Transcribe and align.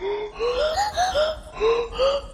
ん? 0.00 0.04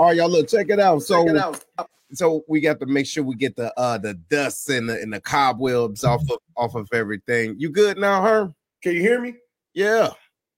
All 0.00 0.06
right, 0.06 0.16
y'all 0.16 0.30
look, 0.30 0.48
check 0.48 0.70
it 0.70 0.80
out. 0.80 1.02
So 1.02 1.26
Check 1.26 1.34
it 1.34 1.36
out. 1.36 1.62
so 2.14 2.42
we 2.48 2.62
got 2.62 2.80
to 2.80 2.86
make 2.86 3.04
sure 3.04 3.22
we 3.22 3.34
get 3.34 3.54
the 3.54 3.70
uh 3.78 3.98
the 3.98 4.14
dust 4.14 4.70
and 4.70 4.88
the 4.88 4.98
and 4.98 5.12
the 5.12 5.20
cobwebs 5.20 6.04
off 6.04 6.22
of 6.30 6.38
off 6.56 6.74
of 6.74 6.88
everything. 6.94 7.54
You 7.58 7.68
good 7.68 7.98
now, 7.98 8.22
Herm? 8.22 8.54
Can 8.82 8.94
you 8.94 9.02
hear 9.02 9.20
me? 9.20 9.34
Yeah. 9.74 10.08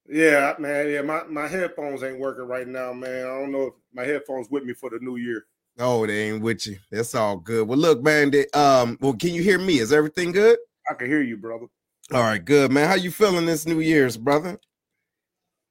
Yeah, 0.09 0.55
man. 0.61 0.89
Yeah, 0.91 1.03
my, 1.03 1.25
my 1.25 1.49
headphones 1.49 2.05
ain't 2.05 2.21
working 2.21 2.45
right 2.45 2.69
now, 2.69 2.93
man. 2.93 3.27
I 3.27 3.41
don't 3.41 3.51
know 3.51 3.63
if 3.63 3.75
my 3.93 4.05
headphones 4.05 4.49
with 4.49 4.63
me 4.63 4.75
for 4.75 4.91
the 4.91 5.01
new 5.01 5.17
year. 5.17 5.45
Oh, 5.77 6.07
they 6.07 6.31
ain't 6.31 6.41
with 6.41 6.65
you. 6.69 6.79
That's 6.93 7.17
all 7.17 7.39
good. 7.39 7.67
Well, 7.67 7.79
look, 7.79 8.01
man. 8.01 8.31
They, 8.31 8.47
um, 8.51 8.97
well, 9.01 9.15
can 9.15 9.35
you 9.35 9.43
hear 9.43 9.59
me? 9.59 9.81
Is 9.81 9.93
everything 9.93 10.31
good? 10.31 10.61
I 10.89 10.95
can 10.95 11.09
hear 11.09 11.23
you, 11.23 11.37
brother. 11.37 11.67
All 12.13 12.23
right, 12.23 12.45
good, 12.45 12.71
man. 12.71 12.89
How 12.89 12.95
you 12.95 13.11
feeling 13.11 13.47
this 13.47 13.67
New 13.67 13.81
Year's, 13.81 14.17
brother? 14.17 14.61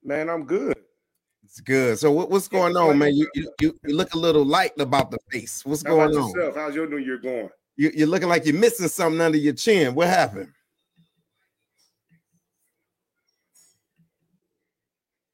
Man, 0.04 0.30
I'm 0.30 0.44
good. 0.44 0.76
It's 1.52 1.60
good. 1.60 2.00
So 2.00 2.14
what, 2.14 2.30
what's 2.32 2.48
going 2.48 2.78
on, 2.78 2.98
man? 2.98 3.14
You, 3.14 3.30
you 3.36 3.52
you 3.60 3.78
look 3.84 4.14
a 4.14 4.18
little 4.18 4.46
light 4.46 4.72
about 4.80 5.12
the 5.12 5.18
face. 5.30 5.66
What's 5.66 5.84
How 5.84 5.90
going 5.90 6.16
on? 6.16 6.30
yourself? 6.30 6.56
How's 6.56 6.74
your 6.74 6.88
new 6.88 6.96
year 6.96 7.18
going? 7.18 7.50
You, 7.76 7.92
you're 7.94 8.08
looking 8.08 8.30
like 8.30 8.46
you're 8.46 8.56
missing 8.56 8.88
something 8.88 9.20
under 9.20 9.38
your 9.38 9.52
chin. 9.52 9.94
What 9.94 10.08
happened? 10.08 10.48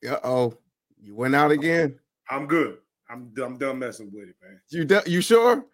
Uh 0.10 0.18
oh, 0.24 0.58
you 1.00 1.14
went 1.14 1.36
out 1.36 1.52
again. 1.52 2.00
I'm 2.32 2.48
good. 2.48 2.80
I'm 3.08 3.32
I'm 3.40 3.60
done 3.60 3.78
messing 3.78 4.12
with 4.12 4.30
it, 4.30 4.36
man. 4.42 4.60
You 4.70 4.88
you 5.06 5.22
sure? 5.22 5.68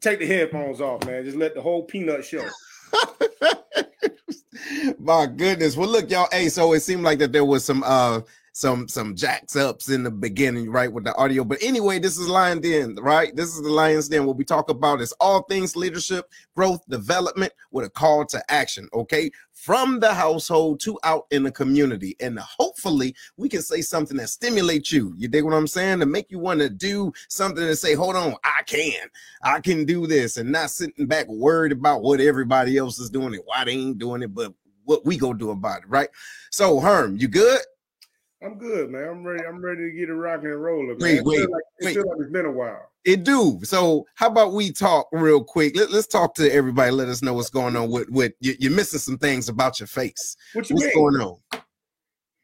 Take 0.00 0.20
the 0.20 0.26
headphones 0.26 0.80
off, 0.80 1.04
man. 1.04 1.24
Just 1.26 1.36
let 1.36 1.54
the 1.54 1.60
whole 1.60 1.82
peanut 1.82 2.24
show. 2.24 2.48
My 4.98 5.26
goodness. 5.26 5.76
Well, 5.76 5.90
look, 5.90 6.10
y'all. 6.10 6.28
Hey, 6.32 6.48
so 6.48 6.72
it 6.72 6.80
seemed 6.80 7.02
like 7.02 7.18
that 7.18 7.32
there 7.32 7.44
was 7.44 7.66
some 7.66 7.82
uh 7.84 8.22
some 8.56 8.88
some 8.88 9.14
jacks 9.14 9.54
ups 9.54 9.90
in 9.90 10.02
the 10.02 10.10
beginning, 10.10 10.70
right, 10.70 10.90
with 10.90 11.04
the 11.04 11.14
audio. 11.16 11.44
But 11.44 11.62
anyway, 11.62 11.98
this 11.98 12.16
is 12.16 12.26
Lion 12.26 12.62
Den, 12.62 12.94
right? 12.94 13.36
This 13.36 13.54
is 13.54 13.60
the 13.60 13.68
Lion's 13.68 14.08
Den. 14.08 14.24
What 14.24 14.38
we 14.38 14.44
talk 14.44 14.70
about 14.70 15.02
is 15.02 15.12
all 15.20 15.42
things 15.42 15.76
leadership, 15.76 16.30
growth, 16.54 16.80
development 16.88 17.52
with 17.70 17.84
a 17.84 17.90
call 17.90 18.24
to 18.24 18.42
action. 18.50 18.88
Okay, 18.94 19.30
from 19.52 20.00
the 20.00 20.14
household 20.14 20.80
to 20.80 20.98
out 21.04 21.26
in 21.32 21.42
the 21.42 21.50
community, 21.50 22.16
and 22.18 22.38
hopefully 22.38 23.14
we 23.36 23.50
can 23.50 23.60
say 23.60 23.82
something 23.82 24.16
that 24.16 24.30
stimulates 24.30 24.90
you. 24.90 25.12
You 25.18 25.28
dig 25.28 25.44
what 25.44 25.52
I'm 25.52 25.66
saying? 25.66 26.00
To 26.00 26.06
make 26.06 26.30
you 26.30 26.38
want 26.38 26.60
to 26.60 26.70
do 26.70 27.12
something 27.28 27.62
and 27.62 27.76
say, 27.76 27.92
"Hold 27.92 28.16
on, 28.16 28.36
I 28.42 28.62
can, 28.62 29.06
I 29.42 29.60
can 29.60 29.84
do 29.84 30.06
this," 30.06 30.38
and 30.38 30.50
not 30.50 30.70
sitting 30.70 31.06
back 31.06 31.28
worried 31.28 31.72
about 31.72 32.00
what 32.00 32.20
everybody 32.20 32.78
else 32.78 32.98
is 32.98 33.10
doing 33.10 33.34
and 33.34 33.42
why 33.44 33.66
they 33.66 33.72
ain't 33.72 33.98
doing 33.98 34.22
it, 34.22 34.34
but 34.34 34.54
what 34.84 35.04
we 35.04 35.18
gonna 35.18 35.38
do 35.38 35.50
about 35.50 35.82
it, 35.82 35.88
right? 35.90 36.08
So, 36.50 36.80
Herm, 36.80 37.18
you 37.18 37.28
good? 37.28 37.60
I'm 38.42 38.58
good, 38.58 38.90
man. 38.90 39.08
I'm 39.08 39.24
ready. 39.24 39.44
I'm 39.46 39.64
ready 39.64 39.90
to 39.90 39.96
get 39.96 40.10
it 40.10 40.14
rocking 40.14 40.50
and 40.50 40.62
rolling. 40.62 40.98
Wait, 41.00 41.18
It 41.18 41.24
wait, 41.24 41.38
like, 41.50 41.62
it 41.78 41.84
wait. 41.86 41.96
like 41.96 42.06
it's 42.18 42.30
been 42.30 42.44
a 42.44 42.50
while. 42.52 42.90
It 43.04 43.24
do. 43.24 43.58
So, 43.62 44.04
how 44.14 44.26
about 44.26 44.52
we 44.52 44.72
talk 44.72 45.08
real 45.12 45.42
quick? 45.42 45.74
Let, 45.76 45.90
us 45.90 46.06
talk 46.06 46.34
to 46.34 46.52
everybody. 46.52 46.90
Let 46.90 47.08
us 47.08 47.22
know 47.22 47.32
what's 47.32 47.48
going 47.50 47.76
on 47.76 47.90
with 47.90 48.10
with 48.10 48.32
you, 48.40 48.54
you're 48.58 48.72
missing 48.72 48.98
some 49.00 49.16
things 49.16 49.48
about 49.48 49.80
your 49.80 49.86
face. 49.86 50.36
What 50.52 50.68
you 50.68 50.76
What's 50.76 50.86
mean? 50.86 50.94
going 50.94 51.16
on? 51.22 51.38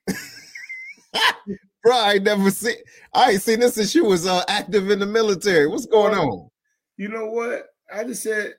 Bro, 1.83 1.97
I 1.97 2.13
ain't 2.15 2.23
never 2.25 2.51
seen. 2.51 2.77
I 3.13 3.33
ain't 3.33 3.43
seen 3.43 3.61
this 3.61 3.75
since 3.75 3.95
you 3.95 4.05
was 4.05 4.27
uh, 4.27 4.45
active 4.49 4.91
in 4.91 4.99
the 4.99 5.07
military. 5.07 5.67
What's 5.67 5.87
going 5.87 6.15
on? 6.15 6.49
You 6.97 7.09
know 7.09 7.27
what? 7.27 7.67
I 7.93 8.05
just 8.05 8.23
said, 8.23 8.55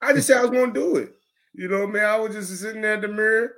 I 0.00 0.12
just 0.14 0.28
said 0.28 0.38
I 0.38 0.42
was 0.42 0.50
gonna 0.50 0.72
do 0.72 0.96
it. 0.96 1.12
You 1.52 1.68
know, 1.68 1.86
man. 1.86 2.06
I 2.06 2.16
was 2.16 2.34
just 2.34 2.58
sitting 2.60 2.80
there 2.80 2.94
at 2.94 3.02
the 3.02 3.08
mirror. 3.08 3.52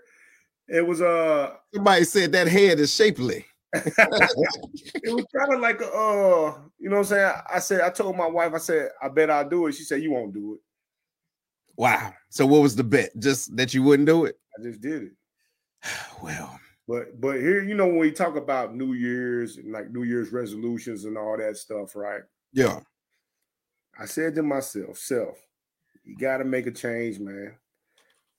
It 0.68 0.86
was 0.86 1.00
uh 1.02 1.54
Somebody 1.74 2.04
said 2.04 2.32
that 2.32 2.48
head 2.48 2.80
is 2.80 2.94
shapely. 2.94 3.46
it 3.74 5.14
was 5.14 5.24
kind 5.34 5.54
of 5.54 5.60
like 5.60 5.80
a 5.80 5.86
uh, 5.86 6.58
you 6.78 6.90
know 6.90 6.96
what 6.96 6.98
I'm 6.98 7.04
saying? 7.04 7.32
I 7.50 7.58
said, 7.58 7.80
I 7.80 7.88
told 7.90 8.16
my 8.16 8.26
wife, 8.26 8.52
I 8.54 8.58
said, 8.58 8.90
I 9.02 9.08
bet 9.08 9.30
I'll 9.30 9.48
do 9.48 9.66
it. 9.66 9.72
She 9.72 9.84
said, 9.84 10.02
You 10.02 10.12
won't 10.12 10.34
do 10.34 10.54
it. 10.54 10.60
Wow. 11.76 12.12
So, 12.28 12.44
what 12.46 12.60
was 12.60 12.76
the 12.76 12.84
bet? 12.84 13.18
Just 13.18 13.56
that 13.56 13.72
you 13.72 13.82
wouldn't 13.82 14.06
do 14.06 14.26
it? 14.26 14.38
I 14.58 14.62
just 14.62 14.80
did 14.80 15.04
it. 15.04 15.12
Well, 16.22 16.60
But 16.86 17.20
but 17.20 17.36
here, 17.40 17.62
you 17.62 17.74
know, 17.74 17.86
when 17.86 17.98
we 17.98 18.12
talk 18.12 18.36
about 18.36 18.74
New 18.76 18.92
Year's 18.92 19.56
and 19.56 19.72
like 19.72 19.90
New 19.90 20.04
Year's 20.04 20.32
resolutions 20.32 21.04
and 21.04 21.16
all 21.16 21.36
that 21.38 21.56
stuff, 21.56 21.96
right? 21.96 22.22
yeah. 22.52 22.80
I 23.98 24.06
said 24.06 24.34
to 24.36 24.42
myself, 24.42 24.98
self, 24.98 25.38
you 26.04 26.16
gotta 26.16 26.44
make 26.44 26.66
a 26.66 26.70
change, 26.70 27.18
man. 27.18 27.54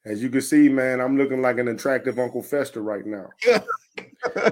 As 0.06 0.22
you 0.22 0.30
can 0.30 0.42
see, 0.42 0.68
man, 0.68 1.00
I'm 1.00 1.18
looking 1.18 1.42
like 1.42 1.60
an 1.60 1.70
attractive 1.70 2.20
Uncle 2.20 2.44
Fester 2.44 2.82
right 2.82 3.06
now. 3.06 3.30
well, 4.36 4.52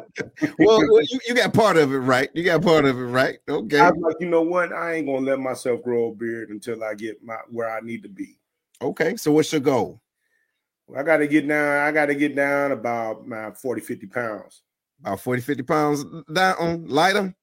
well, 0.60 1.02
you, 1.02 1.20
you 1.28 1.36
got 1.36 1.54
part 1.54 1.76
of 1.76 1.94
it 1.94 1.98
right. 1.98 2.30
You 2.34 2.44
got 2.44 2.62
part 2.62 2.86
of 2.86 2.98
it 2.98 3.04
right. 3.04 3.38
Okay. 3.50 3.80
I 3.80 3.92
was 3.92 4.00
like, 4.02 4.16
you 4.22 4.30
know 4.30 4.44
what? 4.44 4.72
I 4.72 4.94
ain't 4.94 5.08
gonna 5.08 5.26
let 5.26 5.40
myself 5.40 5.84
grow 5.84 6.10
a 6.10 6.16
beard 6.16 6.52
until 6.52 6.84
I 6.84 6.94
get 6.94 7.22
my 7.22 7.36
where 7.50 7.70
I 7.70 7.82
need 7.82 8.02
to 8.04 8.10
be. 8.10 8.38
Okay. 8.82 9.18
So, 9.18 9.34
what's 9.34 9.52
your 9.52 9.60
goal? 9.60 10.02
I 10.96 11.04
gotta 11.04 11.28
get 11.28 11.48
down, 11.48 11.88
I 11.88 11.92
gotta 11.92 12.16
get 12.16 12.36
down 12.36 12.72
about 12.72 13.28
my 13.28 13.52
40, 13.52 13.82
50 13.82 14.08
pounds. 14.08 14.62
About 15.02 15.20
40, 15.20 15.42
50 15.42 15.64
pounds 15.64 16.06
down, 16.34 16.56
um, 16.60 16.88
lighter. 16.88 17.34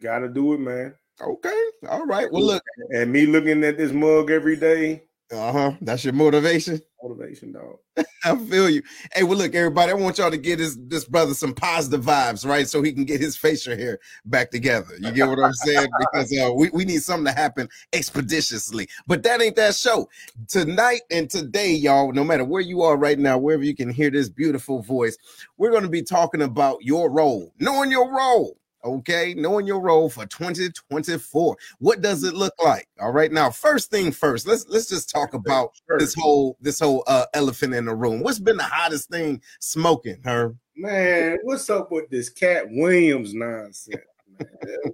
Gotta 0.00 0.28
do 0.28 0.52
it, 0.54 0.60
man. 0.60 0.94
Okay. 1.20 1.64
All 1.88 2.04
right. 2.04 2.30
Well, 2.30 2.42
look. 2.42 2.62
And 2.90 3.10
me 3.10 3.26
looking 3.26 3.64
at 3.64 3.78
this 3.78 3.92
mug 3.92 4.30
every 4.30 4.56
day, 4.56 5.04
Uh 5.32 5.52
huh. 5.52 5.72
That's 5.80 6.04
your 6.04 6.14
motivation. 6.14 6.80
motivation, 7.02 7.52
dog. 7.52 7.78
I 8.24 8.36
feel 8.36 8.70
you. 8.70 8.82
Hey, 9.12 9.24
well, 9.24 9.36
look, 9.36 9.56
everybody. 9.56 9.90
I 9.90 9.94
want 9.94 10.18
y'all 10.18 10.30
to 10.30 10.36
get 10.36 10.58
this 10.58 10.78
this 10.82 11.04
brother 11.04 11.34
some 11.34 11.52
positive 11.52 12.04
vibes, 12.04 12.46
right? 12.46 12.68
So 12.68 12.80
he 12.80 12.92
can 12.92 13.04
get 13.04 13.20
his 13.20 13.36
facial 13.36 13.76
hair 13.76 13.98
back 14.24 14.52
together. 14.52 14.94
You 15.00 15.10
get 15.10 15.28
what 15.28 15.40
I'm 15.40 15.52
saying? 15.52 15.88
Because 15.98 16.32
uh, 16.38 16.52
we 16.54 16.70
we 16.70 16.84
need 16.84 17.02
something 17.02 17.26
to 17.26 17.38
happen 17.38 17.68
expeditiously. 17.92 18.88
But 19.08 19.24
that 19.24 19.42
ain't 19.42 19.56
that 19.56 19.74
show 19.74 20.08
tonight 20.46 21.00
and 21.10 21.28
today, 21.28 21.72
y'all. 21.72 22.12
No 22.12 22.22
matter 22.22 22.44
where 22.44 22.62
you 22.62 22.82
are 22.82 22.96
right 22.96 23.18
now, 23.18 23.36
wherever 23.36 23.64
you 23.64 23.74
can 23.74 23.90
hear 23.90 24.10
this 24.10 24.28
beautiful 24.28 24.80
voice, 24.80 25.16
we're 25.56 25.72
going 25.72 25.82
to 25.82 25.88
be 25.88 26.02
talking 26.02 26.42
about 26.42 26.78
your 26.82 27.10
role, 27.10 27.52
knowing 27.58 27.90
your 27.90 28.14
role. 28.14 28.56
Okay, 28.86 29.34
knowing 29.36 29.66
your 29.66 29.80
role 29.80 30.08
for 30.08 30.26
2024. 30.26 31.56
What 31.80 32.00
does 32.02 32.22
it 32.22 32.34
look 32.34 32.54
like? 32.62 32.86
All 33.00 33.10
right. 33.10 33.32
Now, 33.32 33.50
first 33.50 33.90
thing 33.90 34.12
first, 34.12 34.46
let's 34.46 34.64
let's 34.68 34.88
just 34.88 35.10
talk 35.10 35.34
about 35.34 35.72
this 35.98 36.14
whole 36.14 36.56
this 36.60 36.78
whole 36.78 37.02
uh 37.08 37.26
elephant 37.34 37.74
in 37.74 37.86
the 37.86 37.94
room. 37.96 38.20
What's 38.20 38.38
been 38.38 38.56
the 38.56 38.62
hottest 38.62 39.10
thing 39.10 39.42
smoking, 39.58 40.22
her? 40.24 40.54
Man, 40.76 41.38
what's 41.42 41.68
up 41.68 41.90
with 41.90 42.08
this 42.10 42.30
Katt 42.30 42.66
Williams 42.70 43.34
nonsense? 43.34 43.96
Man? 44.38 44.92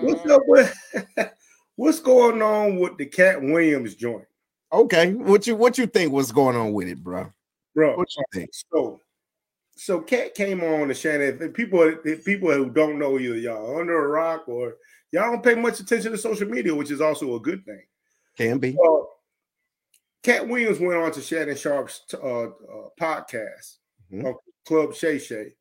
What's 0.00 0.30
up 0.30 0.42
with 0.46 0.74
what's 1.76 2.00
going 2.00 2.40
on 2.40 2.78
with 2.78 2.96
the 2.96 3.06
Katt 3.06 3.42
Williams 3.42 3.94
joint, 3.94 4.26
Okay, 4.72 5.12
what 5.12 5.46
you 5.46 5.56
what 5.56 5.76
you 5.76 5.86
think 5.86 6.10
was 6.10 6.32
going 6.32 6.56
on 6.56 6.72
with 6.72 6.88
it, 6.88 7.04
bro? 7.04 7.30
bro? 7.74 7.96
What 7.96 8.08
you 8.16 8.24
think? 8.32 8.50
So, 8.72 9.00
so 9.76 10.00
Katt 10.00 10.34
came 10.34 10.62
on 10.62 10.88
the 10.88 10.94
Shannon. 10.94 11.52
People, 11.52 11.94
people 12.24 12.52
who 12.52 12.70
don't 12.70 12.98
know 12.98 13.18
either 13.18 13.36
y'all 13.36 13.78
under 13.78 14.04
a 14.04 14.08
rock 14.08 14.48
or 14.48 14.76
y'all 15.10 15.30
don't 15.32 15.42
pay 15.42 15.54
much 15.54 15.80
attention 15.80 16.12
to 16.12 16.18
social 16.18 16.48
media, 16.48 16.74
which 16.74 16.90
is 16.90 17.00
also 17.00 17.34
a 17.34 17.40
good 17.40 17.64
thing. 17.64 17.82
Can 18.36 18.58
be. 18.58 18.74
Well, 18.78 19.10
Katt 20.22 20.48
Williams 20.48 20.80
went 20.80 20.94
on 21.00 21.12
to 21.12 21.20
Shannon 21.20 21.56
Sharpe's 21.56 22.02
uh, 22.14 22.44
uh, 22.44 22.88
podcast, 23.00 23.76
Mhm. 24.12 24.26
uh, 24.26 24.38
Club 24.66 24.94
Shay 24.94 25.18
Shay, 25.18 25.54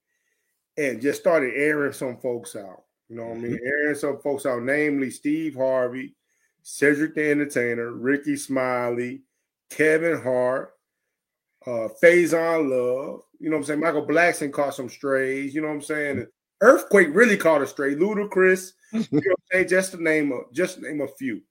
and 0.77 1.01
just 1.01 1.19
started 1.19 1.53
airing 1.55 1.93
some 1.93 2.17
folks 2.17 2.55
out. 2.55 2.83
You 3.09 3.17
know 3.17 3.25
what 3.25 3.37
I 3.37 3.41
mean? 3.41 3.59
Airing 3.63 3.95
some 3.95 4.19
folks 4.21 4.45
out, 4.45 4.63
namely 4.63 5.09
Steve 5.11 5.55
Harvey, 5.55 6.15
Cedric 6.61 7.13
the 7.15 7.29
Entertainer, 7.29 7.91
Rickey 7.91 8.37
Smiley, 8.37 9.23
Kevin 9.69 10.21
Hart, 10.21 10.73
uh, 11.65 11.89
Faizon 12.01 12.69
Love. 12.69 13.21
You 13.43 13.49
know 13.49 13.57
what 13.57 13.63
I'm 13.63 13.65
saying? 13.65 13.79
Michael 13.81 14.07
Blackson 14.07 14.53
caught 14.53 14.73
some 14.73 14.87
strays. 14.87 15.53
You 15.53 15.61
know 15.61 15.67
what 15.67 15.73
I'm 15.73 15.81
saying? 15.81 16.27
Earthquake 16.61 17.09
really 17.11 17.35
caught 17.35 17.61
a 17.61 17.67
stray. 17.67 17.93
Ludacris, 17.93 18.71
you 18.93 19.05
know, 19.11 19.35
say 19.51 19.65
just 19.65 19.91
to 19.91 20.01
name 20.01 20.31
a 20.31 20.43
just 20.53 20.79
name 20.81 21.01
a 21.01 21.09
few. 21.09 21.41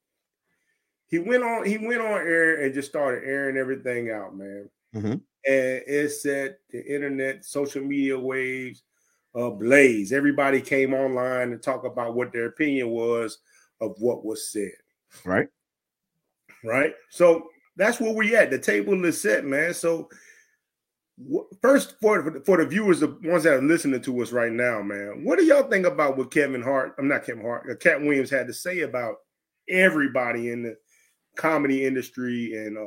He 1.05 1.19
went 1.19 1.43
on. 1.43 1.65
He 1.65 1.77
went 1.77 2.01
on 2.01 2.13
air 2.13 2.63
and 2.63 2.73
just 2.73 2.89
started 2.89 3.27
airing 3.29 3.57
everything 3.57 4.09
out, 4.09 4.35
man. 4.35 4.69
Mhm. 4.95 5.11
And 5.11 5.21
it 5.85 6.09
set 6.09 6.57
the 6.71 6.83
internet, 6.83 7.45
social 7.45 7.83
media 7.83 8.17
waves 8.17 8.81
ablaze. 9.35 10.11
Everybody 10.11 10.61
came 10.61 10.95
online 10.95 11.51
to 11.51 11.57
talk 11.57 11.85
about 11.85 12.15
what 12.15 12.33
their 12.33 12.47
opinion 12.47 12.89
was 12.89 13.37
of 13.81 13.93
what 13.99 14.25
was 14.25 14.51
said. 14.51 14.71
Right. 15.25 15.47
Right. 16.63 16.95
So 17.11 17.49
that's 17.75 17.99
where 17.99 18.13
we 18.13 18.35
at. 18.35 18.49
The 18.49 18.57
table 18.57 19.05
is 19.05 19.21
set, 19.21 19.45
man. 19.45 19.75
So 19.75 20.09
first, 21.61 21.95
for 22.01 22.41
for 22.45 22.57
the- 22.57 22.65
viewers, 22.65 22.99
the 22.99 23.07
ones 23.23 23.43
that 23.43 23.53
are 23.53 23.61
listening 23.61 24.01
to 24.01 24.21
us 24.21 24.31
right 24.31 24.51
now, 24.51 24.81
man, 24.81 25.23
what 25.23 25.37
do 25.39 25.45
y'all 25.45 25.69
think 25.69 25.85
about 25.85 26.17
what 26.17 26.31
Kevin 26.31 26.61
Hart? 26.61 26.95
I'm 26.97 27.07
not 27.07 27.25
Kevin 27.25 27.43
Hart. 27.43 27.69
uh, 27.69 27.75
Katt 27.75 28.01
Williams 28.01 28.29
had 28.29 28.47
to 28.47 28.53
say 28.53 28.81
about 28.81 29.17
everybody 29.69 30.49
in 30.51 30.63
the 30.63 30.77
comedy 31.35 31.85
industry 31.85 32.53
and 32.55 32.77
uh, 32.77 32.81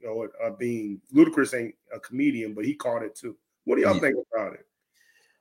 you 0.00 0.06
know, 0.08 0.28
uh, 0.44 0.50
being 0.50 1.00
Ludacris 1.14 1.56
ain't 1.58 1.74
a 1.94 2.00
comedian, 2.00 2.54
but 2.54 2.64
he 2.64 2.74
caught 2.74 3.02
it 3.02 3.14
too. 3.14 3.36
What 3.64 3.76
do 3.76 3.82
y'all 3.82 3.94
Yeah. 3.94 4.00
think 4.00 4.16
about 4.34 4.54
it? 4.54 4.66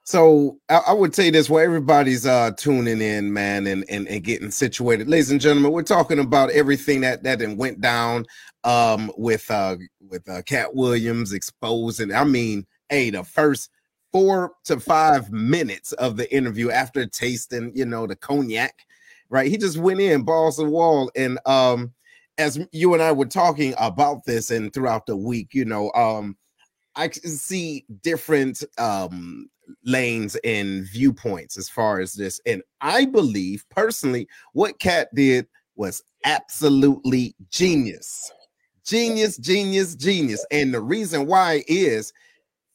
So 0.03 0.59
I, 0.69 0.81
I 0.88 0.94
would 0.94 1.13
say 1.15 1.30
this 1.30 1.50
while 1.50 1.63
everybody's 1.63 2.25
uh 2.25 2.51
tuning 2.57 3.01
in, 3.01 3.31
man, 3.33 3.68
and, 3.68 3.86
and 3.89 4.07
and 4.07 4.24
getting 4.24 4.51
situated. 4.51 5.07
Ladies 5.07 5.31
and 5.31 5.39
gentlemen, 5.39 5.71
we're 5.71 5.83
talking 5.83 6.19
about 6.19 6.51
everything 6.51 7.01
that 7.01 7.24
that 7.24 7.39
went 7.57 7.81
down 7.81 8.25
um 8.63 9.12
with 9.18 9.50
uh 9.51 9.77
with 10.09 10.27
uh 10.27 10.42
Katt 10.44 10.74
Williams 10.75 11.33
exposing. 11.33 12.13
I 12.13 12.24
mean, 12.24 12.65
hey, 12.89 13.09
the 13.12 13.24
first 13.24 13.69
four 14.12 14.53
to 14.65 14.80
five 14.80 15.31
minutes 15.31 15.94
of 15.94 16.18
the 16.18 16.33
interview 16.36 16.69
after 16.71 17.06
tasting, 17.06 17.71
you 17.75 17.86
know, 17.86 18.07
the 18.07 18.15
cognac, 18.15 18.74
right? 19.30 19.50
He 19.50 19.57
just 19.57 19.77
went 19.77 20.01
in 20.01 20.24
balls 20.24 20.57
to 20.57 20.63
the 20.63 20.69
wall. 20.69 21.12
And 21.15 21.39
um 21.45 21.94
as 22.38 22.59
you 22.71 22.94
and 22.94 23.03
I 23.03 23.12
were 23.12 23.25
talking 23.25 23.75
about 23.77 24.25
this 24.25 24.50
and 24.51 24.74
throughout 24.74 25.06
the 25.06 25.15
week, 25.15 25.53
you 25.53 25.65
know, 25.65 25.92
um 25.94 26.38
I 26.95 27.09
see 27.12 27.86
different 28.01 28.63
um 28.77 29.48
lanes 29.84 30.36
and 30.44 30.86
viewpoints 30.86 31.58
as 31.58 31.70
far 31.70 32.00
as 32.00 32.14
this. 32.14 32.40
And 32.46 32.62
I 32.82 33.06
believe 33.06 33.66
personally, 33.70 34.28
what 34.54 34.80
Katt 34.80 35.14
did 35.14 35.48
was 35.76 36.04
absolutely 36.26 37.36
genius. 37.50 38.32
Genius, 38.86 39.38
genius, 39.38 39.96
genius. 39.96 40.46
And 40.52 40.74
the 40.74 40.82
reason 40.82 41.26
why 41.28 41.64
is 41.68 42.14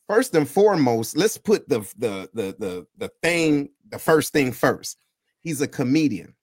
first 0.08 0.34
and 0.34 0.48
foremost, 0.48 1.16
let's 1.16 1.38
put 1.38 1.68
the 1.68 1.80
the 1.98 2.28
the 2.34 2.56
the, 2.58 2.86
the 2.96 3.10
thing, 3.22 3.70
the 3.90 3.98
first 3.98 4.32
thing 4.32 4.52
first. 4.52 4.98
He's 5.42 5.60
a 5.60 5.68
comedian. 5.68 6.34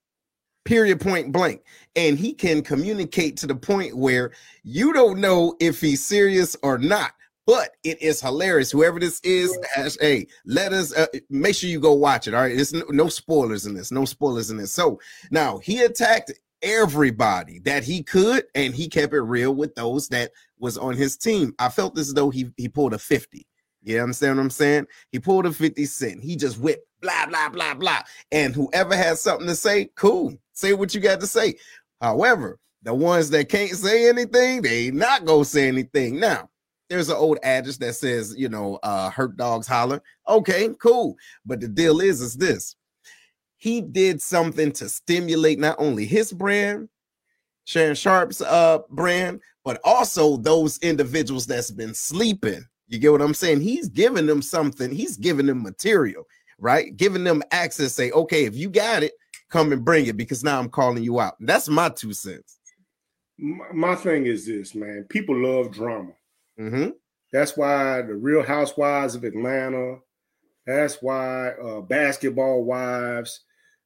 Period 0.66 1.02
point 1.02 1.34
blank. 1.34 1.62
And 1.96 2.18
he 2.18 2.34
can 2.34 2.62
communicate 2.62 3.36
to 3.38 3.48
the 3.48 3.56
point 3.56 3.98
where 3.98 4.32
you 4.64 4.94
don't 4.94 5.20
know 5.20 5.56
if 5.60 5.82
he's 5.82 6.06
serious 6.06 6.56
or 6.64 6.78
not 6.78 7.12
but 7.46 7.72
it 7.84 8.02
is 8.02 8.22
hilarious. 8.22 8.72
Whoever 8.72 9.00
this 9.00 9.20
is, 9.22 9.58
hash, 9.74 9.98
hey, 10.00 10.28
let 10.46 10.74
us 10.74 10.96
uh, 10.96 11.08
make 11.30 11.56
sure 11.56 11.70
you 11.70 11.80
go 11.80 11.94
watch 11.94 12.28
it. 12.28 12.34
All 12.34 12.42
right, 12.42 12.56
there's 12.56 12.74
no, 12.74 12.86
no 12.90 13.08
spoilers 13.08 13.66
in 13.66 13.74
this, 13.74 13.92
no 13.92 14.06
spoilers 14.06 14.50
in 14.50 14.58
this. 14.58 14.72
So 14.72 15.00
now 15.32 15.58
he 15.58 15.82
attacked 15.82 16.32
everybody 16.62 17.60
that 17.60 17.84
he 17.84 18.02
could, 18.04 18.46
and 18.56 18.74
he 18.74 18.88
kept 18.88 19.14
it 19.14 19.22
real 19.22 19.54
with 19.54 19.76
those 19.76 20.08
that 20.10 20.32
was 20.60 20.78
on 20.78 20.96
his 20.96 21.18
team. 21.18 21.54
I 21.60 21.70
felt 21.70 21.98
as 21.98 22.14
though 22.14 22.30
he 22.30 22.50
he 22.58 22.70
pulled 22.70 22.94
a 22.94 23.00
50. 23.00 23.46
You 23.84 24.02
understand 24.02 24.38
what 24.38 24.44
I'm 24.44 24.50
saying? 24.50 24.88
He 25.12 25.20
pulled 25.20 25.46
a 25.46 25.52
50 25.52 25.86
cent. 25.86 26.24
He 26.24 26.38
just 26.38 26.60
whipped 26.60 26.88
blah 27.02 27.26
blah 27.28 27.50
blah 27.50 27.74
blah. 27.74 28.02
And 28.32 28.56
whoever 28.56 28.96
has 28.96 29.22
something 29.22 29.48
to 29.48 29.56
say, 29.56 29.90
cool. 29.96 30.34
Say 30.54 30.74
what 30.74 30.96
you 30.96 31.02
got 31.02 31.20
to 31.20 31.28
say. 31.28 31.56
However, 32.00 32.60
the 32.84 32.94
ones 32.94 33.30
that 33.32 33.50
can't 33.50 33.72
say 33.72 34.08
anything, 34.10 34.62
they 34.62 34.92
not 34.92 35.26
gonna 35.26 35.46
say 35.46 35.68
anything. 35.68 36.20
Now, 36.20 36.50
there's 36.90 37.10
an 37.10 37.16
old 37.16 37.40
adage 37.44 37.78
that 37.80 37.96
says, 37.96 38.36
you 38.38 38.50
know, 38.50 38.80
uh, 38.84 39.10
hurt 39.10 39.38
dogs 39.38 39.68
holler. 39.68 40.02
Okay, 40.28 40.70
cool. 40.82 41.16
But 41.46 41.60
the 41.60 41.68
deal 41.68 42.02
is, 42.02 42.22
is 42.22 42.36
this 42.36 42.76
he 43.64 43.80
did 43.80 44.22
something 44.22 44.74
to 44.74 44.90
stimulate 44.90 45.58
not 45.58 45.78
only 45.80 46.06
his 46.06 46.34
brand, 46.34 46.90
Sharon 47.64 47.96
Sharpe's 47.96 48.42
uh 48.42 48.80
brand, 48.90 49.40
but 49.64 49.80
also 49.86 50.36
those 50.36 50.78
individuals 50.80 51.48
that's 51.48 51.72
been 51.72 51.94
sleeping. 51.94 52.66
You 52.90 53.00
get 53.00 53.14
what 53.14 53.22
I'm 53.22 53.34
saying? 53.34 53.62
He's 53.62 53.88
giving 53.88 54.26
them 54.26 54.42
something, 54.42 54.92
he's 54.92 55.16
giving 55.16 55.46
them 55.46 55.64
material, 55.64 56.26
right? 56.60 56.94
Giving 56.98 57.24
them 57.24 57.42
access, 57.52 57.94
say, 57.94 58.12
okay, 58.12 58.44
if 58.44 58.54
you 58.54 58.70
got 58.70 59.02
it, 59.02 59.14
come 59.50 59.72
and 59.72 59.86
bring 59.86 60.08
it 60.08 60.18
because 60.18 60.44
now 60.44 60.60
I'm 60.60 60.68
calling 60.68 61.02
you 61.02 61.22
out. 61.22 61.36
That's 61.40 61.70
my 61.70 61.88
two 61.88 62.12
cents. 62.12 62.60
My, 63.38 63.72
my 63.72 63.96
thing 63.96 64.26
is 64.26 64.46
this, 64.46 64.76
man. 64.76 65.06
People 65.08 65.42
love 65.42 65.72
drama. 65.72 66.12
Hmm 66.58 66.90
That's 67.32 67.58
why 67.58 68.02
the 68.02 68.16
Real 68.16 68.44
Housewives 68.44 69.16
of 69.16 69.24
Atlanta. 69.24 69.98
That's 70.66 71.02
why 71.02 71.50
uh, 71.52 71.82
Basketball 71.82 72.64
Wives. 72.64 73.42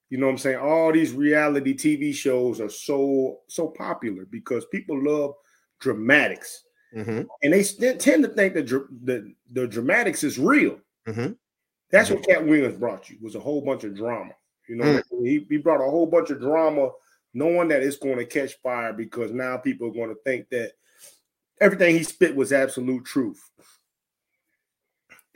You 0.09 0.17
know 0.17 0.27
what 0.27 0.33
I'm 0.33 0.37
saying? 0.37 0.59
All 0.59 0.91
these 0.93 1.11
reality 1.13 1.73
TV 1.75 2.13
shows 2.13 2.61
are 2.61 2.69
so 2.69 3.39
so 3.47 3.67
popular 3.69 4.25
because 4.25 4.65
people 4.67 5.01
love 5.03 5.33
dramatics, 5.79 6.63
hmm 6.93 7.21
and 7.43 7.53
they 7.53 7.63
st- 7.63 7.99
tend 7.99 8.23
to 8.23 8.29
think 8.29 8.53
that 8.53 8.67
dr- 8.67 8.87
the 9.03 9.33
the 9.51 9.67
dramatics 9.67 10.23
is 10.23 10.39
real. 10.39 10.79
hmm 11.05 11.31
That's 11.91 12.09
what 12.09 12.23
Katt 12.23 12.45
Williams 12.45 12.77
brought 12.77 13.09
you 13.09 13.17
was 13.21 13.35
a 13.35 13.39
whole 13.39 13.61
bunch 13.61 13.83
of 13.83 13.95
drama. 13.95 14.31
You 14.67 14.75
know, 14.75 15.01
he, 15.23 15.45
he 15.49 15.57
brought 15.57 15.85
a 15.85 15.89
whole 15.89 16.05
bunch 16.05 16.29
of 16.29 16.41
drama, 16.41 16.91
knowing 17.33 17.69
that 17.69 17.81
it's 17.83 17.97
going 17.97 18.17
to 18.17 18.25
catch 18.25 18.59
fire 18.61 18.91
because 18.93 19.31
now 19.31 19.57
people 19.57 19.87
are 19.87 19.93
going 19.93 20.09
to 20.09 20.21
think 20.25 20.49
that 20.49 20.73
everything 21.61 21.95
he 21.95 22.03
spit 22.03 22.35
was 22.35 22.53
absolute 22.53 23.05
truth. 23.05 23.41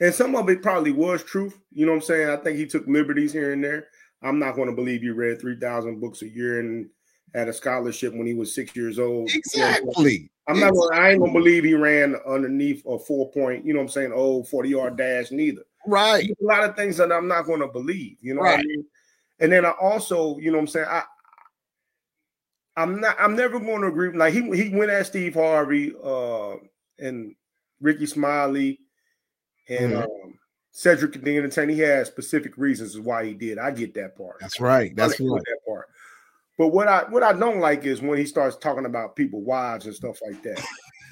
And 0.00 0.12
some 0.12 0.34
of 0.34 0.48
it 0.48 0.62
probably 0.62 0.92
was 0.92 1.22
truth. 1.22 1.58
You 1.72 1.86
know 1.86 1.92
what 1.92 1.98
I'm 1.98 2.02
saying? 2.02 2.28
I 2.28 2.36
think 2.36 2.58
he 2.58 2.66
took 2.66 2.86
liberties 2.86 3.32
here 3.32 3.52
and 3.52 3.62
there. 3.62 3.88
I'm 4.22 4.38
not 4.38 4.56
going 4.56 4.68
to 4.68 4.74
believe 4.74 5.02
you 5.02 5.14
read 5.14 5.40
3,000 5.40 6.00
books 6.00 6.22
a 6.22 6.28
year 6.28 6.60
and 6.60 6.88
had 7.34 7.48
a 7.48 7.52
scholarship 7.52 8.14
when 8.14 8.26
he 8.26 8.34
was 8.34 8.54
six 8.54 8.74
years 8.76 8.98
old. 8.98 9.30
You 9.30 9.36
I'm 9.36 9.42
saying? 9.44 9.74
Exactly. 9.76 10.30
I'm 10.48 10.58
not 10.58 10.74
gonna, 10.74 10.94
I 10.94 11.10
ain't 11.10 11.20
gonna 11.20 11.32
believe 11.32 11.62
he 11.64 11.74
ran 11.74 12.16
underneath 12.26 12.84
a 12.86 12.98
four 12.98 13.30
point, 13.30 13.64
you 13.64 13.72
know 13.72 13.78
what 13.78 13.84
I'm 13.84 13.90
saying, 13.90 14.12
oh, 14.14 14.42
40 14.42 14.68
yard 14.68 14.96
dash 14.96 15.30
neither. 15.30 15.62
Right. 15.86 16.24
There's 16.26 16.40
a 16.42 16.44
lot 16.44 16.68
of 16.68 16.76
things 16.76 16.96
that 16.96 17.12
I'm 17.12 17.28
not 17.28 17.46
gonna 17.46 17.68
believe, 17.68 18.16
you 18.20 18.34
know 18.34 18.40
what 18.42 18.58
I 18.58 18.62
mean? 18.62 18.84
And 19.38 19.52
then 19.52 19.64
I 19.64 19.70
also, 19.70 20.38
you 20.38 20.50
know 20.50 20.58
what 20.58 20.62
I'm 20.62 20.68
saying, 20.68 20.86
I 20.88 21.02
I'm 22.76 23.00
not 23.00 23.16
I'm 23.18 23.36
never 23.36 23.60
gonna 23.60 23.88
agree. 23.88 24.12
Like 24.16 24.32
he 24.32 24.40
he 24.56 24.68
went 24.74 24.90
at 24.90 25.06
Steve 25.06 25.34
Harvey 25.34 25.92
uh 26.02 26.54
and 26.98 27.34
Rickey 27.80 28.06
Smiley 28.06 28.80
and 29.68 29.92
Mhm. 29.92 30.02
um 30.04 30.38
Cedric 30.70 31.12
the 31.22 31.36
Entertainer. 31.36 31.72
He 31.72 31.80
had 31.80 32.06
specific 32.06 32.56
reasons 32.56 32.94
as 32.96 33.00
why 33.00 33.26
he 33.26 33.34
did. 33.34 33.58
I 33.58 33.70
get 33.72 33.92
that 33.94 34.16
part. 34.16 34.38
That's 34.40 34.58
right. 34.60 34.94
That's 34.96 35.20
I 35.20 35.24
right. 35.24 35.42
that 35.44 35.58
part. 35.66 35.88
But 36.56 36.68
what 36.68 36.88
I 36.88 37.04
what 37.10 37.22
I 37.22 37.32
don't 37.34 37.60
like 37.60 37.84
is 37.84 38.00
when 38.00 38.18
he 38.18 38.24
starts 38.24 38.56
talking 38.56 38.86
about 38.86 39.16
people 39.16 39.42
wives 39.42 39.84
and 39.86 39.94
stuff 39.94 40.18
like 40.26 40.42
that. 40.42 40.64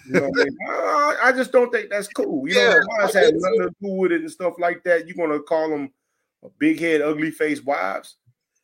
You 0.07 0.13
know 0.15 0.29
what 0.29 0.41
I 0.41 0.45
mean? 0.45 0.57
I 1.23 1.33
just 1.37 1.53
don't 1.53 1.71
think 1.71 1.91
that's 1.91 2.09
cool. 2.09 2.49
You 2.49 2.55
know, 2.55 2.61
Yeah, 2.61 2.71
the 2.71 2.87
wives 2.99 3.15
have 3.15 3.33
nothing 3.35 3.61
to 3.61 3.75
do 3.83 3.93
with 3.97 4.13
it 4.13 4.23
and 4.23 4.31
stuff 4.31 4.55
like 4.59 4.83
that. 4.85 5.07
You're 5.07 5.17
gonna 5.17 5.41
call 5.43 5.69
them 5.69 5.91
a 6.43 6.49
big 6.59 6.81
head, 6.81 7.03
ugly 7.03 7.31
face 7.31 7.63
wives. 7.63 8.17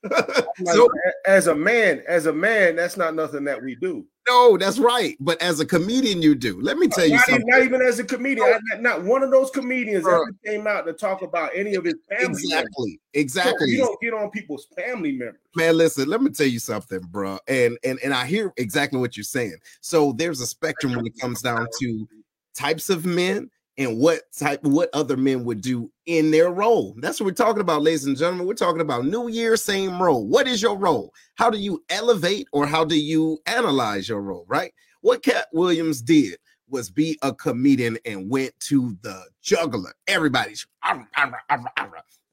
Like, 0.04 0.74
so 0.74 0.88
as 1.26 1.48
a 1.48 1.54
man, 1.54 2.02
as 2.08 2.26
a 2.26 2.32
man, 2.32 2.76
that's 2.76 2.96
not 2.96 3.14
nothing 3.14 3.44
that 3.44 3.62
we 3.62 3.74
do. 3.74 4.06
no, 4.28 4.56
that's 4.56 4.78
right. 4.78 5.16
But 5.20 5.40
as 5.42 5.60
a 5.60 5.66
comedian, 5.66 6.22
you 6.22 6.34
do. 6.34 6.60
Let 6.60 6.78
me 6.78 6.88
tell 6.88 7.04
you 7.06 7.16
Not, 7.16 7.28
even, 7.28 7.40
something. 7.40 7.48
not 7.48 7.62
even 7.62 7.82
as 7.82 7.98
a 7.98 8.04
comedian. 8.04 8.46
I- 8.46 8.58
not, 8.76 8.82
not 8.82 9.04
one 9.04 9.22
of 9.22 9.30
those 9.30 9.50
comedians 9.50 10.04
Bro. 10.04 10.14
ever 10.22 10.30
came 10.46 10.66
out 10.66 10.86
to 10.86 10.92
talk 10.92 11.22
about 11.22 11.50
any 11.54 11.74
of 11.74 11.84
his 11.84 11.94
family. 12.08 12.24
members. 12.28 12.44
Exactly. 12.44 12.92
So 13.14 13.20
Exactly. 13.20 13.70
you 13.72 13.78
don't 13.78 14.00
get 14.00 14.14
on 14.14 14.30
people's 14.30 14.66
family 14.76 15.12
members. 15.12 15.40
Man, 15.54 15.76
listen, 15.76 16.08
let 16.08 16.22
me 16.22 16.30
tell 16.30 16.46
you 16.46 16.58
something, 16.60 17.00
bro. 17.10 17.38
And 17.48 17.76
and 17.84 17.98
and 18.04 18.14
I 18.14 18.26
hear 18.26 18.52
exactly 18.56 18.98
what 19.00 19.16
you're 19.16 19.24
saying. 19.24 19.56
So 19.80 20.12
there's 20.12 20.40
a 20.40 20.46
spectrum 20.46 20.94
when 20.94 21.06
it 21.06 21.18
comes 21.20 21.42
down 21.42 21.66
to 21.80 22.08
types 22.54 22.90
of 22.90 23.04
men 23.04 23.50
and 23.78 23.98
what 23.98 24.20
type 24.36 24.62
what 24.62 24.88
other 24.92 25.16
men 25.16 25.44
would 25.44 25.60
do 25.60 25.90
in 26.06 26.30
their 26.30 26.50
role. 26.50 26.94
That's 26.98 27.20
what 27.20 27.26
we're 27.26 27.32
talking 27.32 27.60
about, 27.60 27.82
ladies 27.82 28.06
and 28.06 28.16
gentlemen. 28.16 28.46
We're 28.46 28.54
talking 28.54 28.80
about 28.80 29.04
New 29.04 29.28
Year, 29.28 29.56
same 29.56 30.02
role. 30.02 30.26
What 30.26 30.48
is 30.48 30.62
your 30.62 30.76
role? 30.78 31.12
How 31.34 31.50
do 31.50 31.58
you 31.58 31.84
elevate 31.90 32.48
or 32.52 32.66
how 32.66 32.84
do 32.84 32.98
you 32.98 33.38
analyze 33.46 34.08
your 34.08 34.22
role? 34.22 34.46
Right? 34.48 34.72
What 35.02 35.22
Katt 35.22 35.46
Williams 35.52 36.00
did 36.00 36.38
was 36.68 36.90
be 36.90 37.18
a 37.22 37.32
comedian 37.32 37.98
and 38.04 38.30
went 38.30 38.58
to 38.60 38.96
the 39.02 39.24
juggler. 39.42 39.92
Everybody's 40.08 40.66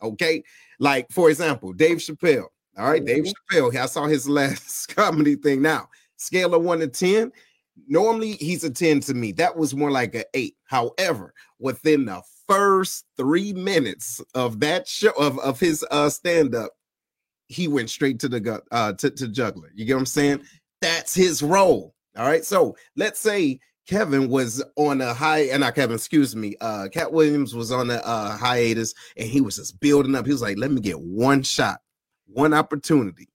okay. 0.02 0.44
Like 0.80 1.08
for 1.12 1.30
example, 1.30 1.74
Dave 1.74 1.98
Chappelle. 1.98 2.48
All 2.78 2.90
right, 2.90 3.06
Dave 3.06 3.26
mm-hmm. 3.26 3.58
Chappelle. 3.58 3.76
I 3.76 3.86
saw 3.86 4.08
his 4.08 4.28
last 4.28 4.88
comedy 4.96 5.36
thing. 5.36 5.62
Now, 5.62 5.90
scale 6.18 6.56
of 6.56 6.64
one 6.64 6.80
to 6.80 6.88
ten. 6.88 7.32
Normally, 7.88 8.34
he's 8.34 8.64
a 8.64 8.70
ten 8.70 9.00
to 9.02 9.14
me. 9.14 9.32
That 9.34 9.56
was 9.56 9.76
more 9.76 9.92
like 9.92 10.16
an 10.16 10.24
eight. 10.34 10.56
However, 10.74 11.36
within 11.60 12.06
the 12.06 12.24
first 12.48 13.06
three 13.16 13.54
minutes 13.54 14.20
of 14.34 14.60
that 14.62 14.88
show 14.88 15.12
of, 15.20 15.38
of 15.38 15.60
his 15.60 15.86
uh 15.92 16.10
stand-up, 16.10 16.72
he 17.48 17.68
went 17.68 17.92
straight 17.92 18.20
to 18.22 18.28
the 18.28 18.40
gut 18.40 18.64
uh 18.72 18.94
to, 18.94 19.12
to 19.12 19.28
juggler. 19.28 19.70
You 19.76 19.86
get 19.86 19.94
what 19.94 20.00
I'm 20.00 20.06
saying? 20.08 20.42
That's 20.82 21.14
his 21.14 21.44
role. 21.44 21.94
All 22.18 22.26
right. 22.26 22.44
So 22.44 22.76
let's 22.96 23.20
say 23.20 23.60
Kevin 23.88 24.30
was 24.30 24.64
on 24.76 25.00
a 25.02 25.14
high, 25.14 25.44
and 25.52 25.62
not 25.62 25.76
Kevin, 25.76 25.96
excuse 25.96 26.36
me. 26.36 26.56
Uh 26.60 26.88
Katt 26.92 27.14
Williams 27.14 27.54
was 27.54 27.72
on 27.72 27.92
a 27.92 27.98
uh, 27.98 28.36
hiatus 28.36 28.96
and 29.16 29.30
he 29.30 29.42
was 29.42 29.58
just 29.58 29.80
building 29.80 30.16
up. 30.16 30.26
He 30.26 30.32
was 30.32 30.42
like, 30.42 30.58
let 30.58 30.72
me 30.72 30.82
get 30.82 31.00
one 31.00 31.44
shot, 31.44 31.82
one 32.26 32.54
opportunity, 32.56 33.30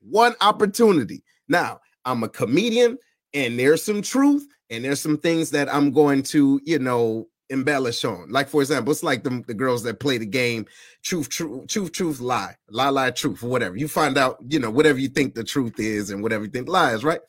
one 0.00 0.34
opportunity. 0.42 1.24
Now 1.48 1.80
I'm 2.04 2.22
a 2.22 2.28
comedian, 2.28 2.98
and 3.32 3.58
there's 3.58 3.82
some 3.82 4.02
truth, 4.02 4.46
and 4.72 4.84
there's 4.84 5.00
some 5.00 5.18
things 5.18 5.50
that 5.50 5.72
I'm 5.72 5.92
going 5.92 6.22
to, 6.24 6.60
you 6.64 6.78
know, 6.78 7.28
embellish 7.50 8.04
on. 8.06 8.30
Like, 8.30 8.48
for 8.48 8.62
example, 8.62 8.90
it's 8.90 9.02
like 9.02 9.22
the, 9.22 9.44
the 9.46 9.52
girls 9.52 9.82
that 9.82 10.00
play 10.00 10.16
the 10.16 10.26
game 10.26 10.64
truth, 11.02 11.28
truth, 11.28 11.68
truth, 11.68 11.92
truth, 11.92 12.20
lie, 12.20 12.56
lie, 12.70 12.88
lie, 12.88 13.10
truth, 13.10 13.42
whatever. 13.42 13.76
You 13.76 13.86
find 13.86 14.16
out, 14.16 14.38
you 14.48 14.58
know, 14.58 14.70
whatever 14.70 14.98
you 14.98 15.08
think 15.08 15.34
the 15.34 15.44
truth 15.44 15.78
is 15.78 16.10
and 16.10 16.22
whatever 16.22 16.44
you 16.44 16.50
think 16.50 16.68
lies, 16.68 17.04
right? 17.04 17.20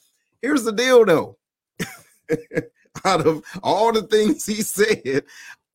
Here's 0.42 0.64
the 0.64 0.72
deal 0.72 1.06
though. 1.06 1.38
Out 3.06 3.28
of 3.28 3.44
all 3.62 3.92
the 3.92 4.04
things 4.04 4.46
he 4.46 4.56
said, 4.62 5.24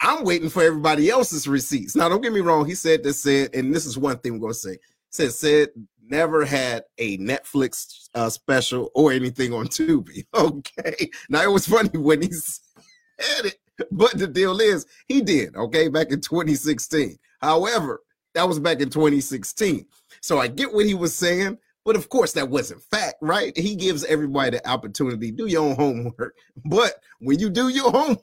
I'm 0.01 0.25
waiting 0.25 0.49
for 0.49 0.63
everybody 0.63 1.11
else's 1.11 1.47
receipts. 1.47 1.95
Now, 1.95 2.09
don't 2.09 2.23
get 2.23 2.33
me 2.33 2.41
wrong. 2.41 2.65
He 2.65 2.75
said 2.75 3.03
this, 3.03 3.23
said, 3.23 3.55
and 3.55 3.75
this 3.75 3.85
is 3.85 3.99
one 3.99 4.17
thing 4.19 4.35
we're 4.35 4.39
gonna 4.49 4.55
say. 4.55 4.79
Said, 5.11 5.33
said 5.33 5.69
never 6.11 6.45
had 6.45 6.85
a 6.99 7.19
Netflix 7.19 8.09
uh, 8.15 8.31
special 8.31 8.91
or 8.95 9.13
anything 9.13 9.53
on 9.53 9.69
Tubi. 9.69 10.25
Okay. 10.35 11.11
Now 11.29 11.43
it 11.43 11.51
was 11.51 11.67
funny 11.67 11.91
when 11.99 12.23
he 12.23 12.31
said 12.33 13.47
it 13.47 13.59
but 13.91 14.19
the 14.19 14.27
deal 14.27 14.61
is, 14.61 14.87
he 15.07 15.21
did, 15.21 15.57
okay, 15.57 15.89
back 15.89 16.11
in 16.11 16.21
2016. 16.21 17.17
However, 17.41 18.01
that 18.35 18.49
was 18.49 18.59
back 18.59 18.81
in 18.81 18.91
2016. 18.91 19.87
So 20.21 20.39
I 20.39 20.49
get 20.49 20.73
what 20.73 20.87
he 20.87 20.95
was 20.95 21.15
saying, 21.15 21.59
but 21.85 21.97
of 21.97 22.09
course, 22.09 22.33
that 22.33 22.51
wasn't 22.51 22.83
fact, 22.83 23.17
right? 23.21 23.57
He 23.57 23.77
gives 23.77 24.05
everybody 24.05 24.51
the 24.51 24.69
opportunity, 24.69 25.31
do 25.31 25.47
your 25.47 25.63
own 25.69 25.77
homework. 25.77 26.35
But 26.65 26.95
when 27.21 27.39
you 27.39 27.51
do 27.51 27.69
your 27.69 27.91
homework, 27.91 28.19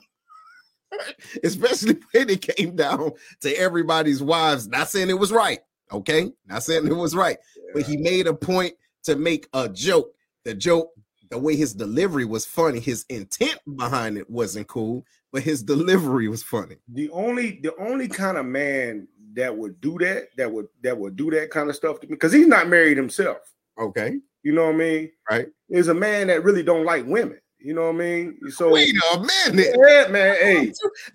especially 1.43 1.97
when 2.11 2.29
it 2.29 2.41
came 2.41 2.75
down 2.75 3.11
to 3.41 3.53
everybody's 3.53 4.21
wives, 4.21 4.67
not 4.67 4.89
saying 4.89 5.09
it 5.09 5.19
was 5.19 5.31
right, 5.31 5.59
okay? 5.91 6.31
Not 6.47 6.63
saying 6.63 6.87
it 6.87 6.93
was 6.93 7.15
right, 7.15 7.37
but 7.73 7.83
he 7.83 7.97
made 7.97 8.27
a 8.27 8.33
point 8.33 8.73
to 9.03 9.15
make 9.15 9.47
a 9.53 9.69
joke. 9.69 10.13
The 10.43 10.53
joke, 10.53 10.91
the 11.29 11.37
way 11.37 11.55
his 11.55 11.73
delivery 11.73 12.25
was 12.25 12.45
funny, 12.45 12.79
his 12.79 13.05
intent 13.09 13.59
behind 13.75 14.17
it 14.17 14.29
wasn't 14.29 14.67
cool, 14.67 15.05
but 15.31 15.41
his 15.41 15.63
delivery 15.63 16.27
was 16.27 16.43
funny. 16.43 16.77
The 16.87 17.09
only 17.09 17.59
the 17.61 17.75
only 17.77 18.07
kind 18.07 18.37
of 18.37 18.45
man 18.45 19.07
that 19.33 19.55
would 19.55 19.81
do 19.81 19.97
that, 19.99 20.29
that 20.37 20.51
would 20.51 20.67
that 20.81 20.97
would 20.97 21.15
do 21.15 21.29
that 21.31 21.49
kind 21.49 21.69
of 21.69 21.75
stuff 21.75 21.99
to 21.99 22.07
me, 22.07 22.13
because 22.13 22.31
he's 22.31 22.47
not 22.47 22.67
married 22.69 22.97
himself. 22.97 23.37
Okay. 23.79 24.19
You 24.43 24.53
know 24.53 24.65
what 24.65 24.75
I 24.75 24.77
mean? 24.77 25.11
Right. 25.29 25.47
Is 25.69 25.87
a 25.87 25.93
man 25.93 26.27
that 26.27 26.43
really 26.43 26.63
don't 26.63 26.85
like 26.85 27.05
women. 27.05 27.39
You 27.59 27.73
know 27.73 27.85
what 27.91 27.95
I 27.95 27.97
mean? 27.97 28.37
So 28.51 28.71
wait 28.71 28.93
a 29.13 29.19
minute. 29.19 29.75
Yeah, 29.75 30.07
man. 30.07 30.35
Hey, 30.35 30.71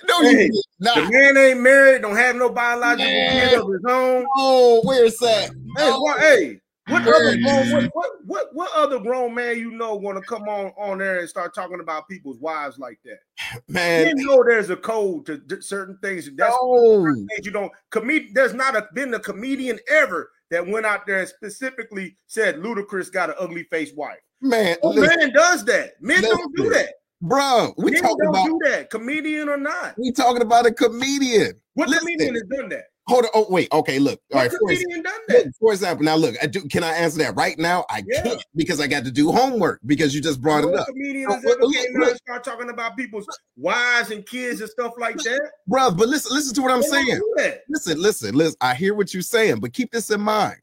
no, 0.09 0.23
hey, 0.23 0.47
you 0.47 0.63
not. 0.81 0.97
the 0.97 1.03
man 1.09 1.37
ain't 1.37 1.61
married, 1.61 2.03
don't 2.03 2.17
have 2.17 2.35
no 2.35 2.51
biological 2.51 3.07
kid 3.07 3.55
of 3.55 3.69
his 3.69 3.85
own. 3.89 4.27
Oh, 4.37 4.81
where's 4.83 5.17
that? 5.19 5.53
Hey, 5.77 5.91
what, 5.91 6.21
hey, 6.21 6.61
what 6.89 7.05
Where 7.05 7.15
other 7.15 7.37
grown, 7.41 7.71
what, 7.71 7.91
what 7.95 8.11
what 8.25 8.49
what 8.55 8.71
other 8.75 8.99
grown 8.99 9.35
man 9.35 9.59
you 9.59 9.71
know 9.71 9.95
want 9.95 10.17
to 10.19 10.23
come 10.29 10.43
on 10.49 10.73
on 10.77 10.99
there 10.99 11.21
and 11.21 11.29
start 11.29 11.55
talking 11.55 11.81
about 11.81 12.09
people's 12.09 12.39
wives 12.39 12.79
like 12.79 12.99
that? 13.05 13.61
man. 13.69 14.17
You 14.19 14.27
know 14.27 14.43
there's 14.47 14.71
a 14.71 14.77
code 14.77 15.27
to 15.27 15.39
d- 15.39 15.61
certain 15.61 15.99
things. 16.03 16.29
That's 16.37 16.55
No. 16.61 17.05
things 17.05 17.45
you 17.47 17.53
don't 17.53 17.73
comed. 17.91 18.31
There's 18.35 18.55
not 18.55 18.75
a, 18.77 18.89
been 18.95 19.15
a 19.15 19.21
comedian 19.21 19.79
ever 19.89 20.31
that 20.51 20.67
went 20.67 20.85
out 20.87 21.07
there 21.07 21.21
and 21.21 21.29
specifically 21.29 22.17
said 22.27 22.57
Ludacris 22.57 23.13
got 23.13 23.29
an 23.31 23.37
ugly 23.39 23.65
face 23.65 23.93
wife. 23.95 24.19
Man, 24.41 24.77
No 24.83 24.91
listen, 24.91 25.17
man 25.19 25.33
does 25.33 25.65
that. 25.67 25.93
Men 26.01 26.23
don't 26.23 26.57
do 26.57 26.71
that. 26.71 26.95
bro, 27.21 27.73
we 27.77 27.93
Men 27.93 28.03
talking 28.03 28.17
don't 28.19 28.29
about 28.31 28.47
do 28.47 28.59
that, 28.65 28.91
comedian 28.91 29.49
or 29.49 29.59
not. 29.59 29.95
we 29.99 30.11
talking 30.11 30.43
about 30.43 30.67
a 30.67 30.73
comedian. 30.73 31.53
What 31.75 31.89
Listen. 31.89 32.07
comedian 32.07 32.35
has 32.35 32.43
done 32.45 32.69
that? 32.71 32.85
Hold 33.11 33.25
on. 33.25 33.31
Oh, 33.35 33.47
wait. 33.51 33.69
Okay, 33.73 33.99
look. 33.99 34.21
All 34.33 34.41
right. 34.41 34.51
What. 34.51 34.59
For, 34.61 34.71
ex- 34.71 34.81
comedian 34.83 35.03
done 35.03 35.21
look, 35.29 35.47
for 35.59 35.73
example, 35.73 36.05
now 36.05 36.15
look, 36.17 36.37
I 36.43 36.47
do 36.47 36.63
can 36.63 36.85
I 36.85 36.93
answer 36.93 37.19
that 37.19 37.35
right 37.37 37.59
now? 37.59 37.85
I 37.91 38.03
Yeah. 38.07 38.23
can't 38.23 38.45
because 38.55 38.81
I 38.81 38.87
got 38.87 39.05
to 39.05 39.11
do 39.11 39.33
homework 39.33 39.81
because 39.85 40.15
you 40.15 40.21
just 40.21 40.41
brought 40.41 40.65
it 40.65 40.73
up. 40.75 40.87
Comedians 40.87 41.35
has 41.35 41.45
look, 41.45 41.61
look, 41.61 41.75
look. 41.95 42.17
start 42.17 42.45
talking 42.45 42.71
about 42.71 42.97
people's 42.97 43.27
wives 43.57 44.11
and 44.13 44.25
kids 44.25 44.61
and 44.61 44.71
stuff 44.71 44.93
like 44.99 45.17
that. 45.19 45.51
Bro, 45.67 45.93
but 45.93 46.09
listen, 46.09 46.35
listen 46.35 46.55
to 46.55 46.63
what 46.63 46.71
I'm 46.71 46.81
They 46.83 46.87
saying. 46.89 47.21
listen, 47.69 48.01
listen, 48.01 48.35
listen. 48.35 48.57
I 48.61 48.75
hear 48.75 48.95
what 48.95 49.13
you're 49.13 49.23
saying, 49.23 49.61
but 49.61 49.73
keep 49.73 49.91
this 49.91 50.11
in 50.11 50.21
mind. 50.21 50.57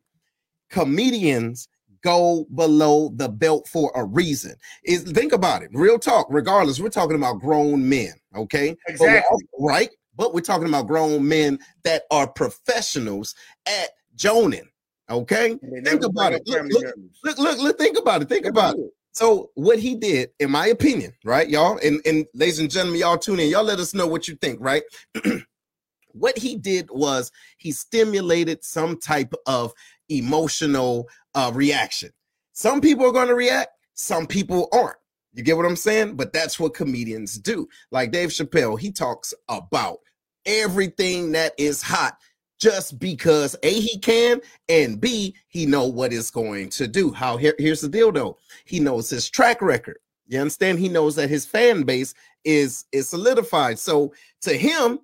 Comedians 0.70 1.68
go 2.04 2.46
below 2.56 3.10
the 3.16 3.28
belt 3.28 3.68
for 3.68 3.92
a 3.96 4.04
reason. 4.04 4.54
Is 4.86 5.04
think 5.04 5.34
about 5.34 5.64
it. 5.64 5.70
Real 5.74 5.98
talk. 6.00 6.28
Regardless, 6.30 6.80
we're 6.80 6.90
talking 6.90 7.16
about 7.16 7.40
grown 7.40 7.88
men, 7.88 8.14
okay? 8.36 8.76
Exactly. 8.88 9.22
also- 9.32 9.46
right? 9.60 9.90
But 10.18 10.34
we're 10.34 10.42
talking 10.42 10.68
about 10.68 10.88
grown 10.88 11.28
men 11.28 11.60
that 11.84 12.04
are 12.12 12.28
professionals 12.28 13.36
at 13.66 13.90
Jonin. 14.16 14.68
Okay, 15.10 15.58
think 15.86 16.04
about 16.04 16.34
it. 16.34 16.42
Look, 16.46 16.64
look, 16.70 16.96
look, 17.24 17.38
look, 17.38 17.60
look, 17.60 17.78
think 17.78 17.98
about 17.98 18.22
it. 18.22 18.28
Think 18.28 18.46
about 18.46 18.76
it. 18.76 18.82
it. 18.82 18.92
So 19.14 19.52
what 19.56 19.80
he 19.80 19.96
did, 19.96 20.32
in 20.40 20.52
my 20.52 20.68
opinion, 20.68 21.14
right, 21.24 21.48
y'all, 21.48 21.80
and 21.84 22.02
and 22.06 22.26
ladies 22.34 22.60
and 22.60 22.70
gentlemen, 22.70 23.00
y'all 23.00 23.18
tune 23.18 23.40
in. 23.40 23.50
Y'all 23.50 23.64
let 23.64 23.80
us 23.80 23.94
know 23.94 24.06
what 24.06 24.28
you 24.28 24.36
think, 24.36 24.60
right? 24.60 24.84
what 26.12 26.38
he 26.38 26.58
did 26.58 26.90
was 26.92 27.32
he 27.58 27.72
stimulated 27.72 28.64
some 28.64 29.00
type 29.00 29.34
of 29.46 29.74
emotional 30.10 31.08
uh, 31.36 31.52
reaction. 31.54 32.12
Some 32.54 32.82
people 32.82 33.06
are 33.06 33.12
going 33.12 33.28
to 33.28 33.36
react, 33.36 33.70
some 33.94 34.28
people 34.28 34.68
aren't. 34.74 34.98
You 35.34 35.44
get 35.44 35.56
what 35.56 35.66
I'm 35.66 35.76
saying? 35.76 36.16
But 36.16 36.34
that's 36.34 36.60
what 36.60 36.74
comedians 36.74 37.38
do. 37.38 37.68
Like 37.92 38.12
Dave 38.12 38.30
Chappelle, 38.30 38.80
he 38.80 38.92
talks 38.92 39.34
about 39.48 40.00
everything 40.48 41.34
that 41.34 41.54
is 41.58 41.82
hot 41.82 42.18
just 42.60 42.98
because 42.98 43.56
a 43.64 43.80
he 43.80 44.00
can 44.00 44.42
and 44.68 45.00
b 45.00 45.36
he 45.48 45.66
know 45.66 45.86
what 45.86 46.12
it's 46.14 46.32
going 46.32 46.70
to 46.70 46.88
do. 46.88 47.12
How 47.12 47.38
here, 47.38 47.54
here's 47.60 47.82
the 47.82 47.90
deal 47.90 48.12
though. 48.12 48.38
He 48.66 48.80
knows 48.80 49.10
his 49.10 49.30
track 49.30 49.62
record. 49.62 50.00
You 50.28 50.40
understand? 50.40 50.80
He 50.80 50.90
knows 50.90 51.16
that 51.16 51.30
his 51.30 51.46
fan 51.46 51.84
base 51.84 52.14
is 52.44 52.86
is 52.92 53.10
solidified. 53.10 53.80
So 53.80 54.14
to 54.42 54.58
him, 54.58 55.00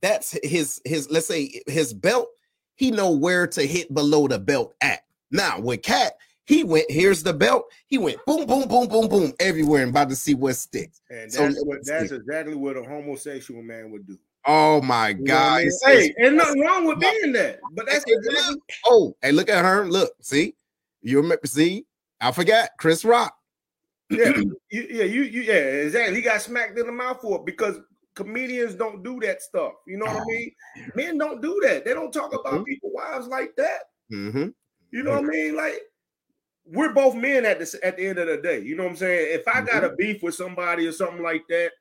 that's 0.00 0.38
his 0.42 0.80
his 0.84 1.10
let's 1.10 1.26
say 1.26 1.62
his 1.66 1.92
belt. 1.92 2.28
He 2.76 2.90
know 2.90 3.10
where 3.10 3.46
to 3.48 3.66
hit 3.66 3.92
below 3.94 4.26
the 4.28 4.38
belt 4.38 4.74
at. 4.80 5.00
Now 5.30 5.60
with 5.60 5.82
Katt, 5.82 6.14
he 6.44 6.64
went 6.64 6.90
here's 6.90 7.22
the 7.22 7.32
belt. 7.32 7.64
He 7.86 7.98
went 7.98 8.24
boom, 8.26 8.46
boom, 8.46 8.68
boom, 8.68 8.88
boom, 8.88 9.08
boom 9.08 9.32
everywhere 9.40 9.82
and 9.82 9.90
about 9.90 10.10
to 10.10 10.16
see 10.16 10.34
what 10.34 10.56
sticks. 10.56 11.00
And 11.10 11.30
that's 11.30 11.38
let's 11.38 11.64
what 11.64 11.78
that's 11.84 12.10
see. 12.10 12.16
exactly 12.16 12.54
what 12.54 12.76
a 12.76 12.82
homosexual 12.82 13.62
man 13.62 13.90
would 13.90 14.06
do. 14.06 14.18
Oh 14.46 14.82
my 14.82 15.10
You 15.10 15.16
what 15.16 15.30
I 15.30 15.62
God! 15.62 15.64
mean? 15.64 15.78
Hey, 15.86 16.14
and 16.18 16.36
nothing 16.36 16.60
wrong 16.60 16.84
with 16.84 17.00
being 17.00 17.32
that, 17.32 17.60
but 17.72 17.86
that's 17.86 18.04
exactly. 18.06 18.60
Oh, 18.86 19.16
hey, 19.22 19.32
look 19.32 19.48
at 19.48 19.64
her. 19.64 19.86
Look, 19.86 20.12
see, 20.20 20.54
you 21.00 21.16
remember? 21.18 21.46
See, 21.46 21.86
I 22.20 22.30
forgot 22.32 22.70
Chris 22.78 23.04
Rock. 23.04 23.34
yeah, 24.10 24.36
you, 24.36 24.56
yeah, 24.70 25.04
you, 25.04 25.22
you, 25.22 25.42
yeah, 25.42 25.54
exactly. 25.54 26.16
He 26.16 26.22
got 26.22 26.42
smacked 26.42 26.78
in 26.78 26.86
the 26.86 26.92
mouth 26.92 27.20
for 27.22 27.38
it 27.38 27.46
because 27.46 27.78
comedians 28.14 28.74
don't 28.74 29.02
do 29.02 29.18
that 29.20 29.42
stuff. 29.42 29.72
You 29.86 29.96
know 29.96 30.06
what 30.06 30.16
I 30.16 30.20
Oh. 30.20 30.26
mean? 30.26 30.50
Men 30.94 31.18
don't 31.18 31.40
do 31.40 31.60
that. 31.64 31.84
They 31.84 31.94
don't 31.94 32.12
talk 32.12 32.32
about 32.34 32.60
Mhm. 32.60 32.66
people 32.66 32.90
wives 32.92 33.26
like 33.26 33.56
that. 33.56 33.80
hmm 34.10 34.48
You 34.90 35.02
know 35.02 35.12
what 35.12 35.24
I 35.24 35.28
mean? 35.28 35.56
Like 35.56 35.80
we're 36.66 36.92
both 36.92 37.14
men 37.14 37.44
at 37.44 37.58
the 37.58 37.80
at 37.82 37.96
the 37.96 38.06
end 38.06 38.18
of 38.18 38.28
the 38.28 38.36
day. 38.36 38.60
You 38.60 38.76
know 38.76 38.84
what 38.84 38.90
I'm 38.90 38.96
saying? 38.96 39.38
If 39.38 39.48
I 39.48 39.62
got 39.62 39.84
a 39.84 39.94
beef 39.96 40.22
with 40.22 40.34
somebody 40.34 40.86
or 40.86 40.92
something 40.92 41.22
like 41.22 41.42
that, 41.48 41.72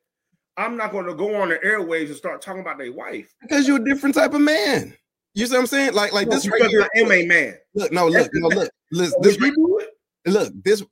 I'm 0.58 0.78
not 0.78 0.92
going 0.92 1.06
to 1.06 1.16
go 1.16 1.36
on 1.42 1.50
the 1.50 1.56
airwaves 1.58 2.08
and 2.08 2.16
start 2.16 2.42
talking 2.42 2.62
about 2.62 2.78
their 2.78 2.92
wife. 2.92 3.34
Because 3.42 3.68
you're 3.68 3.82
a 3.82 3.86
different 3.86 4.16
type 4.16 4.34
of 4.34 4.42
man. 4.42 4.96
You 5.34 5.48
see 5.48 5.54
what 5.54 5.62
I'm 5.62 5.68
saying? 5.68 5.94
Like, 5.94 6.14
like 6.14 6.30
this 6.30 6.48
right 6.48 6.58
because 6.58 6.72
here. 6.72 6.88
I 6.96 7.00
am 7.00 7.12
a 7.12 7.26
man. 7.26 7.58
Look, 7.74 7.92
no, 7.92 8.08
look, 8.08 8.30
no, 8.34 8.48
look. 8.50 8.70
Listen, 8.92 9.20
this 9.22 9.38
it? 9.40 9.90
look, 10.28 10.54
this 10.64 10.84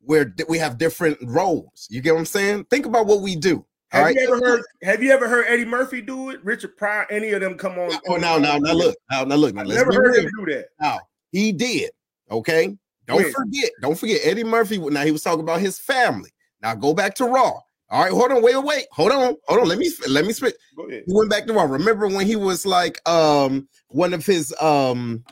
where 0.00 0.34
we 0.48 0.58
have 0.58 0.76
different 0.76 1.18
roles. 1.22 1.86
You 1.90 2.02
get 2.02 2.12
what 2.12 2.20
I'm 2.20 2.26
saying? 2.26 2.64
Think 2.64 2.84
about 2.84 3.06
what 3.06 3.22
we 3.22 3.36
do. 3.36 3.64
Have 3.90 4.04
right. 4.04 4.14
you 4.14 4.22
ever 4.22 4.38
heard? 4.38 4.62
Have 4.82 5.02
you 5.02 5.12
ever 5.12 5.28
heard 5.28 5.46
Eddie 5.48 5.64
Murphy 5.64 6.02
do 6.02 6.30
it? 6.30 6.44
Richard 6.44 6.76
Pryor, 6.76 7.06
any 7.08 7.30
of 7.30 7.40
them 7.40 7.56
come 7.56 7.78
on? 7.78 7.92
Oh, 8.08 8.16
now, 8.16 8.36
now, 8.36 8.58
now, 8.58 8.72
look, 8.72 8.96
now, 9.10 9.24
now, 9.24 9.36
look. 9.36 9.54
Now, 9.54 9.62
let's 9.62 9.78
never 9.78 9.94
heard 9.94 10.16
him 10.16 10.30
do 10.38 10.52
that. 10.52 10.66
Now, 10.78 10.98
he 11.32 11.52
did. 11.52 11.90
Okay. 12.30 12.76
Don't 13.06 13.22
When? 13.22 13.32
forget. 13.32 13.70
Don't 13.80 13.98
forget. 13.98 14.20
Eddie 14.24 14.44
Murphy. 14.44 14.78
Now 14.78 15.04
he 15.04 15.12
was 15.12 15.22
talking 15.22 15.40
about 15.40 15.60
his 15.60 15.78
family. 15.78 16.30
Now 16.60 16.74
go 16.74 16.92
back 16.92 17.14
to 17.16 17.24
Raw. 17.24 17.60
All 17.88 18.02
right. 18.02 18.12
Hold 18.12 18.32
on. 18.32 18.42
Wait. 18.42 18.56
Wait. 18.56 18.86
Hold 18.92 19.12
on. 19.12 19.36
Hold 19.46 19.60
on. 19.60 19.68
Let 19.68 19.78
me. 19.78 19.90
Let 20.08 20.24
me 20.24 20.32
spit. 20.32 20.56
Go 20.76 20.88
ahead. 20.88 21.04
He 21.06 21.12
went 21.12 21.30
back 21.30 21.46
to 21.46 21.52
Raw. 21.52 21.64
Remember 21.64 22.08
when 22.08 22.26
he 22.26 22.36
was 22.36 22.66
like 22.66 23.06
um 23.08 23.68
one 23.88 24.12
of 24.12 24.26
his 24.26 24.54
um 24.60 25.24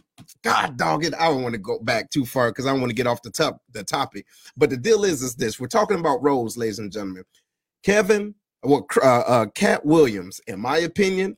God 0.42 0.76
dog 0.76 1.04
it. 1.04 1.14
I 1.14 1.28
don't 1.28 1.42
want 1.42 1.54
to 1.54 1.58
go 1.58 1.78
back 1.80 2.10
too 2.10 2.24
far 2.24 2.50
because 2.50 2.66
I 2.66 2.70
don't 2.70 2.80
want 2.80 2.90
to 2.90 2.96
get 2.96 3.06
off 3.06 3.22
the 3.22 3.30
top 3.30 3.60
the 3.72 3.82
topic. 3.82 4.26
But 4.56 4.70
the 4.70 4.76
deal 4.76 5.04
is 5.04 5.22
is 5.22 5.34
this: 5.34 5.58
we're 5.58 5.66
talking 5.66 5.98
about 5.98 6.22
roles, 6.22 6.56
ladies 6.56 6.78
and 6.78 6.92
gentlemen. 6.92 7.24
Kevin, 7.82 8.34
Well, 8.62 8.86
uh, 9.02 9.20
uh, 9.26 9.46
Katt 9.54 9.84
Williams, 9.84 10.40
in 10.46 10.58
my 10.58 10.78
opinion, 10.78 11.36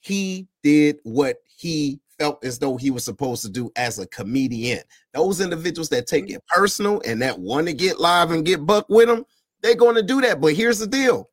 he 0.00 0.46
did 0.62 0.98
what 1.02 1.38
he 1.56 2.00
felt 2.18 2.44
as 2.44 2.58
though 2.58 2.76
he 2.76 2.90
was 2.90 3.04
supposed 3.04 3.42
to 3.42 3.50
do 3.50 3.72
as 3.76 3.98
a 3.98 4.06
comedian. 4.08 4.80
Those 5.14 5.40
individuals 5.40 5.88
that 5.88 6.06
take 6.06 6.30
it 6.30 6.42
personal 6.46 7.02
and 7.06 7.20
that 7.22 7.38
want 7.38 7.66
to 7.66 7.72
get 7.72 7.98
live 7.98 8.30
and 8.30 8.44
get 8.44 8.66
buck 8.66 8.86
with 8.88 9.08
them, 9.08 9.24
they're 9.62 9.74
going 9.74 9.96
to 9.96 10.02
do 10.02 10.20
that. 10.20 10.40
But 10.40 10.54
here's 10.54 10.78
the 10.78 10.86
deal. 10.86 11.30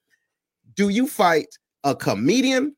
Do 0.75 0.89
you 0.89 1.07
fight 1.07 1.48
a 1.84 1.96
comedian 1.96 2.75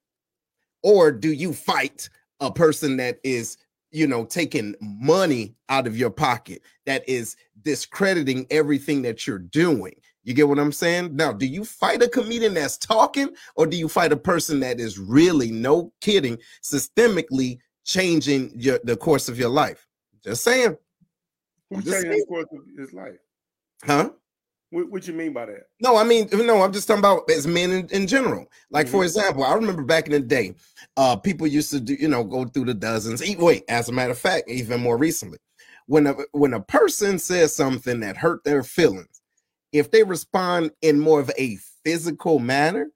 or 0.83 1.11
do 1.11 1.31
you 1.31 1.53
fight 1.53 2.09
a 2.39 2.51
person 2.51 2.97
that 2.97 3.19
is 3.23 3.57
you 3.91 4.07
know 4.07 4.23
taking 4.23 4.75
money 4.81 5.55
out 5.69 5.87
of 5.87 5.97
your 5.97 6.09
pocket 6.09 6.61
that 6.85 7.07
is 7.07 7.35
discrediting 7.63 8.45
everything 8.49 9.01
that 9.03 9.27
you're 9.27 9.39
doing? 9.39 9.93
You 10.23 10.33
get 10.33 10.47
what 10.47 10.59
i'm 10.59 10.71
saying? 10.71 11.15
Now 11.15 11.33
do 11.33 11.45
you 11.45 11.65
fight 11.65 12.03
a 12.03 12.07
comedian 12.07 12.53
that's 12.53 12.77
talking 12.77 13.29
or 13.55 13.65
do 13.65 13.77
you 13.77 13.89
fight 13.89 14.11
a 14.11 14.17
person 14.17 14.59
that 14.61 14.79
is 14.79 14.99
really 14.99 15.51
no 15.51 15.91
kidding 16.01 16.37
systemically 16.61 17.57
changing 17.83 18.51
your 18.55 18.79
the 18.83 18.95
course 18.95 19.27
of 19.27 19.39
your 19.39 19.49
life? 19.49 19.87
Just 20.23 20.43
saying. 20.43 20.77
Who's 21.69 21.85
Just 21.85 22.03
changing 22.03 22.19
the 22.19 22.25
course 22.27 22.47
of 22.51 22.59
his 22.77 22.93
life? 22.93 23.17
huh 23.83 24.09
What, 24.71 24.89
what 24.91 25.07
you 25.07 25.13
mean 25.13 25.33
by 25.33 25.47
that? 25.47 25.63
No, 25.81 25.97
I 25.97 26.03
mean, 26.03 26.29
no, 26.31 26.61
I'm 26.61 26.71
just 26.71 26.87
talking 26.87 26.99
about 26.99 27.29
as 27.31 27.47
men 27.47 27.71
in, 27.71 27.87
in 27.87 28.07
general. 28.07 28.45
Like, 28.69 28.87
for 28.87 29.01
Mhm. 29.01 29.05
example, 29.05 29.43
I 29.43 29.53
remember 29.53 29.83
back 29.83 30.05
in 30.05 30.11
the 30.11 30.19
day, 30.19 30.53
uh, 30.95 31.15
people 31.15 31.47
used 31.47 31.71
to 31.71 31.79
do, 31.79 31.95
you 31.95 32.07
know, 32.07 32.23
go 32.23 32.45
through 32.45 32.65
the 32.65 32.73
dozens. 32.75 33.23
Wait, 33.37 33.63
as 33.67 33.89
a 33.89 33.91
matter 33.91 34.11
of 34.11 34.19
fact, 34.19 34.49
even 34.49 34.79
more 34.81 34.97
recently, 34.97 35.39
when 35.87 36.05
a 36.05 36.15
when 36.33 36.53
a 36.53 36.61
person 36.61 37.17
says 37.17 37.55
something 37.55 37.99
that 38.01 38.17
hurt 38.17 38.43
their 38.43 38.61
feelings, 38.61 39.21
if 39.71 39.89
they 39.89 40.03
respond 40.03 40.71
in 40.81 40.99
more 40.99 41.19
of 41.19 41.31
a 41.37 41.57
physical 41.83 42.37
manner, 42.37 42.91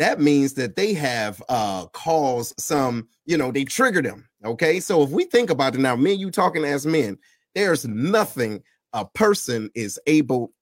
that 0.00 0.20
means 0.20 0.54
that 0.54 0.74
they 0.74 0.94
have 0.94 1.40
uh 1.48 1.86
caused 1.92 2.58
some, 2.58 3.06
you 3.24 3.36
know, 3.36 3.52
they 3.52 3.64
trigger 3.64 4.02
them. 4.02 4.28
Okay. 4.44 4.80
So 4.80 5.02
if 5.04 5.10
we 5.10 5.24
think 5.26 5.50
about 5.50 5.76
it 5.76 5.80
now, 5.80 5.94
me 5.94 6.12
and 6.12 6.20
you 6.20 6.32
talking 6.32 6.64
as 6.64 6.84
men, 6.86 7.18
there's 7.54 7.86
nothing 7.86 8.64
a 8.92 9.04
person 9.04 9.70
is 9.76 9.98
able 10.08 10.52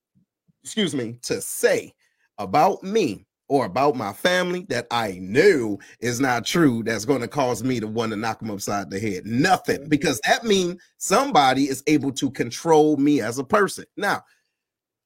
excuse 0.63 0.95
me, 0.95 1.19
to 1.23 1.41
say 1.41 1.93
about 2.39 2.83
me 2.83 3.27
or 3.49 3.67
about 3.67 3.97
my 3.97 4.13
family 4.13 4.65
that 4.71 4.87
I 4.91 5.19
knew 5.21 5.79
is 6.01 6.21
not 6.21 6.47
true 6.47 6.83
that's 6.83 7.05
going 7.05 7.21
to 7.21 7.29
cause 7.29 7.63
me 7.63 7.81
to 7.81 7.87
want 7.87 8.11
to 8.13 8.17
knock 8.17 8.39
them 8.39 8.51
upside 8.51 8.89
the 8.89 8.99
head. 8.99 9.27
Nothing, 9.27 9.89
because 9.89 10.21
that 10.27 10.45
means 10.45 10.81
somebody 10.97 11.65
is 11.65 11.83
able 11.87 12.13
to 12.13 12.31
control 12.31 12.97
me 12.97 13.21
as 13.21 13.39
a 13.39 13.45
person. 13.45 13.85
Now, 13.97 14.23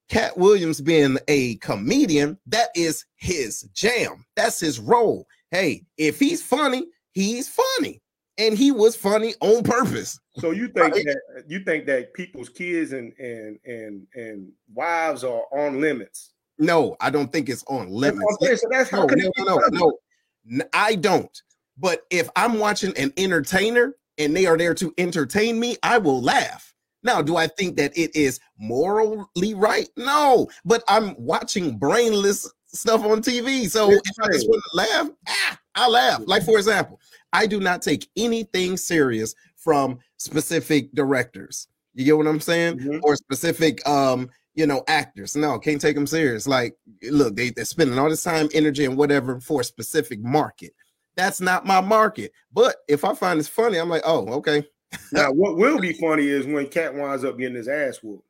Katt 0.09 0.39
Williams 0.39 0.81
being 0.81 1.19
a 1.27 1.57
comedian, 1.57 2.39
that 2.47 2.69
is 2.77 3.05
his 3.17 3.63
jam. 3.73 4.25
That's 4.37 4.61
his 4.61 4.79
role. 4.79 5.27
Hey, 5.51 5.85
if 5.97 6.21
he's 6.21 6.43
funny, 6.43 6.87
he's 7.11 7.49
funny. 7.49 8.01
And 8.38 8.57
he 8.57 8.71
was 8.71 8.97
funny 8.97 9.35
on 9.40 9.62
purpose. 9.62 10.21
So 10.38 10.50
you 10.50 10.69
think 10.69 10.95
Right. 10.95 11.05
that 11.07 11.45
you 11.49 11.61
think 11.61 11.87
that 11.87 12.12
people's 12.12 12.49
kids 12.49 12.93
and 12.93 13.12
and 13.19 13.59
and 13.64 14.07
and 14.14 14.52
wives 14.75 15.25
are 15.25 15.45
on 15.52 15.81
limits? 15.81 16.33
No, 16.59 16.97
I 17.00 17.11
don't 17.11 17.33
think 17.33 17.49
it's 17.49 17.64
on 17.69 17.88
limits. 17.90 18.23
what 18.25 18.37
I'm 18.40 18.47
saying. 18.47 18.57
So 18.59 18.69
that's 18.71 18.90
how 18.90 19.05
no, 19.07 19.31
no, 19.38 19.45
no, 19.45 19.61
no, 19.71 19.99
no. 20.45 20.64
I 20.73 20.95
don't. 20.97 21.43
But 21.78 22.02
if 22.11 22.28
I'm 22.37 22.59
watching 22.59 22.97
an 22.97 23.12
entertainer 23.16 23.95
and 24.19 24.35
they 24.37 24.47
are 24.47 24.57
there 24.57 24.75
to 24.75 24.93
entertain 24.99 25.59
me, 25.61 25.76
I 25.83 25.99
will 25.99 26.23
laugh. 26.23 26.75
Now, 27.02 27.23
do 27.23 27.37
I 27.37 27.47
think 27.47 27.76
that 27.76 27.97
it 27.97 28.16
is 28.16 28.40
morally 28.59 29.55
right? 29.55 29.88
No, 29.97 30.49
but 30.64 30.83
I'm 30.88 31.14
watching 31.19 31.78
brainless 31.78 32.50
stuff 32.66 33.05
on 33.05 33.23
TV. 33.23 33.69
So 33.71 33.90
if 33.93 34.00
I 34.23 34.28
just 34.28 34.49
want 34.49 34.62
to 34.71 34.76
laugh, 34.76 35.11
ah, 35.28 35.59
I 35.75 35.88
laugh. 35.88 36.23
Like, 36.26 36.43
for 36.45 36.57
example, 36.57 36.99
I 37.33 37.47
do 37.47 37.61
not 37.61 37.83
take 37.83 38.09
anything 38.16 38.76
serious 38.76 39.35
from 39.56 39.99
specific 40.16 40.92
directors. 40.95 41.68
You 41.95 42.04
get 42.04 42.16
what 42.16 42.26
I'm 42.26 42.40
saying? 42.40 42.78
Mhm. 42.78 43.00
Or 43.02 43.16
specific 43.16 43.87
um 43.88 44.30
you 44.56 44.66
know, 44.66 44.83
actors. 44.88 45.37
No, 45.37 45.59
can't 45.59 45.78
take 45.80 45.95
them 45.95 46.06
serious. 46.06 46.46
Like, 46.46 46.74
look, 47.11 47.37
they, 47.37 47.51
they're 47.51 47.66
spending 47.66 47.98
all 47.98 48.09
this 48.09 48.22
time, 48.22 48.48
energy, 48.55 48.87
and 48.87 48.96
whatever 48.96 49.38
for 49.38 49.61
a 49.61 49.64
specific 49.64 50.18
market. 50.20 50.72
That's 51.14 51.42
not 51.42 51.66
my 51.66 51.83
market. 51.83 52.33
But 52.55 52.77
if 52.88 53.05
I 53.05 53.14
find 53.14 53.38
it's 53.38 53.51
funny, 53.51 53.77
I'm 53.77 53.90
like, 53.90 54.01
oh, 54.07 54.27
okay. 54.37 54.66
Now, 55.12 55.31
what 55.31 55.59
will 55.59 55.79
be 55.79 55.92
funny 55.92 56.27
is 56.29 56.46
when 56.46 56.68
Katt 56.68 56.94
winds 56.94 57.22
up 57.22 57.37
getting 57.38 57.55
his 57.57 57.68
ass 57.68 57.98
whooped. 58.03 58.24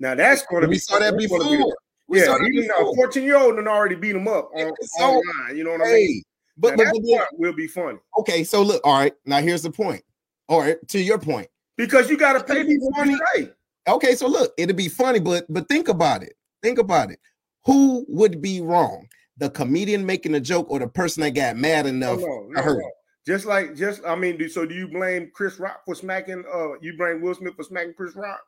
Now 0.00 0.16
that's 0.16 0.42
going 0.46 0.62
to 0.62 0.68
be 0.68 0.72
We 0.74 0.78
saw 0.78 0.98
that 0.98 1.12
that's 1.16 1.26
gonna 1.28 1.44
be 1.44 1.50
the- 1.50 1.56
before. 1.58 1.76
We 2.08 2.20
yeah, 2.20 2.36
even 2.52 2.70
a 2.70 2.94
14 2.96 3.22
year 3.22 3.36
old 3.36 3.58
and 3.58 3.68
already 3.68 3.94
beat 3.94 4.16
him 4.16 4.26
up 4.26 4.50
on, 4.56 4.72
So, 4.82 5.04
online. 5.04 5.56
You 5.56 5.62
know 5.62 5.72
what 5.72 5.82
I 5.82 5.92
mean? 5.92 6.22
But, 6.58 6.70
Now, 6.70 6.76
but, 6.76 6.84
that 6.84 6.92
but 6.94 7.02
then- 7.06 7.18
part 7.18 7.28
will 7.38 7.52
be 7.52 7.66
funny 7.68 7.98
okay, 8.18 8.42
so 8.44 8.62
look, 8.62 8.80
all 8.84 8.98
right. 8.98 9.14
Now 9.24 9.40
here's 9.40 9.62
the 9.62 9.70
point. 9.70 10.02
All 10.48 10.60
right, 10.60 10.76
to 10.88 10.98
your 11.00 11.18
point. 11.18 11.48
because 11.76 12.10
you 12.10 12.16
got 12.16 12.32
to 12.32 12.42
pay 12.42 12.64
people 12.64 12.88
to 12.90 12.94
funny. 12.96 13.14
be 13.14 13.20
right. 13.36 13.54
Okay, 13.88 14.14
so 14.14 14.26
look, 14.26 14.52
it'd 14.58 14.76
be 14.76 14.88
funny, 14.88 15.20
but 15.20 15.46
but 15.48 15.68
think 15.68 15.88
about 15.88 16.22
it. 16.22 16.34
Think 16.62 16.78
about 16.78 17.10
it. 17.10 17.20
Who 17.66 18.04
would 18.08 18.40
be 18.42 18.60
wrong? 18.60 19.06
The 19.36 19.50
comedian 19.50 20.04
making 20.04 20.34
a 20.34 20.40
joke 20.40 20.66
or 20.68 20.78
the 20.80 20.88
person 20.88 21.22
that 21.22 21.30
got 21.30 21.56
mad 21.56 21.86
enough? 21.86 22.18
no, 22.20 22.50
I 22.56 22.64
no. 22.64 22.80
Just 23.26 23.44
like, 23.46 23.76
just 23.76 24.00
I 24.06 24.16
mean, 24.16 24.48
so 24.48 24.64
do 24.66 24.74
you 24.74 24.88
blame 24.88 25.30
Chris 25.34 25.60
Rock 25.60 25.82
for 25.84 25.94
smacking? 25.94 26.44
Uh, 26.52 26.78
you 26.80 26.96
blame 26.96 27.20
Will 27.20 27.34
Smith 27.34 27.54
for 27.54 27.62
smacking 27.62 27.94
Chris 27.94 28.16
Rock? 28.16 28.40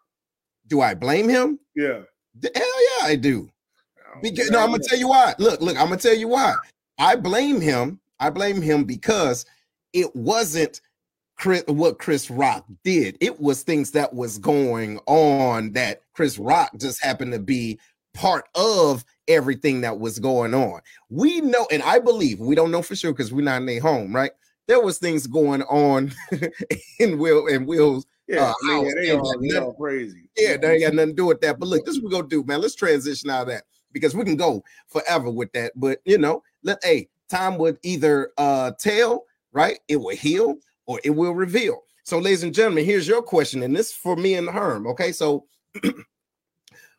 Do 0.67 0.81
I 0.81 0.95
blame 0.95 1.29
him? 1.29 1.59
Yeah. 1.77 2.01
The- 2.41 2.51
Hell 2.55 2.83
yeah, 3.03 3.07
I 3.13 3.17
do. 3.17 3.49
Because 4.23 4.51
no, 4.51 4.59
I'm 4.61 4.71
gonna 4.71 4.83
tell 4.83 4.99
you 4.99 5.09
why. 5.09 5.35
Look, 5.39 5.61
look, 5.61 5.77
I'm 5.77 5.85
gonna 5.89 5.97
tell 5.99 6.17
you 6.17 6.29
why. 6.29 6.55
I 7.01 7.17
blame 7.17 7.61
him. 7.61 7.99
I 8.21 8.29
blame 8.29 8.61
him 8.61 8.85
because 8.85 9.47
it 9.95 10.15
wasn't 10.15 10.83
Chris, 11.37 11.65
what 11.67 11.99
Chris 11.99 12.31
Rock 12.31 12.67
did. 12.85 13.17
It 13.21 13.41
was 13.41 13.63
things 13.63 13.91
that 13.93 14.13
was 14.13 14.37
going 14.37 15.01
on 15.07 15.73
that 15.73 16.03
Chris 16.13 16.39
Rock 16.39 16.71
just 16.79 17.03
happened 17.03 17.33
to 17.33 17.39
be 17.39 17.81
part 18.13 18.45
of 18.55 19.03
everything 19.27 19.81
that 19.81 19.99
was 19.99 20.19
going 20.19 20.53
on. 20.53 20.81
We 21.09 21.41
know, 21.41 21.67
and 21.73 21.83
I 21.83 22.01
believe 22.01 22.39
we 22.39 22.55
don't 22.55 22.71
know 22.71 22.83
for 22.83 22.95
sure 22.95 23.13
because 23.13 23.33
we're 23.33 23.43
not 23.45 23.63
in 23.63 23.67
their 23.67 23.81
home, 23.81 24.15
right? 24.15 24.33
There 24.69 24.81
was 24.83 24.99
things 24.99 25.27
going 25.27 25.63
on 25.63 26.13
in 27.01 27.19
Will 27.19 27.47
and 27.49 27.67
Will's 27.67 28.05
Yeah, 28.29 28.43
uh, 28.43 28.55
house, 28.69 28.93
they 29.01 29.11
all, 29.17 29.41
they 29.41 29.57
all 29.57 29.73
crazy. 29.73 30.29
yeah, 30.37 30.59
that 30.59 30.71
ain't 30.71 30.83
got 30.83 30.95
nothing 30.95 31.11
to 31.11 31.17
do 31.17 31.27
with 31.27 31.41
that. 31.41 31.59
But 31.59 31.71
look, 31.71 31.87
this 31.87 31.97
is 31.97 32.03
what 32.03 32.13
we're 32.13 32.19
gonna 32.19 32.29
do, 32.29 32.45
man. 32.45 32.61
Let's 32.61 32.75
transition 32.75 33.31
out 33.31 33.43
of 33.43 33.49
that 33.49 33.65
because 33.93 34.15
we 34.15 34.25
can 34.25 34.37
go 34.37 34.63
forever 34.89 35.31
with 35.31 35.53
that. 35.53 35.73
But 35.77 36.01
you 36.05 36.19
know, 36.19 36.43
let 36.63 36.79
hey, 36.83 37.09
time 37.29 37.59
would 37.59 37.79
either 37.83 38.33
uh 38.39 38.73
tell, 38.79 39.25
right? 39.53 39.79
It 39.89 39.97
will 39.97 40.17
heal 40.17 40.57
or 40.87 41.01
it 41.05 41.11
will 41.11 41.35
reveal. 41.35 41.83
So, 42.05 42.19
ladies 42.19 42.43
and 42.43 42.55
gentlemen, 42.55 42.85
here's 42.85 43.07
your 43.07 43.23
question, 43.23 43.63
and 43.63 43.77
this 43.77 43.91
is 43.91 43.95
for 43.95 44.17
me 44.17 44.35
and 44.35 44.49
Herm. 44.49 44.87
Okay, 44.89 45.13
so 45.13 45.47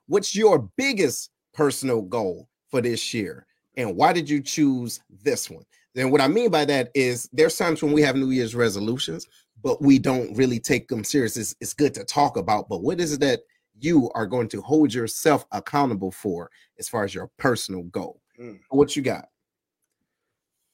what's 0.07 0.35
your 0.35 0.69
biggest 0.77 1.31
personal 1.53 2.01
goal 2.01 2.47
for 2.69 2.81
this 2.81 3.13
year? 3.13 3.45
And 3.77 3.95
why 3.95 4.13
did 4.13 4.29
you 4.29 4.41
choose 4.41 5.01
this 5.09 5.49
one? 5.49 5.65
And 5.95 6.11
what 6.11 6.21
I 6.21 6.27
mean 6.27 6.49
by 6.49 6.65
that 6.65 6.91
is 6.95 7.29
there's 7.33 7.57
times 7.57 7.83
when 7.83 7.91
we 7.91 8.01
have 8.01 8.15
New 8.15 8.29
Year's 8.29 8.55
resolutions, 8.55 9.27
but 9.61 9.81
we 9.81 9.99
don't 9.99 10.35
really 10.35 10.59
take 10.59 10.87
them 10.87 11.03
serious. 11.03 11.35
It's, 11.35 11.55
it's 11.59 11.73
good 11.73 11.93
to 11.95 12.03
talk 12.03 12.37
about, 12.37 12.69
but 12.69 12.81
what 12.81 13.01
is 13.01 13.13
it 13.13 13.19
that 13.19 13.41
you 13.83 14.09
are 14.15 14.25
going 14.25 14.47
to 14.49 14.61
hold 14.61 14.93
yourself 14.93 15.45
accountable 15.51 16.11
for 16.11 16.49
as 16.79 16.87
far 16.87 17.03
as 17.03 17.13
your 17.13 17.29
personal 17.37 17.83
goal? 17.83 18.21
Mm. 18.39 18.59
What 18.69 18.95
you 18.95 19.01
got? 19.01 19.25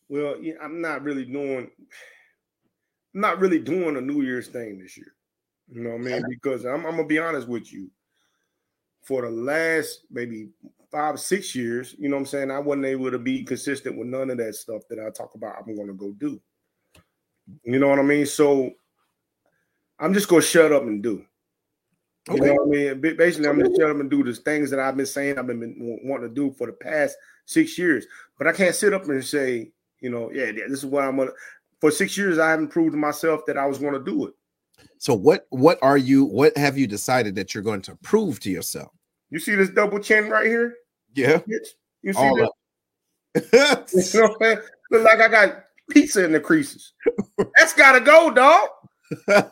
Well, 0.10 0.36
yeah, 0.42 0.54
I'm 0.62 0.82
not 0.82 1.04
really 1.04 1.26
doing, 1.26 1.70
I'm 3.14 3.22
not 3.22 3.40
really 3.40 3.60
doing 3.60 3.98
a 3.98 4.02
New 4.02 4.22
Year's 4.22 4.48
thing 4.48 4.80
this 4.80 4.98
year. 4.98 5.14
You 5.70 5.82
know 5.82 5.92
what 5.92 6.02
I 6.02 6.04
mean? 6.04 6.24
Because 6.30 6.66
I'm, 6.66 6.86
I'm 6.86 6.96
gonna 6.96 7.06
be 7.06 7.20
honest 7.20 7.48
with 7.48 7.72
you. 7.74 7.92
For 9.04 9.22
the 9.22 9.30
last 9.30 10.02
maybe 10.12 10.50
five, 10.92 11.20
six 11.20 11.56
years, 11.56 11.96
you 11.98 12.10
know 12.10 12.16
what 12.18 12.22
I'm 12.22 12.26
saying, 12.26 12.52
I 12.52 12.60
wasn't 12.60 12.86
able 12.86 13.12
to 13.12 13.20
be 13.20 13.44
consistent 13.44 13.98
with 13.98 14.08
none 14.08 14.30
of 14.30 14.38
that 14.38 14.56
stuff 14.56 14.84
that 14.90 15.00
I 15.00 15.10
talk 15.10 15.36
about. 15.36 15.56
I'm 15.60 15.76
gonna 15.76 15.94
go 15.94 16.12
do. 16.12 16.42
You 17.64 17.80
know 17.80 17.88
what 17.88 18.00
I 18.00 18.04
mean? 18.04 18.26
So 18.26 18.72
I'm 20.00 20.14
just 20.14 20.28
gonna 20.28 20.42
shut 20.42 20.72
up 20.72 20.84
and 20.84 21.02
do. 21.02 21.26
You 22.30 22.34
Okay. 22.36 22.48
know 22.48 22.54
what 22.56 22.78
I 22.78 22.94
mean? 22.94 23.16
Basically, 23.16 23.48
I'm 23.48 23.58
gonna 23.58 23.74
shut 23.76 23.90
up 23.90 24.00
and 24.00 24.10
do 24.10 24.24
the 24.24 24.34
things 24.34 24.70
that 24.72 24.80
I've 24.80 24.98
been 24.98 25.06
saying 25.06 25.38
I've 25.38 25.48
been, 25.48 25.76
wanting 26.04 26.28
to 26.28 26.34
do 26.34 26.52
for 26.52 26.68
the 26.68 26.74
past 26.74 27.16
six 27.46 27.78
years. 27.78 28.06
But 28.38 28.48
I 28.48 28.52
can't 28.52 28.76
sit 28.76 28.94
up 28.94 29.06
and 29.06 29.24
say, 29.24 29.72
you 30.02 30.10
know, 30.10 30.30
yeah, 30.32 30.46
yeah, 30.46 30.68
this 30.68 30.80
is 30.80 30.86
what 30.86 31.04
I'm 31.04 31.18
gonna. 31.18 31.32
For 31.80 31.92
six 31.92 32.18
years, 32.18 32.40
I 32.40 32.50
haven't 32.50 32.70
proved 32.70 32.94
to 32.94 32.98
myself 32.98 33.46
that 33.46 33.58
I 33.58 33.66
was 33.66 33.78
going 33.78 33.94
to 33.94 34.04
do 34.04 34.26
it. 34.26 34.34
So 34.98 35.14
what 35.14 35.46
what 35.50 35.78
are 35.82 35.98
you 35.98 36.26
what 36.26 36.58
have 36.58 36.78
you 36.78 36.88
decided 36.88 37.36
that 37.36 37.54
you're 37.54 37.64
going 37.64 37.84
to 37.84 37.96
prove 37.98 38.40
to 38.42 38.50
yourself? 38.50 38.92
You 39.30 39.40
see 39.40 39.56
this 39.56 39.70
double 39.70 40.00
chin 40.00 40.30
right 40.30 40.48
here? 40.48 40.74
Yeah. 41.14 41.42
You 42.02 42.14
see 42.14 42.20
All 42.20 42.36
this? 42.36 42.50
You 44.16 44.22
know 44.22 44.28
what 44.28 44.32
I'm 44.32 44.38
saying? 44.42 44.60
Look 44.90 45.04
like 45.04 45.20
I 45.20 45.28
got 45.28 45.64
pizza 45.90 46.24
in 46.24 46.32
the 46.32 46.40
creases. 46.40 46.94
That's 47.58 47.74
gotta 47.74 48.02
go, 48.02 48.32
dog. 48.32 48.70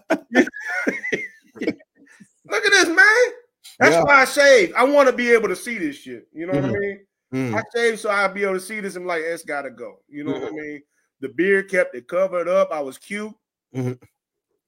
Look 2.49 2.65
at 2.65 2.71
this, 2.71 2.87
man. 2.87 3.35
That's 3.79 3.95
Yeah. 3.95 4.03
why 4.03 4.21
I 4.21 4.25
shave. 4.25 4.73
I 4.75 4.83
want 4.83 5.09
to 5.09 5.13
be 5.15 5.31
able 5.31 5.49
to 5.49 5.55
see 5.55 5.77
this 5.77 5.97
shit. 5.97 6.27
You 6.33 6.45
know 6.47 6.53
what 6.53 6.65
I 6.65 6.69
Mhm. 6.69 6.79
mean? 6.79 7.05
Mm. 7.33 7.55
I 7.55 7.63
shaved 7.75 7.99
so 7.99 8.09
I'd 8.09 8.33
be 8.33 8.43
able 8.43 8.53
to 8.53 8.59
see 8.59 8.79
this 8.79 8.95
I'm 8.95 9.05
like, 9.05 9.21
it's 9.23 9.43
gotta 9.43 9.69
go. 9.69 9.99
You 10.07 10.23
know 10.23 10.33
mm-hmm. 10.33 10.43
what 10.43 10.53
I 10.53 10.55
mean? 10.55 10.81
The 11.19 11.29
beard 11.29 11.69
kept 11.69 11.95
it 11.95 12.07
covered 12.07 12.47
up. 12.47 12.71
I 12.71 12.79
was 12.79 12.97
cute. 12.97 13.33
Mm-hmm. 13.75 13.93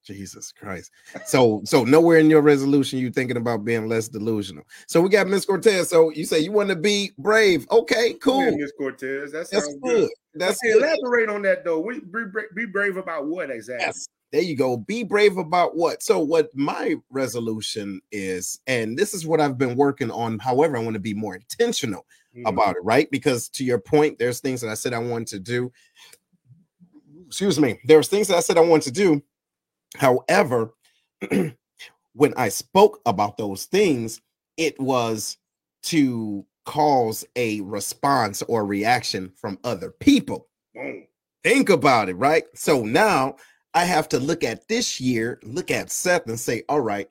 Jesus 0.04 0.52
Christ. 0.52 0.92
So 1.26 1.62
so 1.66 1.84
nowhere 1.84 2.20
in 2.20 2.30
your 2.30 2.42
resolution 2.42 3.00
you 3.00 3.12
thinking 3.12 3.38
about 3.38 3.66
being 3.66 3.88
less 3.88 4.08
delusional. 4.08 4.64
So 4.88 5.02
we 5.02 5.10
got 5.10 5.28
Miss 5.28 5.46
Cortez. 5.46 5.90
So 5.90 6.10
you 6.12 6.26
say 6.26 6.40
you 6.40 6.52
want 6.52 6.70
to 6.70 6.76
be 6.76 7.12
brave. 7.18 7.68
Okay, 7.72 8.14
cool. 8.16 8.52
Miss 8.58 8.72
Cortez. 8.78 9.32
That's 9.32 9.50
good. 9.52 9.82
good. 9.84 10.10
That's 10.36 10.60
good. 10.62 10.78
elaborate 10.78 11.30
on 11.30 11.42
that 11.44 11.66
though. 11.66 11.80
We 11.80 12.00
be, 12.00 12.24
be 12.56 12.66
brave 12.66 12.98
about 12.98 13.28
what 13.28 13.50
exactly? 13.50 13.86
Yes. 13.86 14.08
There 14.32 14.42
you 14.42 14.56
go. 14.58 14.78
Be 14.78 15.04
brave 15.04 15.38
about 15.38 15.76
what? 15.76 16.04
So, 16.04 16.20
what 16.20 16.50
my 16.54 16.96
resolution 17.10 18.02
is, 18.12 18.60
and 18.68 18.98
this 18.98 19.14
is 19.14 19.26
what 19.26 19.40
I've 19.40 19.58
been 19.58 19.76
working 19.76 20.12
on. 20.12 20.38
However, 20.40 20.78
I 20.78 20.82
want 20.82 20.96
to 20.96 21.00
be 21.00 21.14
more 21.14 21.36
intentional 21.36 22.06
mm-hmm. 22.36 22.46
about 22.46 22.76
it, 22.76 22.84
right? 22.84 23.10
Because 23.10 23.48
to 23.50 23.64
your 23.64 23.80
point, 23.80 24.20
there's 24.20 24.40
things 24.40 24.62
that 24.62 24.70
I 24.70 24.74
said 24.74 24.94
I 24.94 25.00
wanted 25.00 25.28
to 25.28 25.40
do. 25.40 25.72
Excuse 27.28 27.60
me. 27.60 27.80
There's 27.86 28.08
things 28.08 28.28
that 28.28 28.38
I 28.38 28.42
said 28.42 28.58
I 28.58 28.62
wanted 28.62 28.84
to 28.84 28.92
do 28.92 29.22
However, 29.96 30.74
when 32.14 32.34
I 32.36 32.50
spoke 32.50 33.02
about 33.06 33.38
those 33.38 33.66
things, 33.66 34.22
it 34.58 34.80
was 34.80 35.38
to 35.84 36.46
cause 36.66 37.26
a 37.36 37.62
response 37.62 38.42
or 38.44 38.66
reaction 38.66 39.32
from 39.36 39.58
other 39.64 39.92
people. 39.92 40.48
Think 41.44 41.70
about 41.70 42.10
it, 42.10 42.16
right? 42.16 42.44
So 42.56 42.84
now 42.84 43.38
I 43.74 43.86
have 43.86 44.10
to 44.10 44.20
look 44.20 44.44
at 44.44 44.68
this 44.68 45.00
year, 45.00 45.40
look 45.44 45.72
at 45.72 45.92
Seth 45.92 46.28
and 46.28 46.40
say, 46.40 46.64
all 46.68 46.82
right, 46.82 47.10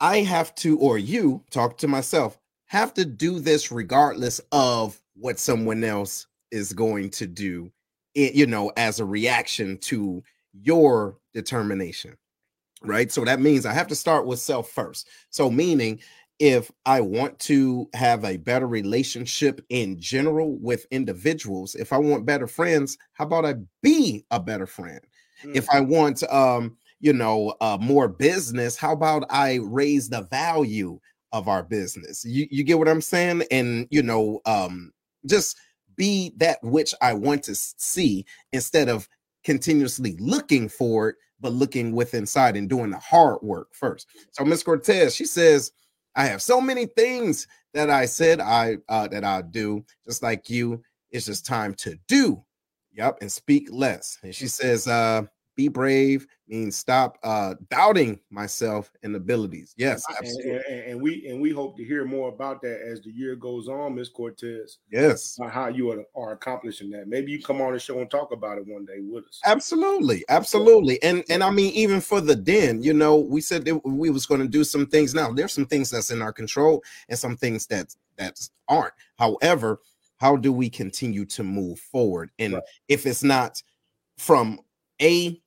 I 0.00 0.18
have 0.18 0.54
to, 0.56 0.78
or 0.78 0.98
you 0.98 1.44
talk 1.50 1.78
to 1.78 1.88
myself, 1.88 2.38
have 2.66 2.92
to 2.94 3.04
do 3.04 3.38
this 3.38 3.70
regardless 3.70 4.40
of 4.50 5.00
what 5.14 5.38
someone 5.38 5.84
else 5.84 6.26
is 6.50 6.72
going 6.72 7.10
to 7.10 7.26
do, 7.26 7.70
eh, 8.16 8.30
you 8.34 8.46
know, 8.46 8.72
as 8.76 8.98
a 8.98 9.04
reaction 9.04 9.78
to 9.78 10.22
your 10.52 11.18
determination. 11.32 12.16
Right? 12.82 13.12
So 13.12 13.24
that 13.24 13.40
means 13.40 13.64
i 13.64 13.72
have 13.72 13.86
to 13.88 13.94
start 13.94 14.26
with 14.26 14.40
self 14.40 14.68
first. 14.68 15.08
So 15.30 15.48
meaning 15.48 16.00
if 16.38 16.70
i 16.86 17.00
want 17.00 17.38
to 17.38 17.88
have 17.94 18.24
a 18.24 18.36
better 18.36 18.66
relationship 18.66 19.64
in 19.68 19.98
general 20.00 20.56
with 20.58 20.86
individuals 20.90 21.74
if 21.74 21.92
i 21.92 21.96
want 21.96 22.26
better 22.26 22.46
friends 22.46 22.98
how 23.12 23.24
about 23.24 23.44
i 23.44 23.54
be 23.82 24.24
a 24.30 24.40
better 24.40 24.66
friend 24.66 25.00
mm-hmm. 25.42 25.54
if 25.54 25.68
i 25.70 25.80
want 25.80 26.22
um 26.32 26.76
you 27.00 27.12
know 27.12 27.54
uh 27.60 27.78
more 27.80 28.08
business 28.08 28.76
how 28.76 28.92
about 28.92 29.24
i 29.30 29.58
raise 29.62 30.08
the 30.08 30.22
value 30.22 30.98
of 31.32 31.48
our 31.48 31.62
business 31.62 32.24
you, 32.24 32.46
you 32.50 32.64
get 32.64 32.78
what 32.78 32.88
i'm 32.88 33.00
saying 33.00 33.42
and 33.50 33.86
you 33.90 34.02
know 34.02 34.40
um 34.46 34.92
just 35.26 35.56
be 35.96 36.32
that 36.36 36.58
which 36.62 36.94
i 37.00 37.12
want 37.12 37.42
to 37.42 37.54
see 37.54 38.24
instead 38.52 38.88
of 38.88 39.08
continuously 39.44 40.16
looking 40.18 40.68
for 40.68 41.10
it, 41.10 41.16
but 41.40 41.52
looking 41.52 41.92
with 41.92 42.14
inside 42.14 42.56
and 42.56 42.68
doing 42.68 42.90
the 42.90 42.98
hard 42.98 43.38
work 43.42 43.68
first. 43.74 44.06
So 44.30 44.44
Miss 44.44 44.62
Cortez, 44.62 45.14
she 45.14 45.24
says, 45.24 45.72
I 46.14 46.24
have 46.26 46.42
so 46.42 46.60
many 46.60 46.86
things 46.86 47.46
that 47.74 47.90
I 47.90 48.06
said 48.06 48.40
I 48.40 48.78
uh, 48.88 49.08
that 49.08 49.24
I 49.24 49.42
do, 49.42 49.84
just 50.04 50.22
like 50.22 50.50
you. 50.50 50.82
It's 51.10 51.26
just 51.26 51.46
time 51.46 51.74
to 51.74 51.98
do. 52.08 52.42
Yep, 52.92 53.18
and 53.20 53.32
speak 53.32 53.68
less. 53.70 54.18
And 54.22 54.34
she 54.34 54.46
says, 54.46 54.86
uh, 54.86 55.22
be 55.54 55.68
brave 55.68 56.26
means 56.48 56.76
stop 56.76 57.18
uh 57.22 57.54
doubting 57.70 58.18
myself 58.30 58.90
and 59.02 59.16
abilities. 59.16 59.74
Yes, 59.76 60.04
absolutely. 60.08 60.50
And, 60.50 60.64
and, 60.66 60.82
and, 60.84 61.02
we 61.02 61.28
and 61.28 61.40
we 61.40 61.50
hope 61.50 61.76
to 61.76 61.84
hear 61.84 62.04
more 62.04 62.28
about 62.28 62.62
that 62.62 62.80
as 62.80 63.00
the 63.02 63.10
year 63.10 63.36
goes 63.36 63.68
on, 63.68 63.94
Miss 63.94 64.08
Cortez. 64.08 64.78
Yes, 64.90 65.38
how 65.50 65.68
you 65.68 65.90
are, 65.90 66.04
are, 66.14 66.32
accomplishing 66.32 66.90
that. 66.90 67.08
Maybe 67.08 67.32
you 67.32 67.42
come 67.42 67.60
on 67.60 67.72
the 67.72 67.78
show 67.78 68.00
and 68.00 68.10
talk 68.10 68.32
about 68.32 68.58
it 68.58 68.66
one 68.66 68.84
day 68.84 69.00
with 69.00 69.24
us. 69.24 69.40
Absolutely, 69.44 70.24
absolutely. 70.28 71.02
And 71.02 71.24
and 71.28 71.42
I 71.42 71.50
mean, 71.50 71.72
even 71.74 72.00
for 72.00 72.20
the 72.20 72.36
den, 72.36 72.82
you 72.82 72.92
know, 72.92 73.16
we 73.16 73.40
said 73.40 73.64
that 73.64 73.84
we 73.84 74.10
was 74.10 74.26
going 74.26 74.40
to 74.40 74.48
do 74.48 74.64
some 74.64 74.86
things. 74.86 75.14
Now 75.14 75.32
there's 75.32 75.52
some 75.52 75.66
things 75.66 75.90
that's 75.90 76.10
in 76.10 76.22
our 76.22 76.32
control 76.32 76.82
and 77.08 77.18
some 77.18 77.36
things 77.36 77.66
that 77.66 77.94
that 78.16 78.38
aren't. 78.68 78.94
However, 79.16 79.80
how 80.22 80.36
do 80.36 80.52
we 80.52 80.70
continue 80.70 81.24
to 81.26 81.42
move 81.42 81.80
forward? 81.80 82.30
And 82.38 82.54
right. 82.54 82.62
if 82.88 83.06
it's 83.06 83.24
not 83.24 83.60
from 84.18 84.60
a 85.00 85.41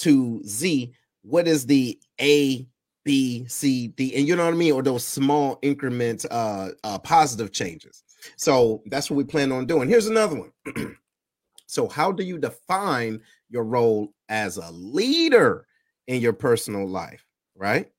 to 0.00 0.42
Z, 0.44 0.92
what 1.22 1.48
is 1.48 1.66
the 1.66 1.98
A, 2.20 2.66
B, 3.04 3.44
C, 3.48 3.88
D, 3.88 4.14
and 4.14 4.26
you 4.26 4.36
know 4.36 4.44
what 4.44 4.54
I 4.54 4.56
mean, 4.56 4.72
or 4.72 4.82
those 4.82 5.06
small 5.06 5.58
increment 5.62 6.26
uh, 6.30 6.70
uh 6.84 6.98
positive 6.98 7.52
changes. 7.52 8.02
So 8.36 8.82
that's 8.86 9.10
what 9.10 9.16
we 9.16 9.24
plan 9.24 9.52
on 9.52 9.66
doing. 9.66 9.88
Here's 9.88 10.06
another 10.06 10.36
one. 10.36 10.96
so, 11.66 11.88
how 11.88 12.12
do 12.12 12.22
you 12.22 12.38
define 12.38 13.20
your 13.48 13.64
role 13.64 14.12
as 14.28 14.56
a 14.58 14.70
leader 14.70 15.66
in 16.06 16.20
your 16.20 16.32
personal 16.32 16.86
life, 16.86 17.24
right? 17.54 17.90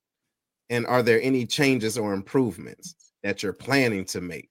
And 0.70 0.86
are 0.88 1.04
there 1.04 1.22
any 1.22 1.46
changes 1.46 1.98
or 1.98 2.14
improvements 2.14 2.96
that 3.24 3.44
you're 3.44 3.54
planning 3.54 4.06
to 4.06 4.22
make? 4.22 4.50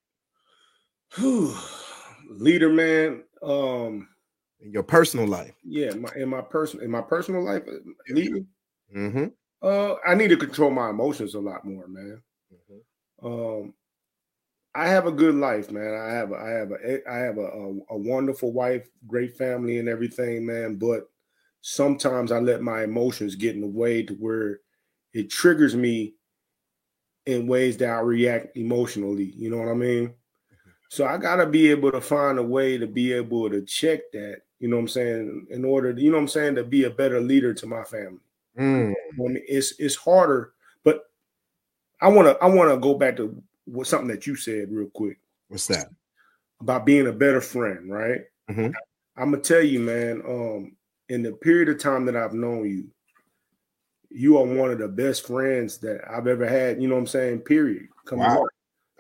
leader, 1.19 2.69
man. 2.71 3.25
Um, 3.43 4.09
in 4.63 4.73
your 4.73 4.83
personal 4.83 5.27
life. 5.27 5.55
Yeah, 5.65 5.95
my, 5.95 6.11
in 6.17 6.29
my 6.29 6.43
personal 6.43 6.85
in 6.85 6.91
my 6.91 7.03
personal 7.03 7.43
life, 7.43 7.63
uh. 7.67 8.15
Mm-hmm. 8.97 9.27
Uh, 9.63 9.95
I 10.07 10.15
need 10.15 10.29
to 10.29 10.37
control 10.37 10.71
my 10.71 10.91
emotions 10.91 11.35
a 11.35 11.41
lot 11.41 11.65
more, 11.65 11.87
man. 11.87 12.23
Mm-hmm. 12.53 13.27
Um, 13.27 13.75
I 14.75 14.89
have 14.89 15.07
a 15.07 15.13
good 15.13 15.35
life, 15.35 15.71
man. 15.71 15.95
I 15.95 16.13
have 16.13 16.33
a, 16.33 16.37
I 16.37 16.51
have 16.51 16.71
a 16.73 17.11
I 17.11 17.17
have 17.19 17.39
a, 17.39 17.47
a, 17.47 17.69
a 17.91 17.97
wonderful 17.97 18.53
wife, 18.53 18.89
great 19.07 19.37
family, 19.37 19.79
and 19.79 19.89
everything, 19.89 20.47
man. 20.47 20.77
But 20.77 21.09
sometimes 21.61 22.33
I 22.33 22.39
let 22.39 22.63
my 22.63 22.85
emotions 22.85 23.35
get 23.35 23.55
in 23.55 23.61
the 23.61 23.67
way 23.67 24.03
to 24.03 24.15
where 24.15 24.61
it 25.13 25.31
triggers 25.31 25.77
me 25.77 26.15
in 27.27 27.47
ways 27.47 27.77
that 27.79 27.91
I 27.91 28.01
react 28.01 28.57
emotionally. 28.57 29.33
You 29.37 29.51
know 29.51 29.59
what 29.59 29.69
I 29.69 29.75
mean? 29.75 30.09
Mm-hmm. 30.09 30.71
So 30.89 31.07
I 31.07 31.17
gotta 31.19 31.47
be 31.47 31.71
able 31.71 31.93
to 31.93 32.01
find 32.01 32.39
a 32.39 32.43
way 32.43 32.79
to 32.79 32.87
be 32.87 33.13
able 33.13 33.51
to 33.51 33.63
check 33.63 34.01
that 34.13 34.43
you 34.61 34.69
know 34.69 34.77
what 34.77 34.83
I'm 34.83 34.89
saying, 34.89 35.47
in 35.51 35.65
order 35.65 35.93
to, 35.93 36.01
you 36.01 36.11
know 36.11 36.19
what 36.19 36.23
I'm 36.23 36.29
saying, 36.29 36.55
to 36.57 36.65
be 36.65 36.85
a 36.85 36.91
better 36.91 37.21
leader 37.21 37.53
to 37.55 37.67
my 37.67 37.83
family. 37.83 38.21
Mm. 38.59 38.93
I 38.93 39.17
mean, 39.17 39.43
it's 39.49 39.75
it's 39.79 39.97
harder, 39.97 40.53
but 40.85 41.11
I 42.01 42.09
want 42.09 42.29
to 42.29 42.45
I 42.45 42.47
want 42.47 42.71
to 42.71 42.77
go 42.79 42.95
back 42.95 43.17
to 43.17 43.43
what 43.65 43.87
something 43.87 44.09
that 44.09 44.27
you 44.27 44.37
said 44.37 44.71
real 44.71 44.91
quick. 44.91 45.19
What's 45.49 45.67
that? 45.69 45.89
About 46.61 46.85
being 46.85 47.07
a 47.07 47.13
better 47.13 47.41
friend, 47.41 47.91
right? 47.91 48.21
Mm-hmm. 48.51 48.73
I'm 49.17 49.31
gonna 49.31 49.43
tell 49.43 49.63
you, 49.63 49.81
man. 49.81 50.23
Um, 50.29 50.77
in 51.09 51.23
the 51.23 51.33
period 51.33 51.69
of 51.69 51.79
time 51.79 52.05
that 52.05 52.17
I've 52.17 52.35
known 52.35 52.69
you, 52.69 52.89
you 54.11 54.37
are 54.39 54.45
one 54.45 54.71
of 54.71 54.79
the 54.79 54.89
best 54.89 55.27
friends 55.27 55.79
that 55.79 56.03
I've 56.09 56.27
ever 56.27 56.47
had. 56.47 56.83
You 56.83 56.89
know 56.89 56.95
what 56.95 57.03
I'm 57.03 57.07
saying? 57.07 57.41
Period. 57.41 57.89
Come 58.05 58.19
wow. 58.19 58.43
on. 58.43 58.49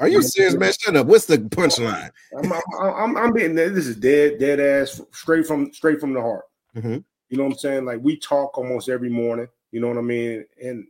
Are 0.00 0.08
you 0.08 0.22
serious, 0.22 0.54
man? 0.54 0.72
Shut 0.72 0.96
up. 0.96 1.06
What's 1.06 1.26
the 1.26 1.36
punchline? 1.36 2.10
I'm, 2.36 2.52
I'm, 2.80 3.16
I'm, 3.18 3.32
being 3.34 3.54
this 3.54 3.86
is 3.86 3.96
dead, 3.96 4.38
dead 4.38 4.58
ass, 4.58 4.98
straight 5.12 5.46
from 5.46 5.72
straight 5.74 6.00
from 6.00 6.14
the 6.14 6.22
heart. 6.22 6.44
Mm-hmm. 6.74 6.98
You 7.28 7.36
know 7.36 7.44
what 7.44 7.52
I'm 7.52 7.58
saying? 7.58 7.84
Like 7.84 8.00
we 8.02 8.16
talk 8.16 8.56
almost 8.56 8.88
every 8.88 9.10
morning. 9.10 9.46
You 9.72 9.80
know 9.80 9.88
what 9.88 9.98
I 9.98 10.02
mean? 10.02 10.46
And 10.62 10.86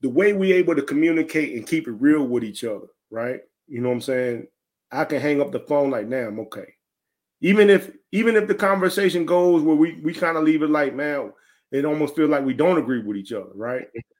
the 0.00 0.08
way 0.08 0.32
we 0.32 0.52
able 0.52 0.76
to 0.76 0.82
communicate 0.82 1.56
and 1.56 1.66
keep 1.66 1.88
it 1.88 1.92
real 1.92 2.24
with 2.24 2.44
each 2.44 2.62
other, 2.62 2.86
right? 3.10 3.40
You 3.66 3.80
know 3.80 3.88
what 3.88 3.96
I'm 3.96 4.00
saying? 4.02 4.46
I 4.92 5.04
can 5.04 5.20
hang 5.20 5.40
up 5.40 5.50
the 5.50 5.60
phone 5.60 5.90
like, 5.90 6.06
now 6.06 6.28
I'm 6.28 6.40
okay. 6.40 6.74
Even 7.40 7.70
if 7.70 7.90
even 8.12 8.36
if 8.36 8.46
the 8.46 8.54
conversation 8.54 9.26
goes 9.26 9.62
where 9.62 9.76
we 9.76 10.00
we 10.02 10.14
kind 10.14 10.36
of 10.36 10.44
leave 10.44 10.62
it 10.62 10.70
like, 10.70 10.94
man, 10.94 11.32
it 11.72 11.84
almost 11.84 12.14
feels 12.14 12.30
like 12.30 12.44
we 12.44 12.54
don't 12.54 12.78
agree 12.78 13.02
with 13.02 13.16
each 13.16 13.32
other, 13.32 13.50
right? 13.54 13.88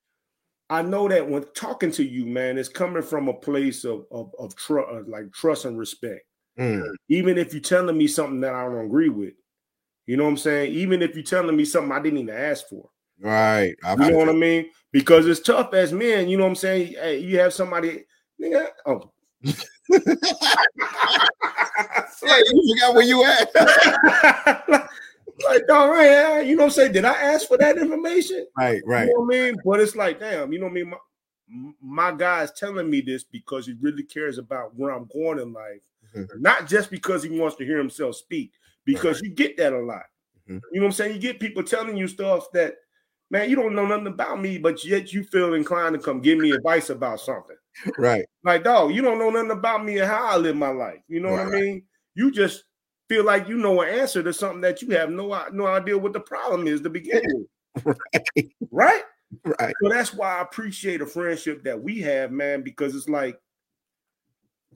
I 0.71 0.83
know 0.83 1.09
that 1.09 1.29
when 1.29 1.45
talking 1.55 1.91
to 1.93 2.05
you, 2.05 2.27
man, 2.27 2.59
it's 2.59 2.69
coming 2.69 3.03
from 3.03 3.29
a 3.29 3.35
place 3.35 3.85
of 3.85 4.07
of, 4.11 4.35
of 4.39 4.55
trust, 4.55 5.09
like 5.09 5.33
trust 5.33 5.65
and 5.65 5.79
respect. 5.79 6.25
Mm. 6.59 6.89
Even 7.09 7.39
if 7.39 7.53
you're 7.53 7.63
telling 7.63 7.97
me 7.97 8.07
something 8.07 8.41
that 8.41 8.55
I 8.55 8.65
don't 8.65 8.85
agree 8.85 9.09
with, 9.09 9.35
you 10.07 10.17
know 10.17 10.25
what 10.25 10.31
I'm 10.31 10.37
saying. 10.37 10.73
Even 10.73 11.03
if 11.03 11.15
you're 11.15 11.25
telling 11.25 11.57
me 11.57 11.65
something 11.65 11.93
I 11.93 12.01
didn't 12.01 12.19
even 12.19 12.35
ask 12.35 12.69
for, 12.69 12.91
right? 13.21 13.75
I've 13.85 14.01
you 14.01 14.11
know 14.11 14.19
what 14.19 14.29
I 14.29 14.33
mean? 14.33 14.71
Because 14.93 15.27
it's 15.27 15.41
tough 15.41 15.73
as 15.75 15.93
men. 15.93 16.29
You 16.29 16.37
know 16.37 16.45
what 16.45 16.51
I'm 16.51 16.57
saying? 16.57 16.95
Hey, 16.95 17.19
you 17.19 17.39
have 17.39 17.55
somebody, 17.55 18.05
nigga. 18.43 18.69
Oh. 18.87 19.11
yeah, 22.23 22.39
you 22.53 22.75
forgot 22.75 22.95
where 22.95 23.05
you 23.05 23.25
at. 23.25 24.91
like, 25.45 25.63
all 25.71 25.91
right, 25.91 26.43
you 26.43 26.57
know, 26.57 26.65
what 26.65 26.69
I'm 26.69 26.73
saying, 26.73 26.93
did 26.93 27.05
I 27.05 27.15
ask 27.15 27.47
for 27.47 27.59
that 27.59 27.79
information? 27.79 28.47
Right, 28.57 28.83
right. 28.87 29.07
You 29.07 29.15
know 29.15 29.21
what 29.21 29.37
I 29.37 29.41
mean? 29.41 29.57
But 29.65 29.81
it's 29.81 29.97
like, 29.97 30.21
damn, 30.21 30.53
you 30.53 30.59
know 30.59 30.67
what 30.67 30.73
I 30.73 30.75
mean? 30.75 30.91
My, 30.91 31.73
my 31.81 32.13
guy 32.13 32.43
is 32.43 32.53
telling 32.53 32.91
me 32.91 33.01
this 33.01 33.25
because 33.25 33.67
he 33.67 33.75
really 33.81 34.03
cares 34.03 34.39
about 34.39 34.75
where 34.77 34.91
I'm 34.91 35.09
going 35.13 35.39
in 35.39 35.53
life, 35.53 35.83
mm-hmm. 36.15 36.43
not 36.43 36.69
just 36.69 36.91
because 36.91 37.23
he 37.23 37.31
wants 37.31 37.57
to 37.57 37.65
hear 37.65 37.79
himself 37.79 38.17
speak, 38.17 38.53
because 38.85 39.17
right. 39.17 39.25
you 39.25 39.35
get 39.35 39.57
that 39.57 39.73
a 39.73 39.79
lot. 39.79 40.05
Mm-hmm. 40.49 40.59
You 40.73 40.81
know 40.81 40.87
what 40.87 40.87
I'm 40.87 40.93
saying? 40.93 41.15
You 41.15 41.21
get 41.21 41.41
people 41.41 41.63
telling 41.63 41.97
you 41.97 42.09
stuff 42.09 42.51
that, 42.53 42.75
man, 43.31 43.51
you 43.51 43.57
don't 43.57 43.75
know 43.75 43.87
nothing 43.87 44.07
about 44.07 44.41
me, 44.41 44.59
but 44.59 44.85
yet 44.85 45.13
you 45.13 45.25
feel 45.25 45.55
inclined 45.55 45.95
to 45.95 46.01
come 46.01 46.21
give 46.21 46.39
me 46.39 46.51
advice 46.51 46.91
about 46.91 47.21
something. 47.21 47.57
right. 47.99 48.25
Like, 48.45 48.65
dog, 48.65 48.95
you 48.95 49.03
don't 49.03 49.19
know 49.19 49.31
nothing 49.31 49.51
about 49.51 49.85
me 49.85 49.99
and 49.99 50.09
how 50.09 50.27
I 50.27 50.37
live 50.37 50.57
my 50.57 50.71
life. 50.71 51.01
You 51.09 51.21
know 51.21 51.31
right. 51.31 51.47
what 51.47 51.55
I 51.55 51.61
mean? 51.61 51.83
You 52.15 52.31
just 52.31 52.65
feel 53.09 53.25
like 53.25 53.49
you 53.49 53.57
know 53.57 53.81
an 53.81 53.89
answer 53.89 54.23
to 54.23 54.33
something 54.33 54.61
that 54.61 54.83
you 54.83 54.91
have 54.91 55.11
no 55.11 55.47
no 55.53 55.67
idea 55.67 55.97
what 55.97 56.13
the 56.13 56.21
problem 56.21 56.67
is 56.67 56.81
to 56.83 56.91
begin 56.91 57.23
with. 57.85 57.97
Right. 57.97 58.43
Right. 58.71 59.03
Right. 59.45 59.75
So 59.83 59.89
that's 59.91 60.15
why 60.15 60.39
I 60.39 60.43
appreciate 60.43 61.03
a 61.03 61.07
friendship 61.07 61.63
that 61.65 61.81
we 61.81 62.01
have, 62.01 62.33
man, 62.33 62.63
because 62.63 62.95
it's 62.95 63.09
like 63.09 63.39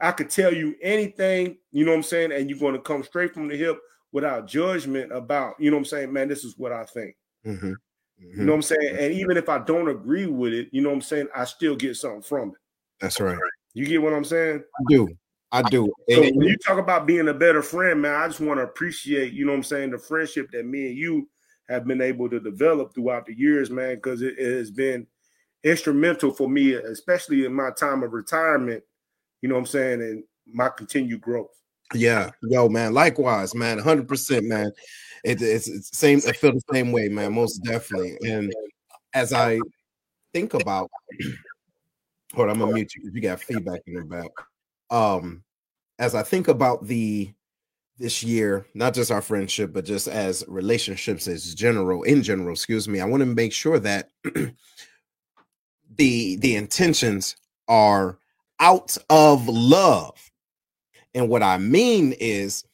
I 0.01 0.13
could 0.13 0.31
tell 0.31 0.53
you 0.53 0.75
anything, 0.83 1.59
you 1.71 1.85
know 1.85 1.93
what 1.93 1.99
I'm 1.99 2.03
saying, 2.03 2.33
and 2.33 2.51
you're 2.51 2.59
going 2.59 2.75
to 2.75 2.81
come 2.81 3.03
straight 3.03 3.33
from 3.33 3.49
the 3.49 3.57
hip 3.57 3.79
without 4.13 4.47
judgment 4.47 5.13
about, 5.13 5.55
you 5.59 5.71
know 5.71 5.77
what 5.77 5.83
I'm 5.83 5.87
saying, 5.87 6.13
man, 6.13 6.29
this 6.29 6.45
is 6.45 6.59
what 6.59 6.73
I 6.73 6.85
think. 6.85 7.17
Mm-hmm. 7.47 7.67
Mm-hmm. 7.67 8.41
You 8.41 8.45
know 8.45 8.53
what 8.53 8.57
I'm 8.57 8.63
saying? 8.63 8.97
And 8.99 9.15
even 9.15 9.37
if 9.37 9.49
I 9.49 9.59
don't 9.59 9.89
agree 9.89 10.27
with 10.27 10.53
it, 10.53 10.69
you 10.71 10.83
know 10.83 10.91
what 10.91 10.97
I'm 10.97 11.03
saying, 11.03 11.29
I 11.35 11.45
still 11.45 11.77
get 11.77 11.97
something 11.97 12.23
from 12.23 12.51
it. 12.51 12.55
That's 13.01 13.21
right. 13.21 13.39
You 13.75 13.87
get 13.87 14.03
what 14.03 14.13
I'm 14.13 14.25
saying? 14.25 14.63
I 14.79 14.83
do. 14.89 15.09
I 15.53 15.63
do. 15.63 15.93
So 16.11 16.23
when 16.23 16.49
you 16.49 16.57
talk 16.57 16.79
about 16.79 17.07
being 17.07 17.29
a 17.29 17.35
better 17.35 17.63
friend, 17.63 18.01
man, 18.01 18.15
I 18.15 18.27
just 18.27 18.41
want 18.41 18.59
to 18.59 18.65
appreciate, 18.65 19.35
you 19.35 19.45
know 19.45 19.53
what 19.53 19.59
I'm 19.59 19.63
saying, 19.63 19.91
the 19.91 19.99
friendship 19.99 20.51
that 20.53 20.65
me 20.65 20.89
and 20.89 20.97
you 20.97 21.29
have 21.69 21.87
been 21.87 22.01
able 22.01 22.31
to 22.31 22.41
develop 22.41 22.95
throughout 22.95 23.27
the 23.27 23.35
years, 23.35 23.71
man, 23.71 23.97
because 23.97 24.23
it, 24.23 24.39
it, 24.39 24.57
has 24.57 24.71
been 24.71 25.07
instrumental 25.63 26.33
for 26.33 26.49
me, 26.49 26.73
especially 26.73 27.45
in 27.45 27.53
my 27.53 27.71
time 27.71 28.03
of 28.03 28.15
retirement, 28.15 28.83
you 29.43 29.49
know 29.51 29.55
what 29.55 29.61
I'm 29.61 29.67
saying, 29.67 30.01
and 30.01 30.25
my 30.47 30.71
continued 30.71 31.21
growth. 31.21 31.51
Yeah, 31.95 32.31
yo, 32.43 32.71
man. 32.71 32.95
Likewise, 32.95 33.55
man. 33.55 33.77
100, 33.77 34.09
percent 34.09 34.47
man. 34.47 34.73
It, 35.23 35.43
it's, 35.43 35.69
it's 35.69 35.97
same. 35.97 36.21
I 36.27 36.33
feel 36.33 36.53
the 36.53 36.63
same 36.73 36.93
way, 36.93 37.09
man. 37.09 37.35
Most 37.35 37.59
definitely. 37.59 38.17
And 38.27 38.51
as 39.13 39.35
I 39.35 39.61
think 40.33 40.55
about, 40.55 40.91
hold 42.35 42.49
on, 42.49 42.55
I'm 42.55 42.61
gonna 42.61 42.73
mute 42.73 42.95
you 42.95 43.03
because 43.03 43.15
you 43.15 43.21
got 43.21 43.41
feedback 43.41 43.83
in 43.87 43.95
the 43.95 44.05
back 44.05 44.31
um 44.93 45.43
as 45.99 46.15
I 46.15 46.23
think 46.23 46.49
about 46.49 46.87
the 46.87 47.33
this 47.99 48.23
year, 48.23 48.67
not 48.75 48.95
just 48.95 49.11
our 49.11 49.23
friendship, 49.23 49.73
but 49.73 49.85
just 49.85 50.09
as 50.09 50.45
relationships 50.49 51.29
as 51.29 51.55
general, 51.55 52.03
in 52.03 52.23
general, 52.23 52.53
excuse 52.53 52.89
me, 52.89 53.01
I 53.01 53.05
want 53.05 53.21
to 53.21 53.27
make 53.27 53.53
sure 53.53 53.79
that 53.79 54.11
the 55.97 56.37
the 56.37 56.57
intentions 56.57 57.37
are 57.69 58.19
out 58.61 58.97
of 59.11 59.49
love. 59.49 60.31
And 61.15 61.29
what 61.29 61.43
I 61.43 61.59
mean 61.59 62.13
is, 62.19 62.65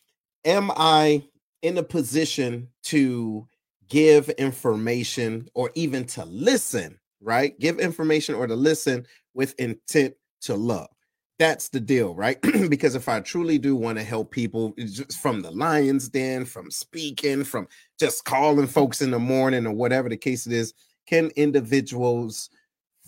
am 0.45 0.71
I 0.77 1.25
in 1.63 1.77
a 1.79 1.83
position 1.83 2.69
to 2.85 3.47
give 3.89 4.31
information 4.31 5.49
or 5.55 5.71
even 5.75 6.05
to 6.07 6.25
listen, 6.27 6.99
right? 7.21 7.59
Give 7.59 7.81
information 7.81 8.35
or 8.35 8.47
to 8.47 8.55
listen 8.55 9.07
with 9.35 9.55
intent 9.59 10.15
to 10.43 10.55
love 10.55 10.89
that's 11.39 11.69
the 11.69 11.81
deal, 11.81 12.15
right? 12.15 12.39
because 12.69 12.95
if 12.95 13.09
I 13.09 13.21
truly 13.21 13.59
do 13.59 13.77
want 13.77 13.99
to 13.99 14.05
help 14.05 14.31
people 14.31 14.75
just 14.77 15.19
from 15.19 15.41
the 15.41 15.51
lion's 15.51 16.09
den, 16.09 16.45
from 16.45 16.71
speaking, 16.71 17.45
from 17.45 17.69
just 17.99 18.25
calling 18.25 18.67
folks 18.67 19.01
in 19.01 19.11
the 19.11 19.19
morning 19.19 19.67
or 19.67 19.73
whatever 19.73 20.09
the 20.09 20.17
case 20.17 20.47
it 20.47 20.53
is, 20.53 20.75
can 21.07 21.31
individuals 21.37 22.51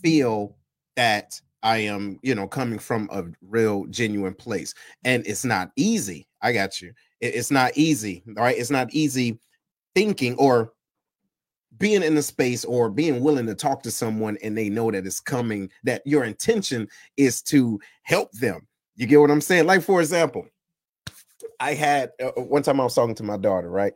feel 0.00 0.56
that 0.96 1.40
I 1.62 1.78
am, 1.78 2.18
you 2.22 2.34
know, 2.34 2.46
coming 2.46 2.78
from 2.78 3.08
a 3.12 3.24
real 3.42 3.84
genuine 3.86 4.34
place? 4.34 4.74
And 5.04 5.26
it's 5.26 5.44
not 5.44 5.72
easy. 5.76 6.26
I 6.40 6.52
got 6.52 6.80
you. 6.80 6.92
It's 7.20 7.50
not 7.50 7.72
easy, 7.76 8.22
right? 8.26 8.56
It's 8.56 8.70
not 8.70 8.92
easy 8.94 9.38
thinking 9.94 10.36
or 10.36 10.72
being 11.80 12.02
in 12.02 12.14
the 12.14 12.22
space 12.22 12.64
or 12.64 12.90
being 12.90 13.22
willing 13.22 13.46
to 13.46 13.54
talk 13.54 13.82
to 13.82 13.90
someone 13.90 14.38
and 14.44 14.56
they 14.56 14.68
know 14.68 14.90
that 14.90 15.06
it's 15.06 15.18
coming, 15.18 15.68
that 15.82 16.02
your 16.06 16.24
intention 16.24 16.86
is 17.16 17.42
to 17.42 17.80
help 18.02 18.30
them. 18.32 18.68
You 18.96 19.06
get 19.06 19.18
what 19.18 19.30
I'm 19.30 19.40
saying? 19.40 19.66
Like, 19.66 19.82
for 19.82 20.00
example, 20.00 20.46
I 21.58 21.72
had 21.74 22.12
uh, 22.22 22.28
uh, 22.36 22.42
one 22.42 22.62
time 22.62 22.80
I 22.80 22.84
was 22.84 22.94
talking 22.94 23.14
to 23.16 23.22
my 23.22 23.38
daughter, 23.38 23.70
right? 23.70 23.94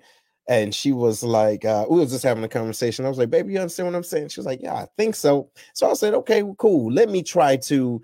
And 0.48 0.74
she 0.74 0.92
was 0.92 1.22
like, 1.22 1.64
uh, 1.64 1.86
we 1.88 2.00
was 2.00 2.10
just 2.10 2.24
having 2.24 2.42
a 2.42 2.48
conversation. 2.48 3.04
I 3.04 3.10
was 3.10 3.18
like, 3.18 3.30
baby, 3.30 3.52
you 3.52 3.58
understand 3.60 3.88
what 3.88 3.96
I'm 3.96 4.02
saying? 4.02 4.28
She 4.28 4.40
was 4.40 4.46
like, 4.46 4.60
yeah, 4.62 4.74
I 4.74 4.86
think 4.96 5.14
so. 5.14 5.50
So 5.74 5.90
I 5.90 5.94
said, 5.94 6.14
okay, 6.14 6.42
well, 6.42 6.56
cool. 6.56 6.90
Let 6.90 7.10
me 7.10 7.22
try 7.22 7.56
to, 7.56 8.00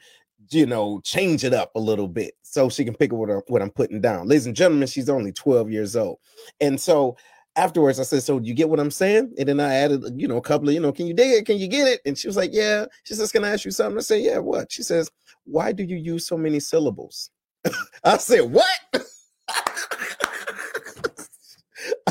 you 0.50 0.66
know, 0.66 1.00
change 1.04 1.42
it 1.44 1.54
up 1.54 1.70
a 1.74 1.80
little 1.80 2.08
bit 2.08 2.34
so 2.42 2.68
she 2.68 2.84
can 2.84 2.94
pick 2.94 3.12
up 3.12 3.18
what 3.18 3.30
I'm, 3.30 3.42
what 3.48 3.62
I'm 3.62 3.70
putting 3.70 4.00
down. 4.00 4.28
Ladies 4.28 4.46
and 4.46 4.56
gentlemen, 4.56 4.88
she's 4.88 5.08
only 5.08 5.32
12 5.32 5.70
years 5.70 5.96
old. 5.96 6.18
And 6.60 6.78
so 6.78 7.16
afterwards, 7.61 8.01
I 8.01 8.05
said, 8.05 8.23
"So 8.23 8.40
you 8.40 8.55
get 8.55 8.68
what 8.68 8.81
I'm 8.81 8.90
saying?" 8.90 9.35
And 9.38 9.49
then 9.49 9.61
I 9.61 9.75
added, 9.75 10.05
you 10.16 10.27
know, 10.27 10.38
a 10.38 10.42
couple 10.42 10.68
of, 10.68 10.75
you 10.75 10.81
know, 10.81 10.92
can 10.92 11.07
you 11.07 11.14
dig 11.14 11.33
it? 11.33 11.46
Can 11.46 11.59
you 11.59 11.68
get 11.68 11.87
it? 11.87 12.01
And 12.05 12.16
she 12.16 12.27
was 12.27 12.37
like, 12.37 12.51
"Yeah." 12.53 12.87
She 13.05 13.14
says, 13.14 13.31
"Can 13.33 13.44
I 13.44 13.51
ask 13.51 13.64
you 13.64 13.70
something?" 13.70 13.99
I 13.99 14.03
said, 14.03 14.23
"Yeah." 14.23 14.38
What? 14.38 14.73
She 14.73 14.83
says, 14.83 15.11
"Why 15.44 15.73
do 15.73 15.83
you 15.85 15.96
use 15.96 16.27
so 16.27 16.37
many 16.37 16.61
syllables?" 16.61 17.31
I 18.05 18.16
said, 18.16 18.51
"What?" 18.51 18.64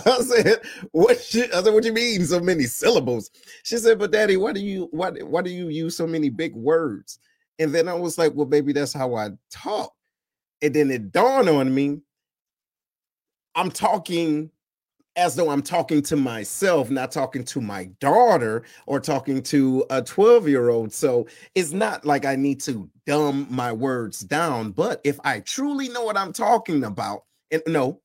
I 0.05 0.19
said, 0.21 0.61
"What?" 0.91 1.19
She, 1.19 1.43
I 1.43 1.63
said, 1.63 1.73
"What 1.73 1.83
do 1.83 1.87
you 1.89 1.93
mean 1.93 2.25
so 2.25 2.39
many 2.39 2.63
syllables?" 2.63 3.31
She 3.63 3.77
said, 3.77 3.99
"But 3.99 4.11
Daddy, 4.11 4.37
why 4.37 4.53
do 4.53 4.59
you 4.61 4.87
why 4.91 5.11
why 5.11 5.41
do 5.41 5.49
you 5.49 5.69
use 5.69 5.97
so 5.97 6.07
many 6.07 6.29
big 6.29 6.55
words?" 6.55 7.19
And 7.59 7.73
then 7.73 7.87
I 7.87 7.93
was 7.93 8.17
like, 8.17 8.33
"Well, 8.35 8.45
baby, 8.45 8.73
that's 8.73 8.93
how 8.93 9.15
I 9.15 9.29
talk." 9.51 9.93
And 10.61 10.73
then 10.73 10.91
it 10.91 11.11
dawned 11.11 11.49
on 11.49 11.73
me, 11.73 12.01
I'm 13.55 13.71
talking 13.71 14.51
as 15.19 15.35
though 15.35 15.49
I'm 15.49 15.61
talking 15.61 16.01
to 16.03 16.15
myself, 16.15 16.89
not 16.89 17.11
talking 17.11 17.43
to 17.43 17.59
my 17.59 17.85
daughter 17.99 18.63
or 18.87 19.01
talking 19.01 19.43
to 19.43 19.85
a 19.89 20.01
12 20.01 20.47
year 20.47 20.69
old. 20.69 20.93
So 20.93 21.27
it's 21.55 21.73
not 21.73 22.05
like 22.05 22.23
I 22.23 22.37
need 22.37 22.61
to 22.61 22.89
dumb 23.05 23.45
my 23.49 23.73
words 23.73 24.21
down. 24.21 24.71
But 24.71 25.01
if 25.03 25.19
I 25.25 25.41
truly 25.41 25.89
know 25.89 26.03
what 26.03 26.17
I'm 26.17 26.31
talking 26.31 26.85
about, 26.85 27.25
and 27.51 27.61
no, 27.67 27.99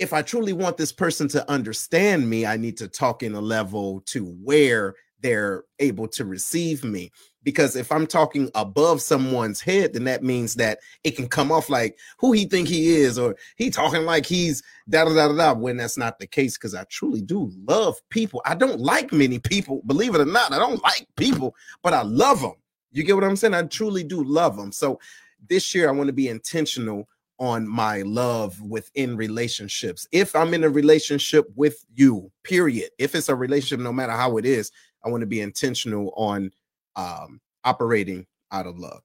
if 0.00 0.12
I 0.12 0.22
truly 0.22 0.52
want 0.52 0.76
this 0.76 0.90
person 0.90 1.28
to 1.28 1.48
understand 1.48 2.28
me, 2.28 2.44
I 2.44 2.56
need 2.56 2.76
to 2.78 2.88
talk 2.88 3.22
in 3.22 3.34
a 3.34 3.40
level 3.40 4.00
to 4.06 4.24
where 4.42 4.96
they're 5.20 5.64
able 5.78 6.08
to 6.08 6.24
receive 6.24 6.84
me. 6.84 7.10
Because 7.42 7.74
if 7.74 7.90
i'm 7.90 8.06
talking 8.06 8.50
above 8.54 9.00
someone's 9.00 9.62
head 9.62 9.94
then 9.94 10.04
that 10.04 10.22
means 10.22 10.56
that 10.56 10.78
it 11.04 11.16
can 11.16 11.26
come 11.26 11.50
off 11.50 11.70
like 11.70 11.98
who 12.18 12.32
he 12.32 12.44
think 12.44 12.68
he 12.68 12.96
is 12.96 13.18
or 13.18 13.34
he 13.56 13.70
talking 13.70 14.02
like 14.04 14.26
he's 14.26 14.62
da 14.90 15.04
da 15.04 15.14
da 15.14 15.32
da 15.32 15.54
when 15.54 15.78
that's 15.78 15.96
not 15.96 16.18
the 16.18 16.26
case. 16.26 16.58
Because 16.58 16.74
i 16.74 16.84
truly 16.84 17.22
do 17.22 17.50
love 17.66 17.98
people. 18.10 18.42
I 18.44 18.54
don't 18.54 18.80
like 18.80 19.12
many 19.12 19.38
people 19.38 19.80
believe 19.86 20.14
it 20.14 20.20
or 20.20 20.26
not 20.26 20.52
i 20.52 20.58
don't 20.58 20.82
like 20.82 21.06
people 21.16 21.54
but 21.82 21.94
i 21.94 22.02
love 22.02 22.40
them 22.42 22.54
you 22.92 23.04
get 23.04 23.14
what 23.14 23.24
i'm 23.24 23.36
saying? 23.36 23.54
I 23.54 23.62
truly 23.62 24.04
do 24.04 24.22
love 24.22 24.56
them 24.56 24.70
so 24.72 25.00
this 25.48 25.74
year 25.74 25.88
i 25.88 25.92
want 25.92 26.08
to 26.08 26.12
be 26.12 26.28
intentional 26.28 27.08
on 27.38 27.66
my 27.66 28.02
love 28.02 28.60
within 28.60 29.16
relationships. 29.16 30.06
If 30.12 30.36
i'm 30.36 30.52
in 30.52 30.64
a 30.64 30.68
relationship 30.68 31.46
with 31.56 31.86
you 31.94 32.30
period. 32.44 32.90
If 32.98 33.14
it's 33.14 33.30
a 33.30 33.34
relationship 33.34 33.80
no 33.80 33.92
matter 33.92 34.12
how 34.12 34.36
it 34.36 34.44
is 34.44 34.70
I 35.04 35.08
want 35.08 35.22
to 35.22 35.26
be 35.26 35.40
intentional 35.40 36.12
on 36.16 36.50
um, 36.96 37.40
operating 37.64 38.26
out 38.52 38.66
of 38.66 38.78
love. 38.78 39.02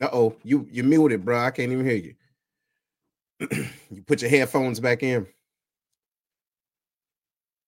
Uh 0.00 0.08
oh, 0.12 0.36
you 0.44 0.66
you 0.70 0.82
muted, 0.82 1.24
bro. 1.24 1.38
I 1.38 1.50
can't 1.50 1.72
even 1.72 1.84
hear 1.84 1.96
you. 1.96 2.14
you 3.90 4.02
put 4.06 4.22
your 4.22 4.30
headphones 4.30 4.80
back 4.80 5.02
in. 5.02 5.26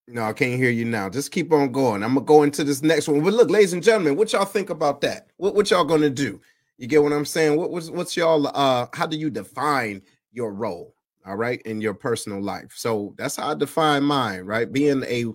No, 0.08 0.24
I 0.24 0.32
can't 0.32 0.58
hear 0.58 0.70
you 0.70 0.84
now. 0.84 1.08
Just 1.08 1.30
keep 1.30 1.52
on 1.52 1.72
going. 1.72 2.02
I'm 2.02 2.14
gonna 2.14 2.26
go 2.26 2.42
into 2.42 2.64
this 2.64 2.82
next 2.82 3.08
one. 3.08 3.22
But 3.22 3.34
look, 3.34 3.50
ladies 3.50 3.72
and 3.72 3.82
gentlemen, 3.82 4.16
what 4.16 4.32
y'all 4.32 4.44
think 4.44 4.70
about 4.70 5.00
that? 5.02 5.28
What 5.36 5.54
what 5.54 5.70
y'all 5.70 5.84
gonna 5.84 6.10
do? 6.10 6.40
You 6.78 6.86
get 6.86 7.02
what 7.02 7.12
I'm 7.12 7.24
saying? 7.24 7.56
What 7.56 7.70
was 7.70 7.90
what's 7.90 8.16
y'all 8.16 8.46
uh 8.48 8.86
how 8.92 9.06
do 9.06 9.16
you 9.16 9.30
define 9.30 10.02
your 10.32 10.52
role? 10.52 10.94
All 11.24 11.36
right, 11.36 11.62
in 11.62 11.80
your 11.80 11.94
personal 11.94 12.42
life. 12.42 12.72
So 12.74 13.14
that's 13.16 13.36
how 13.36 13.50
I 13.50 13.54
define 13.54 14.02
mine, 14.02 14.42
right? 14.42 14.70
Being 14.70 15.04
a 15.04 15.26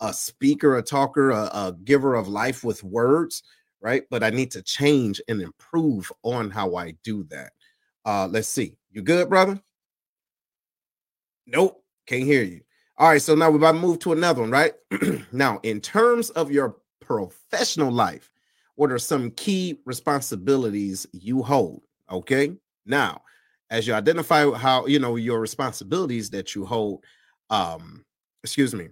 a 0.00 0.12
speaker, 0.12 0.76
a 0.76 0.82
talker, 0.82 1.30
a, 1.30 1.44
a 1.52 1.76
giver 1.84 2.14
of 2.14 2.28
life 2.28 2.64
with 2.64 2.84
words, 2.84 3.42
right? 3.80 4.02
But 4.10 4.22
I 4.22 4.30
need 4.30 4.50
to 4.52 4.62
change 4.62 5.20
and 5.28 5.40
improve 5.40 6.10
on 6.22 6.50
how 6.50 6.76
I 6.76 6.94
do 7.04 7.24
that. 7.24 7.52
Uh, 8.04 8.28
let's 8.30 8.48
see. 8.48 8.76
You 8.90 9.02
good, 9.02 9.28
brother? 9.28 9.60
Nope, 11.46 11.82
can't 12.06 12.24
hear 12.24 12.42
you. 12.42 12.60
All 12.98 13.08
right, 13.08 13.22
so 13.22 13.34
now 13.34 13.50
we're 13.50 13.56
about 13.58 13.72
to 13.72 13.78
move 13.78 13.98
to 14.00 14.12
another 14.12 14.40
one, 14.42 14.50
right? 14.50 14.74
now, 15.32 15.60
in 15.62 15.80
terms 15.80 16.30
of 16.30 16.50
your 16.50 16.76
professional 17.00 17.92
life, 17.92 18.30
what 18.74 18.90
are 18.92 18.98
some 18.98 19.30
key 19.32 19.78
responsibilities 19.86 21.06
you 21.12 21.42
hold? 21.42 21.82
Okay. 22.10 22.52
Now, 22.86 23.22
as 23.70 23.86
you 23.86 23.94
identify 23.94 24.50
how 24.52 24.86
you 24.86 24.98
know 24.98 25.16
your 25.16 25.40
responsibilities 25.40 26.30
that 26.30 26.54
you 26.54 26.64
hold, 26.64 27.04
um, 27.50 28.04
excuse 28.42 28.74
me, 28.74 28.88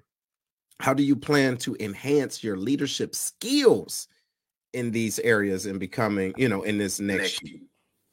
how 0.81 0.93
do 0.95 1.03
you 1.03 1.17
plan 1.17 1.57
to 1.59 1.77
enhance 1.81 2.45
your 2.45 2.57
leadership 2.57 3.15
skills 3.15 4.09
in 4.73 4.91
these 4.91 5.19
areas 5.21 5.67
and 5.67 5.81
becoming, 5.81 6.35
you 6.37 6.49
know, 6.49 6.63
in 6.63 6.79
this 6.79 7.01
next 7.01 7.43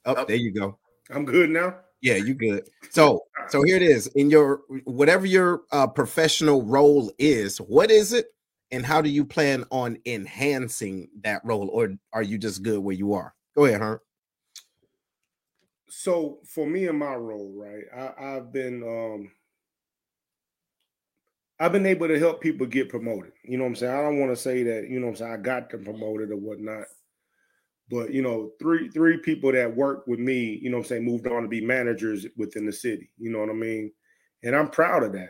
Oh, 0.05 0.15
oh, 0.17 0.25
there 0.25 0.35
you 0.35 0.51
go. 0.51 0.77
I'm 1.11 1.25
good 1.25 1.49
now. 1.49 1.77
Yeah, 2.01 2.15
you 2.15 2.33
good. 2.33 2.67
So, 2.89 3.21
so 3.47 3.63
here 3.63 3.77
it 3.77 3.81
is. 3.81 4.07
In 4.07 4.29
your 4.29 4.61
whatever 4.83 5.25
your 5.25 5.61
uh, 5.71 5.87
professional 5.87 6.63
role 6.63 7.11
is, 7.17 7.57
what 7.59 7.89
is 7.89 8.11
it, 8.11 8.27
and 8.71 8.85
how 8.85 9.01
do 9.01 9.09
you 9.09 9.23
plan 9.23 9.63
on 9.71 9.97
enhancing 10.05 11.07
that 11.21 11.41
role, 11.45 11.69
or 11.69 11.93
are 12.11 12.23
you 12.23 12.37
just 12.37 12.63
good 12.63 12.79
where 12.79 12.95
you 12.95 13.13
are? 13.13 13.33
Go 13.55 13.65
ahead, 13.65 13.79
Herm. 13.79 13.99
So 15.87 16.39
for 16.45 16.67
me 16.67 16.87
in 16.87 16.97
my 16.97 17.15
role, 17.15 17.53
right, 17.55 17.85
I, 17.95 18.35
I've 18.35 18.51
been 18.51 18.83
um 18.83 19.31
I've 21.63 21.71
been 21.71 21.85
able 21.85 22.09
to 22.09 22.19
help 22.19 22.41
people 22.41 22.67
get 22.67 22.89
promoted. 22.89 23.31
You 23.45 23.57
know 23.57 23.63
what 23.63 23.69
I'm 23.69 23.75
saying? 23.77 23.93
I 23.93 24.01
don't 24.01 24.19
want 24.19 24.33
to 24.33 24.41
say 24.41 24.63
that, 24.63 24.89
you 24.89 24.99
know 24.99 25.05
what 25.05 25.11
I'm 25.13 25.15
saying, 25.15 25.31
I 25.31 25.37
got 25.37 25.69
them 25.69 25.85
promoted 25.85 26.31
or 26.31 26.35
whatnot. 26.35 26.87
But 27.89 28.11
you 28.11 28.21
know, 28.21 28.51
three 28.59 28.89
three 28.89 29.15
people 29.19 29.53
that 29.53 29.73
worked 29.73 30.09
with 30.09 30.19
me, 30.19 30.59
you 30.61 30.69
know 30.69 30.75
what 30.75 30.83
I'm 30.83 30.89
saying, 30.89 31.05
moved 31.05 31.25
on 31.25 31.41
to 31.43 31.47
be 31.47 31.65
managers 31.65 32.25
within 32.35 32.65
the 32.65 32.73
city. 32.73 33.09
You 33.17 33.31
know 33.31 33.39
what 33.39 33.49
I 33.49 33.53
mean? 33.53 33.93
And 34.43 34.57
I'm 34.57 34.71
proud 34.71 35.03
of 35.03 35.13
that. 35.13 35.29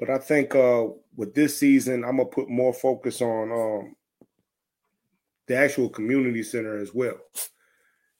But 0.00 0.10
I 0.10 0.18
think 0.18 0.52
uh 0.56 0.86
with 1.14 1.32
this 1.32 1.56
season, 1.56 2.02
I'm 2.02 2.16
gonna 2.16 2.24
put 2.24 2.50
more 2.50 2.72
focus 2.74 3.22
on 3.22 3.52
um 3.52 3.94
the 5.46 5.56
actual 5.56 5.88
community 5.88 6.42
center 6.42 6.76
as 6.76 6.92
well. 6.92 7.18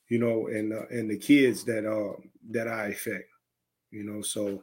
You 0.08 0.20
know, 0.20 0.46
and 0.46 0.72
uh, 0.72 0.86
and 0.90 1.10
the 1.10 1.18
kids 1.18 1.64
that 1.64 1.90
uh 1.90 2.20
that 2.52 2.68
I 2.68 2.88
affect. 2.88 3.24
You 3.90 4.04
know, 4.04 4.22
so 4.22 4.62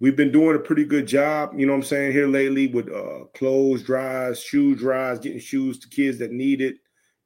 we've 0.00 0.16
been 0.16 0.32
doing 0.32 0.56
a 0.56 0.60
pretty 0.60 0.84
good 0.84 1.06
job, 1.06 1.52
you 1.56 1.66
know 1.66 1.72
what 1.72 1.78
I'm 1.78 1.84
saying, 1.84 2.12
here 2.12 2.26
lately 2.26 2.66
with 2.66 2.88
uh 2.92 3.24
clothes 3.34 3.82
drives, 3.82 4.40
shoe 4.40 4.74
drives, 4.74 5.20
getting 5.20 5.40
shoes 5.40 5.78
to 5.80 5.88
kids 5.88 6.18
that 6.18 6.32
need 6.32 6.60
it. 6.60 6.76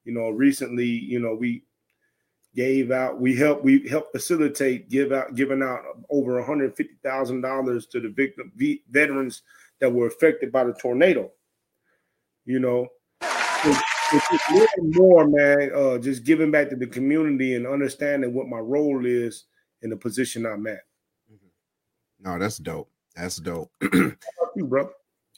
You 0.04 0.12
know, 0.12 0.30
recently, 0.30 0.86
you 0.86 1.20
know, 1.20 1.34
we 1.34 1.64
gave 2.54 2.90
out, 2.90 3.20
we 3.20 3.36
helped, 3.36 3.62
we 3.64 3.86
helped 3.88 4.12
facilitate, 4.12 4.88
give 4.88 5.12
out, 5.12 5.34
giving 5.34 5.62
out 5.62 5.82
over 6.10 6.42
$150,000 6.42 7.90
to 7.90 8.00
the 8.00 8.08
victim 8.08 8.52
veterans 8.90 9.42
that 9.80 9.92
were 9.92 10.06
affected 10.06 10.50
by 10.50 10.64
the 10.64 10.72
tornado. 10.74 11.30
You 12.44 12.58
know, 12.58 12.88
it's, 13.22 13.80
it's 14.12 14.72
more, 14.98 15.28
man, 15.28 15.70
uh, 15.74 15.98
just 15.98 16.24
giving 16.24 16.50
back 16.50 16.70
to 16.70 16.76
the 16.76 16.86
community 16.86 17.54
and 17.54 17.66
understanding 17.66 18.34
what 18.34 18.48
my 18.48 18.58
role 18.58 19.06
is 19.06 19.44
in 19.82 19.90
the 19.90 19.96
position 19.96 20.46
I'm 20.46 20.66
at. 20.66 20.80
No, 22.20 22.38
that's 22.38 22.58
dope. 22.58 22.90
That's 23.16 23.36
dope. 23.36 23.70
you, 23.92 24.66
bro? 24.66 24.90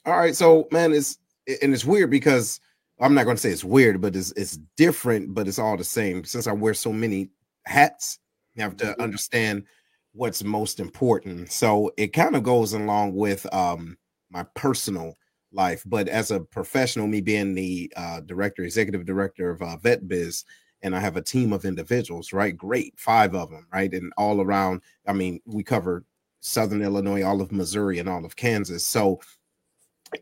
All 0.05 0.19
right, 0.19 0.35
so 0.35 0.67
man, 0.73 0.93
it's 0.93 1.19
and 1.63 1.73
it's 1.73 1.85
weird 1.85 2.11
because 2.11 2.61
I'm 3.01 3.15
not 3.15 3.25
going 3.25 3.37
to 3.37 3.41
say 3.41 3.51
it's 3.51 3.65
weird, 3.65 4.01
but 4.01 4.17
it's 4.17 4.33
it's 4.33 4.59
different, 4.77 5.35
but 5.35 5.49
it's 5.49 5.59
all 5.59 5.77
the 5.77 5.85
same. 5.85 6.25
Since 6.25 6.47
I 6.47 6.53
wear 6.53 6.75
so 6.75 6.93
many 6.93 7.31
hats, 7.65 8.19
you 8.55 8.63
have 8.63 8.77
to 8.79 8.87
mm-hmm. 8.87 9.01
understand 9.01 9.65
what's 10.13 10.45
most 10.45 10.81
important. 10.81 11.51
So 11.51 11.93
it 11.97 12.09
kind 12.09 12.37
of 12.37 12.43
goes 12.43 12.73
along 12.73 13.15
with 13.15 13.53
um 13.55 13.97
my 14.31 14.45
personal 14.55 15.17
life, 15.53 15.83
but 15.87 16.09
as 16.09 16.31
a 16.31 16.41
professional, 16.41 17.07
me 17.07 17.21
being 17.21 17.55
the 17.55 17.93
uh, 17.97 18.21
director, 18.21 18.63
executive 18.63 19.05
director 19.05 19.51
of 19.51 19.61
uh, 19.61 19.77
Vet 19.77 20.09
Biz, 20.09 20.45
and 20.83 20.97
I 20.97 21.01
have 21.01 21.17
a 21.17 21.23
team 21.23 21.53
of 21.53 21.65
individuals, 21.65 22.33
right? 22.33 22.57
Great, 22.57 22.99
five 22.99 23.35
of 23.35 23.51
them, 23.51 23.67
right? 23.73 23.93
And 23.93 24.13
all 24.17 24.41
around, 24.41 24.81
I 25.07 25.13
mean, 25.13 25.41
we 25.45 25.63
cover 25.63 26.05
Southern 26.43 26.83
Illinois, 26.83 27.23
all 27.23 27.41
of 27.41 27.53
Missouri, 27.53 27.99
and 27.99 28.09
all 28.09 28.25
of 28.25 28.37
Kansas. 28.37 28.85
So 28.85 29.21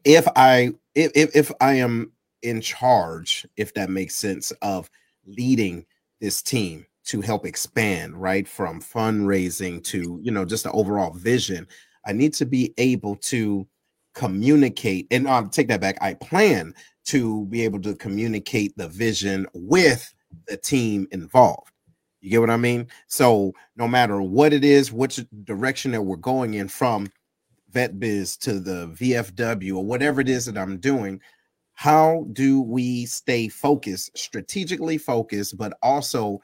if 0.04 0.28
I 0.36 0.72
if 0.94 1.34
if 1.34 1.50
I 1.60 1.74
am 1.74 2.12
in 2.42 2.60
charge, 2.60 3.46
if 3.56 3.74
that 3.74 3.90
makes 3.90 4.14
sense, 4.14 4.52
of 4.62 4.88
leading 5.26 5.84
this 6.20 6.42
team 6.42 6.86
to 7.04 7.20
help 7.20 7.46
expand, 7.46 8.20
right? 8.20 8.46
From 8.46 8.80
fundraising 8.80 9.82
to, 9.84 10.20
you 10.22 10.30
know, 10.30 10.44
just 10.44 10.64
the 10.64 10.72
overall 10.72 11.12
vision, 11.12 11.66
I 12.06 12.12
need 12.12 12.34
to 12.34 12.46
be 12.46 12.74
able 12.78 13.16
to 13.16 13.66
communicate 14.14 15.06
and 15.10 15.26
I'll 15.28 15.38
um, 15.38 15.50
take 15.50 15.68
that 15.68 15.80
back. 15.80 15.96
I 16.00 16.14
plan 16.14 16.74
to 17.06 17.46
be 17.46 17.64
able 17.64 17.80
to 17.80 17.94
communicate 17.94 18.76
the 18.76 18.88
vision 18.88 19.46
with 19.54 20.12
the 20.46 20.56
team 20.56 21.08
involved. 21.10 21.72
You 22.20 22.30
get 22.30 22.40
what 22.40 22.50
I 22.50 22.56
mean? 22.56 22.88
So 23.06 23.52
no 23.76 23.88
matter 23.88 24.20
what 24.20 24.52
it 24.52 24.64
is, 24.64 24.92
which 24.92 25.20
direction 25.44 25.92
that 25.92 26.02
we're 26.02 26.16
going 26.16 26.54
in 26.54 26.68
from 26.68 27.10
vet 27.70 27.98
biz 27.98 28.36
to 28.38 28.60
the 28.60 28.88
VFW 28.88 29.76
or 29.76 29.84
whatever 29.84 30.20
it 30.20 30.28
is 30.28 30.46
that 30.46 30.58
I'm 30.58 30.78
doing, 30.78 31.20
how 31.72 32.26
do 32.32 32.60
we 32.60 33.06
stay 33.06 33.48
focused, 33.48 34.16
strategically 34.16 34.98
focused, 34.98 35.56
but 35.56 35.72
also 35.82 36.40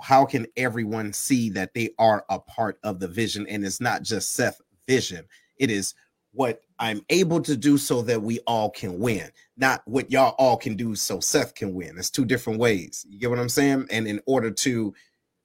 how 0.00 0.24
can 0.24 0.46
everyone 0.56 1.12
see 1.12 1.48
that 1.50 1.72
they 1.74 1.90
are 1.98 2.24
a 2.28 2.40
part 2.40 2.78
of 2.82 2.98
the 2.98 3.06
vision 3.06 3.46
and 3.46 3.64
it's 3.64 3.80
not 3.80 4.02
just 4.02 4.32
Seth 4.32 4.60
vision? 4.88 5.24
It 5.56 5.70
is 5.70 5.94
what 6.32 6.62
I'm 6.78 7.02
able 7.10 7.40
to 7.42 7.56
do 7.56 7.78
so 7.78 8.02
that 8.02 8.20
we 8.20 8.40
all 8.40 8.70
can 8.70 8.98
win, 8.98 9.30
not 9.56 9.82
what 9.84 10.10
y'all 10.10 10.34
all 10.38 10.56
can 10.56 10.74
do 10.74 10.96
so 10.96 11.20
Seth 11.20 11.54
can 11.54 11.74
win. 11.74 11.96
It's 11.96 12.10
two 12.10 12.24
different 12.24 12.58
ways. 12.58 13.06
You 13.08 13.20
get 13.20 13.30
what 13.30 13.38
I'm 13.38 13.48
saying? 13.48 13.86
And 13.90 14.08
in 14.08 14.20
order 14.26 14.50
to 14.50 14.92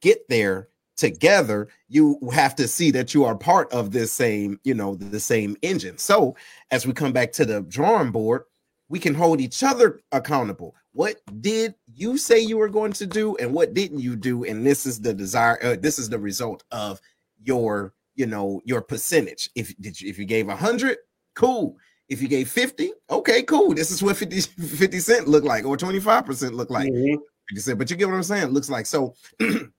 get 0.07 0.29
there 0.29 0.69
together 0.97 1.67
you 1.87 2.19
have 2.33 2.55
to 2.55 2.67
see 2.67 2.89
that 2.91 3.13
you 3.13 3.23
are 3.23 3.35
part 3.35 3.71
of 3.71 3.91
this 3.91 4.11
same 4.11 4.59
you 4.63 4.73
know 4.73 4.95
the 4.95 5.19
same 5.19 5.55
engine. 5.61 5.97
So 5.97 6.35
as 6.71 6.85
we 6.85 6.93
come 6.93 7.13
back 7.13 7.31
to 7.33 7.45
the 7.45 7.61
drawing 7.61 8.11
board 8.11 8.43
we 8.89 8.99
can 8.99 9.13
hold 9.13 9.41
each 9.41 9.63
other 9.63 9.99
accountable. 10.11 10.73
What 10.93 11.17
did 11.41 11.75
you 11.93 12.17
say 12.17 12.39
you 12.39 12.57
were 12.57 12.69
going 12.69 12.93
to 12.93 13.05
do 13.05 13.35
and 13.37 13.53
what 13.53 13.73
didn't 13.73 13.99
you 13.99 14.15
do? 14.15 14.45
And 14.45 14.65
this 14.65 14.85
is 14.85 14.99
the 14.99 15.13
desire 15.13 15.59
uh, 15.63 15.75
this 15.79 15.99
is 15.99 16.09
the 16.09 16.19
result 16.19 16.63
of 16.71 16.99
your 17.43 17.93
you 18.15 18.25
know 18.25 18.61
your 18.65 18.81
percentage. 18.81 19.49
If 19.55 19.77
did 19.77 20.01
you 20.01 20.09
if 20.09 20.17
you 20.17 20.25
gave 20.25 20.47
100 20.47 20.97
cool. 21.35 21.77
If 22.09 22.21
you 22.21 22.27
gave 22.27 22.49
50 22.49 22.91
okay 23.11 23.43
cool. 23.43 23.75
This 23.75 23.91
is 23.91 24.01
what 24.01 24.17
50 24.17 24.41
50 24.41 24.99
cent 24.99 25.27
look 25.27 25.43
like 25.43 25.65
or 25.65 25.77
25 25.77 26.25
percent 26.25 26.55
look 26.55 26.71
like. 26.71 26.89
Mm-hmm. 26.89 27.77
but 27.77 27.89
you 27.91 27.95
get 27.97 28.07
what 28.07 28.15
i'm 28.15 28.23
saying? 28.23 28.47
It 28.47 28.51
looks 28.51 28.69
like. 28.69 28.87
So 28.87 29.13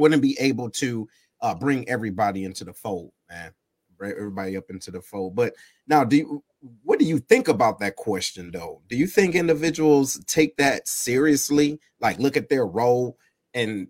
wouldn't 0.00 0.22
be 0.22 0.36
able 0.40 0.70
to 0.70 1.08
uh, 1.40 1.54
bring 1.54 1.88
everybody 1.88 2.44
into 2.44 2.64
the 2.64 2.72
fold, 2.72 3.12
man. 3.28 3.52
Bring 3.96 4.12
everybody 4.12 4.56
up 4.56 4.70
into 4.70 4.90
the 4.90 5.00
fold. 5.00 5.36
But 5.36 5.54
now, 5.86 6.04
do 6.04 6.16
you, 6.16 6.42
what 6.82 6.98
do 6.98 7.04
you 7.04 7.18
think 7.18 7.48
about 7.48 7.78
that 7.80 7.96
question, 7.96 8.50
though? 8.50 8.80
Do 8.88 8.96
you 8.96 9.06
think 9.06 9.34
individuals 9.34 10.22
take 10.26 10.56
that 10.56 10.88
seriously? 10.88 11.78
Like, 12.00 12.18
look 12.18 12.36
at 12.36 12.48
their 12.48 12.66
role 12.66 13.18
and 13.54 13.88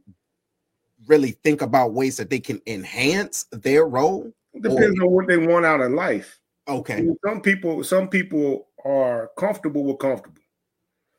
really 1.06 1.32
think 1.44 1.62
about 1.62 1.92
ways 1.92 2.16
that 2.16 2.28
they 2.28 2.40
can 2.40 2.60
enhance 2.66 3.46
their 3.52 3.86
role? 3.86 4.32
It 4.52 4.62
depends 4.62 4.98
or, 4.98 5.04
on 5.04 5.10
what 5.12 5.28
they 5.28 5.38
want 5.38 5.64
out 5.64 5.80
of 5.80 5.92
life. 5.92 6.40
Okay. 6.68 7.06
some 7.24 7.40
people, 7.40 7.82
some 7.84 8.08
people 8.08 8.68
are 8.84 9.30
comfortable 9.36 9.84
with 9.84 9.98
comfortable. 9.98 10.42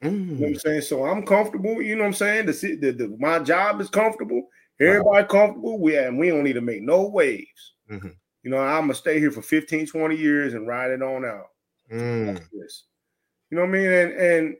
Mm. 0.04 0.12
You 0.12 0.20
know 0.20 0.34
what 0.34 0.48
I'm 0.48 0.54
mm. 0.54 0.62
saying? 0.62 0.82
So 0.82 1.06
I'm 1.06 1.26
comfortable. 1.26 1.82
You 1.82 1.96
know 1.96 2.02
what 2.02 2.08
I'm 2.08 2.14
saying? 2.14 2.46
The, 2.48 2.76
the, 2.76 2.92
the 2.92 3.18
my 3.20 3.40
job 3.40 3.82
is 3.82 3.90
comfortable. 3.90 4.48
Everybody 4.82 5.28
comfortable. 5.28 5.80
We 5.80 5.98
and 5.98 6.18
we 6.18 6.30
don't 6.30 6.44
need 6.44 6.54
to 6.54 6.62
make 6.62 6.82
no 6.82 7.08
waves. 7.08 7.74
Mm-hmm. 7.90 8.10
You 8.44 8.52
know, 8.52 8.58
I'm 8.58 8.84
gonna 8.84 8.96
stay 8.96 9.20
here 9.20 9.32
for 9.32 9.42
15, 9.42 9.86
20 9.86 10.16
years 10.16 10.54
and 10.54 10.68
ride 10.68 10.92
it 10.92 11.04
on 11.04 11.24
out. 11.26 11.48
Mm. 11.92 12.42
You 12.52 13.58
know 13.58 13.62
what 13.62 13.70
I 13.70 13.72
mean? 13.72 13.92
And 13.92 14.14
and 14.14 14.56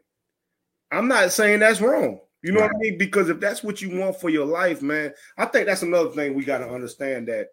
I'm 0.92 1.08
not 1.08 1.32
saying 1.32 1.60
that's 1.60 1.82
wrong. 1.82 2.20
You 2.44 2.52
know 2.52 2.60
right. 2.60 2.72
what 2.72 2.76
I 2.76 2.80
mean? 2.80 2.98
Because 2.98 3.30
if 3.30 3.40
that's 3.40 3.64
what 3.64 3.82
you 3.82 3.98
want 3.98 4.20
for 4.20 4.30
your 4.30 4.46
life, 4.46 4.82
man, 4.82 5.14
I 5.38 5.46
think 5.46 5.66
that's 5.66 5.84
another 5.84 6.10
thing 6.10 6.34
we 6.34 6.44
got 6.44 6.60
to 6.60 6.70
understand 6.70 7.28
that 7.28 7.48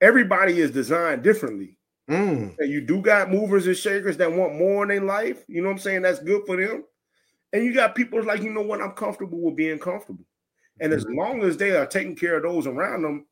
everybody 0.00 0.60
is 0.60 0.70
designed 0.70 1.22
differently. 1.22 1.78
Mm. 2.10 2.56
And 2.58 2.70
you 2.70 2.80
do 2.80 3.00
got 3.00 3.30
movers 3.30 3.66
and 3.66 3.76
shakers 3.76 4.16
that 4.18 4.32
want 4.32 4.56
more 4.56 4.82
in 4.82 4.88
their 4.88 5.00
life. 5.00 5.44
You 5.48 5.62
know 5.62 5.68
what 5.68 5.74
I'm 5.74 5.80
saying? 5.80 6.02
That's 6.02 6.20
good 6.20 6.42
for 6.46 6.56
them. 6.56 6.84
And 7.52 7.64
you 7.64 7.72
got 7.72 7.94
people 7.94 8.22
like, 8.22 8.42
you 8.42 8.52
know 8.52 8.62
what? 8.62 8.82
I'm 8.82 8.92
comfortable 8.92 9.40
with 9.40 9.56
being 9.56 9.78
comfortable. 9.78 10.24
And 10.80 10.92
as 10.92 11.04
mm-hmm. 11.04 11.18
long 11.18 11.42
as 11.42 11.56
they 11.56 11.70
are 11.70 11.86
taking 11.86 12.16
care 12.16 12.36
of 12.36 12.42
those 12.42 12.66
around 12.66 13.02
them, 13.02 13.26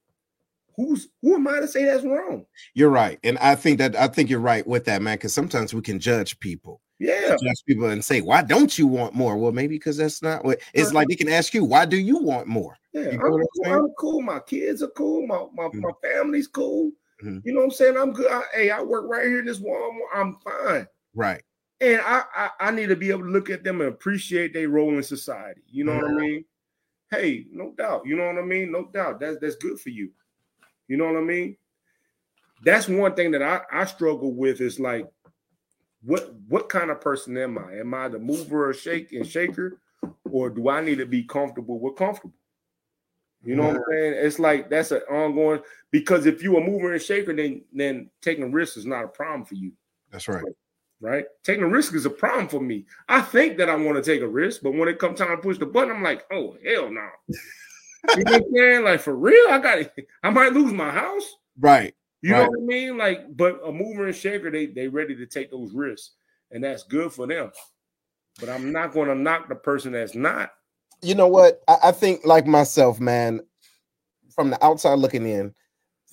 who's 0.76 1.09
who 1.22 1.35
am 1.35 1.48
I 1.48 1.61
to 1.61 1.68
say 1.68 1.85
that's 1.85 2.04
wrong? 2.04 2.46
You're 2.74 2.90
right, 2.90 3.18
and 3.24 3.38
I 3.38 3.54
think 3.54 3.78
that 3.78 3.96
I 3.96 4.09
think 4.09 4.30
you're 4.30 4.40
right 4.40 4.66
with 4.66 4.85
that, 4.87 5.02
man. 5.02 5.16
Because 5.16 5.35
sometimes 5.35 5.74
we 5.74 5.83
can 5.83 5.98
judge 5.98 6.38
people. 6.40 6.80
Yeah, 6.98 7.37
judge 7.42 7.64
people 7.66 7.88
and 7.88 8.04
say, 8.04 8.20
"Why 8.20 8.42
don't 8.42 8.78
you 8.78 8.87
want 8.87 9.14
more?" 9.14 9.37
Well, 9.37 9.52
maybe 9.52 9.76
because 9.76 9.96
that's 9.96 10.22
not 10.22 10.44
what 10.44 10.61
it's 10.72 10.92
like. 10.92 11.09
They 11.09 11.16
can 11.16 11.28
ask 11.28 11.52
you, 11.54 11.64
"Why 11.64 11.85
do 11.85 11.96
you 11.96 12.18
want 12.18 12.46
more?" 12.46 12.76
Yeah, 12.92 13.11
you 13.11 13.18
know 13.18 13.26
I'm, 13.26 13.33
cool, 13.33 13.72
I'm, 13.72 13.88
cool. 13.98 14.22
My 14.22 14.40
kids 14.40 14.83
are 14.83 14.88
cool. 14.88 15.26
My 15.26 15.44
my, 15.54 15.64
mm-hmm. 15.64 15.80
my 15.80 15.90
family's 16.02 16.48
cool. 16.48 16.92
Mm-hmm. 17.23 17.38
You 17.44 17.54
know 17.54 17.60
what 17.60 17.66
I'm 17.66 17.71
saying? 17.73 17.96
I'm 17.96 18.12
good. 18.12 18.31
I, 18.31 18.42
hey, 18.54 18.71
I 18.71 18.83
work 18.83 19.04
right 19.08 19.27
here 19.27 19.40
in 19.40 19.46
this 19.46 19.60
Walmart. 19.60 19.98
I'm 20.14 20.37
fine. 20.37 20.87
Right. 21.14 21.42
And 21.81 22.00
I, 22.04 22.23
I, 22.35 22.50
I 22.60 22.71
need 22.71 22.88
to 22.88 22.96
be 22.96 23.10
able 23.10 23.23
to 23.23 23.31
look 23.31 23.50
at 23.50 23.64
them 23.64 23.81
and 23.81 23.88
appreciate 23.88 24.52
their 24.52 24.69
role 24.69 24.96
in 24.96 25.02
society. 25.02 25.62
You 25.66 25.85
know 25.85 25.92
mm-hmm. 25.92 26.02
what 26.02 26.10
I 26.10 26.14
mm-hmm. 26.14 26.21
mean? 26.21 26.44
Hey, 27.11 27.46
no 27.50 27.73
doubt. 27.77 28.02
You 28.07 28.17
know 28.17 28.27
what 28.27 28.38
I 28.38 28.42
mean? 28.42 28.73
No 28.73 28.87
doubt. 28.92 29.21
That's 29.21 29.38
that's 29.40 29.57
good 29.57 29.81
for 29.81 29.90
you. 29.90 30.11
You 30.88 30.96
know 30.96 31.07
what 31.07 31.17
I 31.17 31.23
mean? 31.23 31.57
That's 32.65 32.88
one 32.88 33.15
thing 33.15 33.31
that 33.33 33.42
I, 33.42 33.61
I 33.73 33.85
struggle 33.85 34.33
with 34.33 34.61
is 34.61 34.81
like 34.81 35.07
what 36.02 36.35
what 36.48 36.69
kind 36.69 36.90
of 36.90 37.00
person 37.00 37.37
am 37.38 37.59
I? 37.59 37.79
Am 37.79 37.94
I 37.94 38.09
the 38.09 38.19
mover 38.19 38.69
or 38.69 38.75
shake 38.75 39.13
and 39.13 39.27
shaker? 39.27 39.79
Or 40.31 40.50
do 40.50 40.69
I 40.69 40.83
need 40.83 40.98
to 40.98 41.07
be 41.07 41.23
comfortable 41.23 41.79
with 41.79 41.96
comfortable? 41.96 42.35
You 43.44 43.57
know 43.57 43.65
yeah. 43.65 43.73
what 43.73 43.77
I'm 43.77 43.85
saying? 43.90 44.15
It's 44.17 44.38
like 44.38 44.71
that's 44.71 44.90
an 44.90 45.02
ongoing 45.11 45.61
because 45.90 46.27
if 46.27 46.42
you 46.42 46.57
are 46.57 46.65
mover 46.65 46.92
and 46.92 47.02
shaker, 47.02 47.35
then 47.35 47.63
then 47.73 48.11
taking 48.23 48.52
risks 48.52 48.77
is 48.77 48.87
not 48.87 49.05
a 49.05 49.09
problem 49.09 49.44
for 49.44 49.55
you. 49.55 49.73
That's 50.11 50.29
right. 50.29 50.44
Right? 51.01 51.25
Taking 51.42 51.65
a 51.65 51.69
risk 51.69 51.95
is 51.95 52.07
a 52.07 52.11
problem 52.11 52.49
for 52.49 52.61
me. 52.61 52.87
I 53.09 53.21
think 53.21 53.59
that 53.59 53.69
I 53.69 53.75
want 53.77 54.03
to 54.03 54.11
take 54.11 54.23
a 54.23 54.29
risk, 54.29 54.63
but 54.63 54.75
when 54.75 54.88
it 54.88 54.99
comes 54.99 55.19
time 55.19 55.31
to 55.31 55.37
push 55.37 55.59
the 55.59 55.67
button, 55.67 55.97
I'm 55.97 56.03
like, 56.03 56.25
oh 56.33 56.57
hell 56.65 56.90
no. 56.90 57.09
you 58.17 58.25
know 58.25 58.33
what 58.33 58.35
I'm 58.35 58.55
saying? 58.55 58.85
Like 58.85 59.01
for 59.01 59.15
real, 59.15 59.47
I 59.51 59.59
got 59.59 59.79
it. 59.79 59.92
I 60.23 60.31
might 60.31 60.53
lose 60.53 60.73
my 60.73 60.90
house. 60.90 61.35
Right. 61.59 61.95
You 62.23 62.33
right. 62.33 62.42
know 62.45 62.49
what 62.49 62.59
I 62.59 62.65
mean? 62.65 62.97
Like, 62.97 63.37
but 63.37 63.61
a 63.65 63.71
mover 63.71 64.07
and 64.07 64.17
shaker, 64.17 64.51
they 64.51 64.67
they 64.67 64.88
ready 64.88 65.15
to 65.15 65.27
take 65.27 65.51
those 65.51 65.73
risks, 65.75 66.13
and 66.51 66.65
that's 66.65 66.83
good 66.83 67.13
for 67.13 67.27
them. 67.27 67.51
But 68.40 68.49
I'm 68.49 68.73
not 68.73 68.92
going 68.95 69.09
to 69.09 69.15
knock 69.15 69.49
the 69.49 69.55
person 69.55 69.92
that's 69.92 70.15
not. 70.15 70.51
You 71.03 71.15
know 71.15 71.29
what? 71.29 71.63
I, 71.69 71.77
I 71.85 71.92
think, 71.92 72.25
like 72.25 72.47
myself, 72.47 72.99
man, 72.99 73.40
from 74.35 74.51
the 74.51 74.65
outside 74.65 74.99
looking 74.99 75.27
in, 75.27 75.55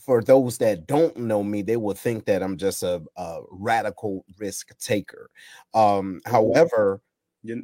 for 0.03 0.23
those 0.23 0.57
that 0.57 0.87
don't 0.87 1.15
know 1.17 1.43
me, 1.43 1.61
they 1.61 1.77
will 1.77 1.93
think 1.93 2.25
that 2.25 2.41
I'm 2.41 2.57
just 2.57 2.83
a, 2.83 3.01
a 3.15 3.39
radical 3.49 4.25
risk 4.39 4.77
taker. 4.79 5.29
Um, 5.73 6.21
however, 6.25 7.01
yeah, 7.43 7.55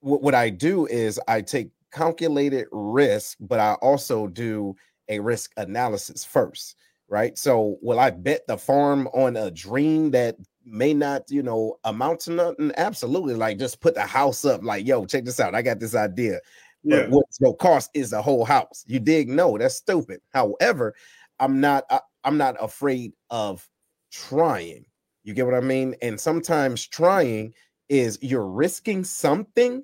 what, 0.00 0.22
what 0.22 0.34
I 0.34 0.50
do 0.50 0.86
is 0.86 1.20
I 1.28 1.40
take 1.40 1.70
calculated 1.92 2.66
risk, 2.70 3.36
but 3.40 3.58
I 3.58 3.74
also 3.74 4.26
do 4.28 4.76
a 5.08 5.18
risk 5.18 5.52
analysis 5.56 6.24
first, 6.24 6.76
right? 7.08 7.36
So, 7.36 7.78
will 7.82 7.98
I 7.98 8.10
bet 8.10 8.46
the 8.46 8.56
farm 8.56 9.08
on 9.08 9.36
a 9.36 9.50
dream 9.50 10.12
that 10.12 10.36
may 10.64 10.94
not, 10.94 11.22
you 11.28 11.42
know, 11.42 11.78
amount 11.84 12.20
to 12.20 12.32
nothing? 12.32 12.72
Absolutely. 12.76 13.34
Like, 13.34 13.58
just 13.58 13.80
put 13.80 13.94
the 13.94 14.02
house 14.02 14.44
up, 14.44 14.62
like, 14.62 14.86
yo, 14.86 15.04
check 15.04 15.24
this 15.24 15.40
out. 15.40 15.54
I 15.54 15.62
got 15.62 15.80
this 15.80 15.94
idea. 15.94 16.38
Yeah. 16.82 17.02
But 17.02 17.10
what's 17.10 17.38
going 17.38 17.56
cost 17.56 17.90
is 17.92 18.10
the 18.10 18.22
whole 18.22 18.44
house. 18.44 18.84
You 18.86 19.00
dig? 19.00 19.28
No, 19.28 19.58
that's 19.58 19.74
stupid. 19.74 20.20
However, 20.32 20.94
I'm 21.40 21.60
not 21.60 21.84
I, 21.90 22.00
I'm 22.24 22.38
not 22.38 22.56
afraid 22.62 23.14
of 23.30 23.68
trying. 24.12 24.84
You 25.24 25.34
get 25.34 25.46
what 25.46 25.54
I 25.54 25.60
mean? 25.60 25.96
And 26.02 26.20
sometimes 26.20 26.86
trying 26.86 27.54
is 27.88 28.18
you're 28.22 28.46
risking 28.46 29.04
something. 29.04 29.82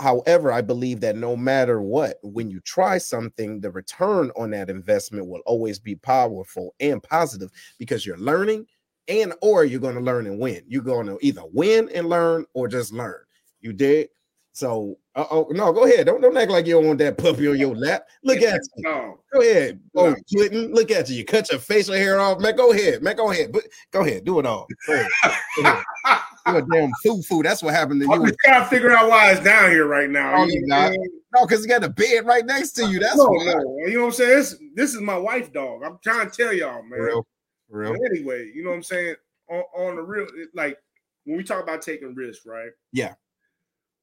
However, 0.00 0.52
I 0.52 0.62
believe 0.62 1.00
that 1.00 1.16
no 1.16 1.36
matter 1.36 1.80
what, 1.80 2.18
when 2.22 2.50
you 2.50 2.60
try 2.60 2.98
something, 2.98 3.60
the 3.60 3.70
return 3.70 4.32
on 4.36 4.50
that 4.50 4.70
investment 4.70 5.28
will 5.28 5.42
always 5.46 5.78
be 5.78 5.94
powerful 5.96 6.74
and 6.80 7.02
positive 7.02 7.50
because 7.78 8.04
you're 8.04 8.18
learning 8.18 8.66
and 9.08 9.32
or 9.42 9.64
you're 9.64 9.80
going 9.80 9.94
to 9.94 10.00
learn 10.00 10.26
and 10.26 10.40
win. 10.40 10.62
You're 10.68 10.82
going 10.82 11.06
to 11.06 11.18
either 11.22 11.42
win 11.52 11.88
and 11.94 12.08
learn 12.08 12.46
or 12.54 12.68
just 12.68 12.92
learn. 12.92 13.20
You 13.60 13.72
did. 13.72 14.08
So, 14.52 14.98
uh 15.16 15.24
oh, 15.30 15.46
no, 15.50 15.72
go 15.72 15.84
ahead. 15.84 16.04
Don't 16.04 16.20
don't 16.20 16.36
act 16.36 16.50
like 16.50 16.66
you 16.66 16.74
don't 16.74 16.86
want 16.86 16.98
that 16.98 17.16
puppy 17.16 17.48
on 17.48 17.58
your 17.58 17.74
lap. 17.74 18.06
Look 18.22 18.42
at 18.42 18.60
you. 18.76 19.18
Go 19.32 19.40
ahead. 19.40 19.80
Oh, 19.96 20.14
Clinton, 20.30 20.74
look 20.74 20.90
at 20.90 21.08
you. 21.08 21.16
You 21.16 21.24
cut 21.24 21.50
your 21.50 21.58
facial 21.58 21.94
hair 21.94 22.20
off, 22.20 22.38
man. 22.38 22.54
Go 22.54 22.72
ahead, 22.72 23.02
man. 23.02 23.16
Go 23.16 23.30
ahead. 23.30 23.50
But 23.50 23.64
go 23.90 24.02
ahead. 24.02 24.26
Do 24.26 24.40
it 24.40 24.46
all. 24.46 24.66
Go 24.86 24.92
ahead. 24.92 25.10
Go 25.56 25.62
ahead. 25.62 25.84
You're 26.46 26.58
a 26.58 26.66
damn 26.68 26.92
foo 27.02 27.22
foo. 27.22 27.42
That's 27.42 27.62
what 27.62 27.74
happened 27.74 28.02
to 28.02 28.12
I'm 28.12 28.20
you. 28.20 28.26
just 28.28 28.38
trying 28.44 28.62
to 28.62 28.68
figure 28.68 28.92
out 28.92 29.08
why 29.08 29.32
it's 29.32 29.42
down 29.42 29.70
here 29.70 29.86
right 29.86 30.08
now. 30.08 30.42
Oh, 30.42 30.44
You 30.44 30.60
you 30.60 30.66
not. 30.66 30.92
No, 31.34 31.46
because 31.46 31.62
you 31.62 31.68
got 31.68 31.82
a 31.82 31.88
bed 31.88 32.26
right 32.26 32.44
next 32.44 32.72
to 32.72 32.86
you. 32.86 33.00
That's 33.00 33.16
no, 33.16 33.24
why. 33.24 33.44
no. 33.46 33.86
You 33.86 33.94
know 33.94 34.00
what 34.02 34.06
I'm 34.08 34.12
saying? 34.12 34.30
This, 34.30 34.56
this 34.74 34.94
is 34.94 35.00
my 35.00 35.16
wife 35.16 35.52
dog. 35.52 35.82
I'm 35.82 35.98
trying 36.04 36.30
to 36.30 36.36
tell 36.36 36.52
y'all, 36.52 36.82
man. 36.82 37.00
Real. 37.00 37.26
Real. 37.68 37.92
But 37.92 38.00
anyway, 38.12 38.50
you 38.54 38.62
know 38.62 38.70
what 38.70 38.76
I'm 38.76 38.82
saying? 38.82 39.16
On, 39.48 39.62
on 39.76 39.96
the 39.96 40.02
real, 40.02 40.26
like 40.54 40.76
when 41.24 41.36
we 41.36 41.42
talk 41.42 41.62
about 41.62 41.82
taking 41.82 42.14
risks, 42.14 42.46
right? 42.46 42.70
Yeah. 42.92 43.14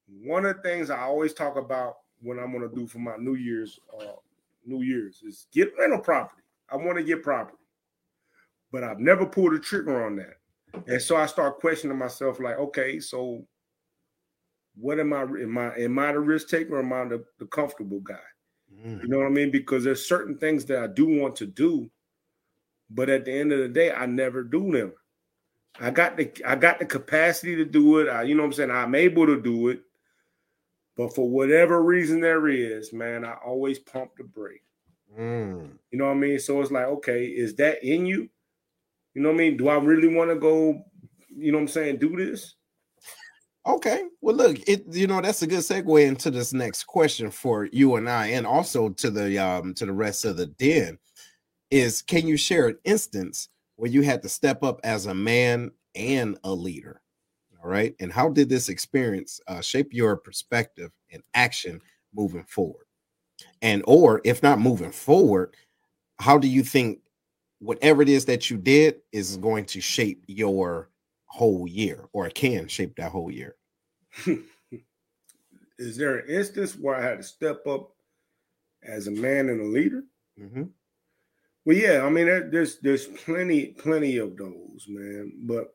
One 0.06 0.44
of 0.44 0.56
the 0.56 0.62
things 0.62 0.90
I 0.90 1.00
always 1.00 1.32
talk 1.32 1.56
about 1.56 1.96
when 2.20 2.38
I'm 2.38 2.52
gonna 2.52 2.68
do 2.68 2.86
for 2.86 2.98
my 2.98 3.16
New 3.16 3.34
Year's, 3.34 3.78
uh, 4.00 4.16
New 4.66 4.82
Year's 4.82 5.22
is 5.22 5.46
get 5.52 5.72
rental 5.78 6.00
property. 6.00 6.42
I 6.70 6.76
want 6.76 6.96
to 6.98 7.04
get 7.04 7.22
property, 7.22 7.58
but 8.72 8.82
I've 8.82 8.98
never 8.98 9.26
pulled 9.26 9.54
a 9.54 9.58
trigger 9.58 10.04
on 10.04 10.16
that, 10.16 10.38
and 10.86 11.00
so 11.00 11.16
I 11.16 11.26
start 11.26 11.60
questioning 11.60 11.98
myself, 11.98 12.40
like, 12.40 12.58
okay, 12.58 13.00
so 13.00 13.46
what 14.76 14.98
am 14.98 15.12
I? 15.12 15.22
Am 15.22 15.58
I 15.58 15.74
am 15.76 15.98
I 15.98 16.12
the 16.12 16.20
risk 16.20 16.48
taker 16.48 16.76
or 16.76 16.80
am 16.80 16.92
I 16.92 17.04
the, 17.04 17.24
the 17.38 17.46
comfortable 17.46 18.00
guy? 18.00 18.18
Mm. 18.84 19.02
You 19.02 19.08
know 19.08 19.18
what 19.18 19.26
I 19.26 19.30
mean? 19.30 19.50
Because 19.50 19.84
there's 19.84 20.08
certain 20.08 20.36
things 20.38 20.64
that 20.66 20.78
I 20.78 20.86
do 20.88 21.06
want 21.06 21.36
to 21.36 21.46
do, 21.46 21.90
but 22.90 23.08
at 23.08 23.24
the 23.24 23.32
end 23.32 23.52
of 23.52 23.60
the 23.60 23.68
day, 23.68 23.92
I 23.92 24.06
never 24.06 24.42
do 24.42 24.72
them. 24.72 24.92
I 25.80 25.90
got 25.90 26.16
the 26.16 26.32
I 26.46 26.56
got 26.56 26.78
the 26.78 26.86
capacity 26.86 27.56
to 27.56 27.64
do 27.64 27.98
it. 27.98 28.08
I, 28.08 28.22
you 28.22 28.34
know 28.34 28.42
what 28.42 28.48
I'm 28.48 28.52
saying? 28.54 28.70
I'm 28.70 28.94
able 28.94 29.26
to 29.26 29.40
do 29.40 29.68
it. 29.68 29.82
But 30.96 31.14
for 31.14 31.28
whatever 31.28 31.82
reason 31.82 32.20
there 32.20 32.46
is, 32.48 32.92
man, 32.92 33.24
I 33.24 33.34
always 33.44 33.78
pump 33.78 34.12
the 34.16 34.24
brake. 34.24 34.62
Mm. 35.18 35.70
You 35.90 35.98
know 35.98 36.06
what 36.06 36.12
I 36.12 36.14
mean? 36.14 36.38
So 36.38 36.60
it's 36.60 36.70
like, 36.70 36.86
okay, 36.86 37.24
is 37.24 37.54
that 37.56 37.82
in 37.82 38.06
you? 38.06 38.28
You 39.14 39.22
know 39.22 39.30
what 39.30 39.36
I 39.36 39.38
mean? 39.38 39.56
Do 39.56 39.68
I 39.68 39.76
really 39.76 40.14
want 40.14 40.30
to 40.30 40.36
go, 40.36 40.84
you 41.28 41.52
know 41.52 41.58
what 41.58 41.62
I'm 41.62 41.68
saying, 41.68 41.98
do 41.98 42.16
this? 42.16 42.54
Okay. 43.66 44.04
Well, 44.20 44.36
look, 44.36 44.58
it 44.68 44.84
you 44.90 45.06
know 45.06 45.20
that's 45.20 45.42
a 45.42 45.46
good 45.46 45.60
segue 45.60 46.06
into 46.06 46.30
this 46.30 46.52
next 46.52 46.84
question 46.84 47.30
for 47.30 47.66
you 47.72 47.96
and 47.96 48.10
I, 48.10 48.26
and 48.28 48.46
also 48.46 48.90
to 48.90 49.10
the 49.10 49.38
um 49.38 49.72
to 49.74 49.86
the 49.86 49.92
rest 49.92 50.24
of 50.24 50.36
the 50.36 50.46
den. 50.46 50.98
Is 51.70 52.02
can 52.02 52.26
you 52.26 52.36
share 52.36 52.68
an 52.68 52.78
instance 52.84 53.48
where 53.76 53.90
you 53.90 54.02
had 54.02 54.22
to 54.22 54.28
step 54.28 54.62
up 54.62 54.80
as 54.84 55.06
a 55.06 55.14
man 55.14 55.70
and 55.94 56.38
a 56.44 56.52
leader? 56.52 57.00
All 57.64 57.70
right, 57.70 57.94
and 57.98 58.12
how 58.12 58.28
did 58.28 58.50
this 58.50 58.68
experience 58.68 59.40
uh, 59.48 59.62
shape 59.62 59.88
your 59.94 60.18
perspective 60.18 60.90
and 61.10 61.22
action 61.32 61.80
moving 62.14 62.44
forward? 62.44 62.84
And 63.62 63.82
or 63.86 64.20
if 64.22 64.42
not 64.42 64.60
moving 64.60 64.92
forward, 64.92 65.56
how 66.18 66.36
do 66.36 66.46
you 66.46 66.62
think 66.62 67.00
whatever 67.60 68.02
it 68.02 68.10
is 68.10 68.26
that 68.26 68.50
you 68.50 68.58
did 68.58 68.96
is 69.12 69.38
going 69.38 69.64
to 69.66 69.80
shape 69.80 70.24
your 70.26 70.90
whole 71.24 71.66
year 71.66 72.04
or 72.12 72.28
can 72.28 72.68
shape 72.68 72.96
that 72.96 73.10
whole 73.10 73.30
year? 73.30 73.56
Is 75.78 75.96
there 75.96 76.18
an 76.18 76.28
instance 76.28 76.76
where 76.76 76.94
I 76.94 77.02
had 77.02 77.16
to 77.16 77.24
step 77.24 77.66
up 77.66 77.90
as 78.84 79.08
a 79.08 79.10
man 79.10 79.48
and 79.48 79.60
a 79.60 79.64
leader? 79.64 80.04
Mm-hmm. 80.38 80.64
Well, 81.64 81.76
yeah, 81.76 82.02
I 82.04 82.10
mean, 82.10 82.26
there's 82.26 82.78
there's 82.80 83.06
plenty 83.06 83.68
plenty 83.68 84.18
of 84.18 84.36
those, 84.36 84.84
man. 84.86 85.32
But 85.46 85.74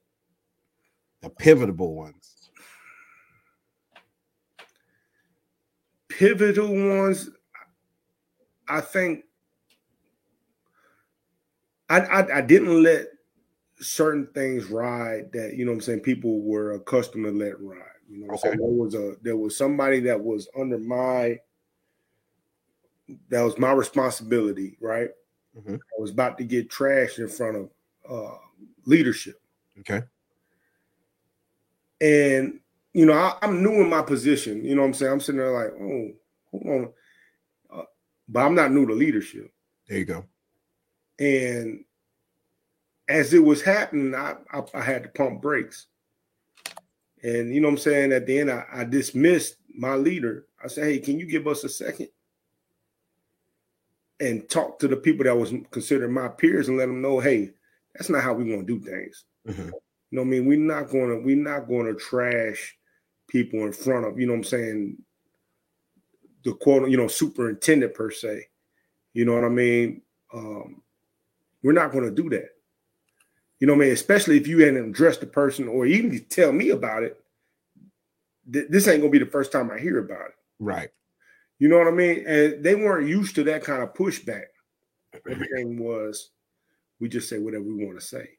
The 1.21 1.29
pivotal 1.29 1.95
ones. 1.95 2.51
pivotal 6.09 6.67
ones, 6.67 7.29
I 8.67 8.81
think 8.81 9.23
I, 11.89 11.99
I 12.01 12.37
I 12.37 12.41
didn't 12.41 12.83
let 12.83 13.07
certain 13.79 14.27
things 14.33 14.65
ride 14.65 15.31
that 15.31 15.55
you 15.55 15.65
know 15.65 15.71
what 15.71 15.77
I'm 15.77 15.81
saying 15.81 15.99
people 16.01 16.41
were 16.41 16.73
accustomed 16.73 17.25
to 17.25 17.31
let 17.31 17.59
ride. 17.61 17.85
You 18.09 18.27
know, 18.27 18.35
so 18.35 18.49
Okay. 18.49 18.57
there 18.57 18.67
was 18.67 18.95
a 18.95 19.15
there 19.21 19.37
was 19.37 19.55
somebody 19.55 20.01
that 20.01 20.19
was 20.21 20.49
under 20.59 20.77
my 20.77 21.39
that 23.29 23.41
was 23.41 23.57
my 23.57 23.71
responsibility, 23.71 24.77
right? 24.81 25.09
Mhm. 25.57 25.75
I 25.75 26.01
was 26.01 26.11
about 26.11 26.37
to 26.39 26.43
get 26.43 26.69
trashed 26.69 27.19
in 27.19 27.29
front 27.29 27.57
of 27.57 27.69
uh 28.09 28.37
leadership. 28.85 29.41
Okay. 29.79 30.03
And 32.01 32.59
you 32.93 33.05
know, 33.05 33.13
I, 33.13 33.37
I'm 33.41 33.61
new 33.63 33.81
in 33.81 33.89
my 33.89 34.01
position. 34.01 34.63
You 34.63 34.75
know 34.75 34.81
what 34.81 34.87
I'm 34.87 34.93
saying? 34.93 35.11
I'm 35.11 35.21
sitting 35.21 35.39
there 35.39 35.51
like, 35.51 35.71
oh, 35.79 36.11
hold 36.51 36.67
on. 36.67 36.93
Uh, 37.71 37.83
but 38.27 38.39
I'm 38.39 38.55
not 38.55 38.71
new 38.71 38.85
to 38.87 38.93
leadership. 38.93 39.51
There 39.87 39.99
you 39.99 40.05
go. 40.05 40.25
And 41.19 41.83
as 43.07 43.33
it 43.33 43.43
was 43.43 43.61
happening, 43.61 44.15
I, 44.15 44.35
I, 44.51 44.63
I 44.73 44.81
had 44.81 45.03
to 45.03 45.09
pump 45.09 45.41
brakes. 45.41 45.87
And 47.23 47.53
you 47.53 47.61
know 47.61 47.67
what 47.67 47.73
I'm 47.73 47.79
saying? 47.79 48.11
At 48.11 48.25
the 48.25 48.39
end, 48.39 48.51
I, 48.51 48.65
I 48.71 48.83
dismissed 48.85 49.57
my 49.73 49.95
leader. 49.95 50.45
I 50.63 50.67
said, 50.67 50.85
hey, 50.85 50.99
can 50.99 51.19
you 51.19 51.25
give 51.25 51.47
us 51.47 51.63
a 51.63 51.69
second? 51.69 52.09
And 54.19 54.49
talk 54.49 54.79
to 54.79 54.87
the 54.87 54.97
people 54.97 55.25
that 55.25 55.37
was 55.37 55.53
considered 55.71 56.11
my 56.11 56.27
peers 56.27 56.69
and 56.69 56.77
let 56.77 56.87
them 56.87 57.01
know, 57.01 57.19
hey, 57.19 57.51
that's 57.95 58.09
not 58.09 58.23
how 58.23 58.33
we 58.33 58.43
want 58.53 58.67
to 58.67 58.79
do 58.79 58.85
things. 58.85 59.25
Mhm. 59.47 59.71
You 60.11 60.17
know 60.17 60.23
what 60.23 60.27
I 60.27 60.31
mean? 60.31 60.45
We're 60.45 60.57
not 60.59 60.89
gonna 60.89 61.19
we're 61.19 61.35
not 61.35 61.67
gonna 61.67 61.93
trash 61.93 62.77
people 63.27 63.65
in 63.65 63.71
front 63.71 64.05
of, 64.05 64.19
you 64.19 64.25
know 64.25 64.33
what 64.33 64.39
I'm 64.39 64.43
saying, 64.43 64.97
the 66.43 66.53
quote, 66.53 66.89
you 66.89 66.97
know, 66.97 67.07
superintendent 67.07 67.93
per 67.93 68.09
se. 68.11 68.47
You 69.13 69.25
know 69.25 69.35
what 69.35 69.43
I 69.43 69.49
mean? 69.49 70.01
Um, 70.33 70.81
we're 71.63 71.73
not 71.73 71.91
gonna 71.91 72.11
do 72.11 72.29
that. 72.29 72.49
You 73.59 73.67
know 73.67 73.73
what 73.73 73.83
I 73.83 73.85
mean? 73.85 73.93
Especially 73.93 74.37
if 74.37 74.47
you 74.47 74.59
hadn't 74.63 74.89
addressed 74.89 75.19
the 75.19 75.27
person 75.27 75.67
or 75.67 75.85
even 75.85 76.25
tell 76.29 76.51
me 76.51 76.69
about 76.69 77.03
it. 77.03 77.21
th- 78.51 78.67
this 78.69 78.87
ain't 78.87 79.01
gonna 79.01 79.11
be 79.11 79.19
the 79.19 79.25
first 79.25 79.51
time 79.51 79.69
I 79.69 79.79
hear 79.79 79.99
about 79.99 80.29
it. 80.29 80.35
Right. 80.59 80.89
You 81.59 81.67
know 81.67 81.77
what 81.77 81.87
I 81.87 81.91
mean? 81.91 82.25
And 82.25 82.63
they 82.63 82.75
weren't 82.75 83.07
used 83.09 83.35
to 83.35 83.43
that 83.45 83.63
kind 83.63 83.83
of 83.83 83.93
pushback. 83.93 84.45
Everything 85.29 85.77
was, 85.77 86.31
we 86.99 87.09
just 87.09 87.29
say 87.29 87.37
whatever 87.37 87.65
we 87.65 87.85
want 87.85 87.99
to 87.99 88.05
say. 88.05 88.38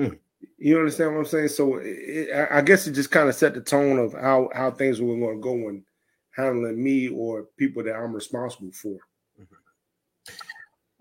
Hmm. 0.00 0.14
You 0.56 0.78
understand 0.78 1.12
what 1.12 1.20
I'm 1.20 1.26
saying? 1.26 1.48
So 1.48 1.78
it, 1.82 2.30
I- 2.50 2.62
guess 2.62 2.86
it 2.86 2.92
just 2.92 3.10
kind 3.10 3.28
of 3.28 3.34
set 3.34 3.54
the 3.54 3.60
tone 3.60 3.98
of 3.98 4.14
how 4.14 4.48
how 4.54 4.70
things 4.70 5.00
were 5.00 5.16
going 5.16 5.36
to 5.36 5.42
go 5.42 5.52
when 5.52 5.84
handling 6.30 6.82
me 6.82 7.08
or 7.08 7.48
people 7.58 7.82
that 7.84 7.94
I'm 7.94 8.14
responsible 8.14 8.72
for. 8.72 8.98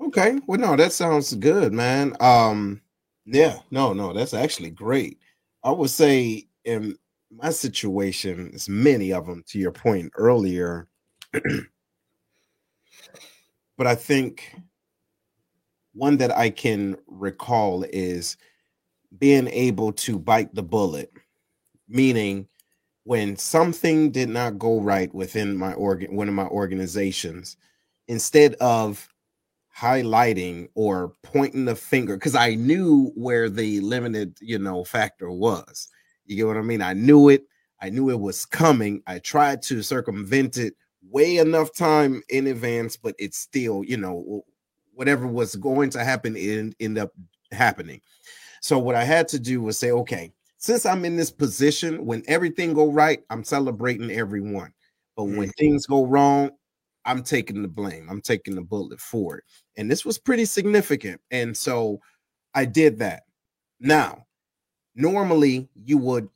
Okay. 0.01 0.39
Well, 0.47 0.59
no, 0.59 0.75
that 0.75 0.91
sounds 0.91 1.33
good, 1.35 1.71
man. 1.73 2.15
Um, 2.19 2.81
yeah, 3.25 3.59
no, 3.71 3.93
no, 3.93 4.11
that's 4.13 4.33
actually 4.33 4.71
great. 4.71 5.19
I 5.63 5.71
would 5.71 5.89
say 5.89 6.47
in 6.65 6.97
my 7.31 7.49
situation, 7.51 8.49
is 8.53 8.67
many 8.67 9.13
of 9.13 9.25
them 9.25 9.43
to 9.47 9.59
your 9.59 9.71
point 9.71 10.11
earlier. 10.15 10.87
but 13.77 13.87
I 13.87 13.95
think 13.95 14.55
one 15.93 16.17
that 16.17 16.35
I 16.35 16.49
can 16.49 16.97
recall 17.07 17.83
is 17.83 18.37
being 19.17 19.47
able 19.47 19.91
to 19.93 20.19
bite 20.19 20.53
the 20.53 20.63
bullet, 20.63 21.11
meaning 21.87 22.47
when 23.03 23.35
something 23.35 24.11
did 24.11 24.29
not 24.29 24.59
go 24.59 24.79
right 24.79 25.13
within 25.15 25.57
my 25.57 25.73
organ 25.73 26.15
one 26.15 26.27
of 26.27 26.33
my 26.35 26.45
organizations, 26.47 27.57
instead 28.07 28.53
of 28.55 29.07
highlighting 29.75 30.67
or 30.75 31.13
pointing 31.23 31.65
the 31.65 31.75
finger, 31.75 32.15
because 32.15 32.35
I 32.35 32.55
knew 32.55 33.11
where 33.15 33.49
the 33.49 33.79
limited, 33.79 34.37
you 34.41 34.59
know, 34.59 34.83
factor 34.83 35.31
was. 35.31 35.87
You 36.25 36.35
get 36.35 36.47
what 36.47 36.57
I 36.57 36.61
mean? 36.61 36.81
I 36.81 36.93
knew 36.93 37.29
it. 37.29 37.45
I 37.81 37.89
knew 37.89 38.09
it 38.09 38.19
was 38.19 38.45
coming. 38.45 39.01
I 39.07 39.19
tried 39.19 39.61
to 39.63 39.81
circumvent 39.81 40.57
it 40.57 40.75
way 41.09 41.37
enough 41.37 41.73
time 41.73 42.21
in 42.29 42.47
advance, 42.47 42.97
but 42.97 43.15
it's 43.17 43.37
still, 43.37 43.83
you 43.83 43.97
know, 43.97 44.43
whatever 44.93 45.25
was 45.25 45.55
going 45.55 45.89
to 45.91 46.03
happen 46.03 46.35
it 46.35 46.75
ended 46.79 47.03
up 47.03 47.13
happening. 47.51 48.01
So 48.61 48.79
what 48.79 48.95
I 48.95 49.03
had 49.03 49.27
to 49.29 49.39
do 49.39 49.61
was 49.61 49.77
say, 49.77 49.91
okay, 49.91 50.33
since 50.57 50.85
I'm 50.85 51.05
in 51.05 51.15
this 51.15 51.31
position, 51.31 52.05
when 52.05 52.23
everything 52.27 52.73
go 52.73 52.91
right, 52.91 53.21
I'm 53.29 53.43
celebrating 53.43 54.11
everyone. 54.11 54.73
But 55.15 55.25
when 55.25 55.49
mm-hmm. 55.49 55.49
things 55.57 55.85
go 55.85 56.05
wrong, 56.05 56.51
I'm 57.05 57.23
taking 57.23 57.61
the 57.61 57.67
blame. 57.67 58.07
I'm 58.09 58.21
taking 58.21 58.55
the 58.55 58.61
bullet 58.61 58.99
for 58.99 59.37
it. 59.37 59.43
And 59.77 59.89
this 59.89 60.05
was 60.05 60.17
pretty 60.17 60.45
significant. 60.45 61.21
And 61.31 61.55
so 61.55 61.99
I 62.53 62.65
did 62.65 62.99
that. 62.99 63.23
Now, 63.79 64.25
normally 64.95 65.69
you 65.75 65.97
would, 65.97 66.27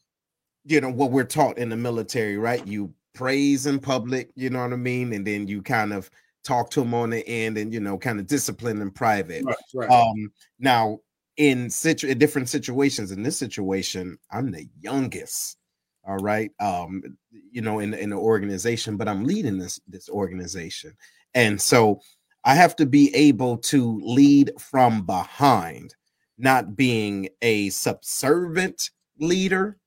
you 0.65 0.79
know, 0.79 0.89
what 0.89 1.11
we're 1.11 1.25
taught 1.25 1.57
in 1.57 1.69
the 1.69 1.75
military, 1.75 2.37
right? 2.37 2.65
You 2.65 2.93
praise 3.13 3.65
in 3.65 3.79
public, 3.79 4.31
you 4.35 4.49
know 4.49 4.61
what 4.61 4.73
I 4.73 4.77
mean? 4.77 5.13
And 5.13 5.27
then 5.27 5.47
you 5.47 5.61
kind 5.61 5.91
of 5.91 6.09
talk 6.43 6.69
to 6.71 6.79
them 6.79 6.93
on 6.93 7.09
the 7.09 7.27
end 7.27 7.57
and, 7.57 7.73
you 7.73 7.79
know, 7.79 7.97
kind 7.97 8.19
of 8.19 8.27
discipline 8.27 8.81
in 8.81 8.91
private. 8.91 9.43
Right, 9.45 9.57
right. 9.75 9.89
Um, 9.89 10.31
now, 10.59 10.99
in 11.37 11.69
situ 11.69 12.07
in 12.07 12.17
different 12.17 12.49
situations, 12.49 13.11
in 13.11 13.23
this 13.23 13.37
situation, 13.37 14.17
I'm 14.31 14.51
the 14.51 14.67
youngest. 14.79 15.57
All 16.05 16.17
right. 16.17 16.51
Um, 16.59 17.17
you 17.51 17.61
know, 17.61 17.79
in, 17.79 17.93
in 17.93 18.09
the 18.09 18.17
organization, 18.17 18.97
but 18.97 19.07
I'm 19.07 19.23
leading 19.23 19.57
this 19.57 19.79
this 19.87 20.09
organization. 20.09 20.95
And 21.33 21.59
so 21.61 22.01
I 22.43 22.55
have 22.55 22.75
to 22.77 22.85
be 22.85 23.13
able 23.15 23.57
to 23.59 23.99
lead 24.03 24.51
from 24.59 25.05
behind, 25.05 25.95
not 26.37 26.75
being 26.75 27.29
a 27.41 27.69
subservient 27.69 28.91
leader. 29.19 29.77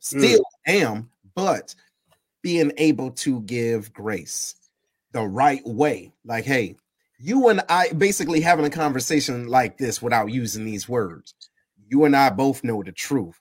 Still 0.00 0.40
mm. 0.40 0.72
am, 0.74 1.10
but 1.34 1.74
being 2.42 2.72
able 2.76 3.12
to 3.12 3.40
give 3.42 3.92
grace 3.92 4.56
the 5.12 5.22
right 5.22 5.64
way. 5.64 6.12
Like, 6.24 6.44
hey, 6.44 6.76
you 7.22 7.48
and 7.48 7.62
I 7.68 7.92
basically 7.92 8.40
having 8.40 8.64
a 8.64 8.70
conversation 8.70 9.46
like 9.46 9.78
this 9.78 10.02
without 10.02 10.32
using 10.32 10.64
these 10.64 10.88
words. 10.88 11.34
You 11.88 12.04
and 12.04 12.16
I 12.16 12.30
both 12.30 12.64
know 12.64 12.82
the 12.82 12.90
truth. 12.90 13.38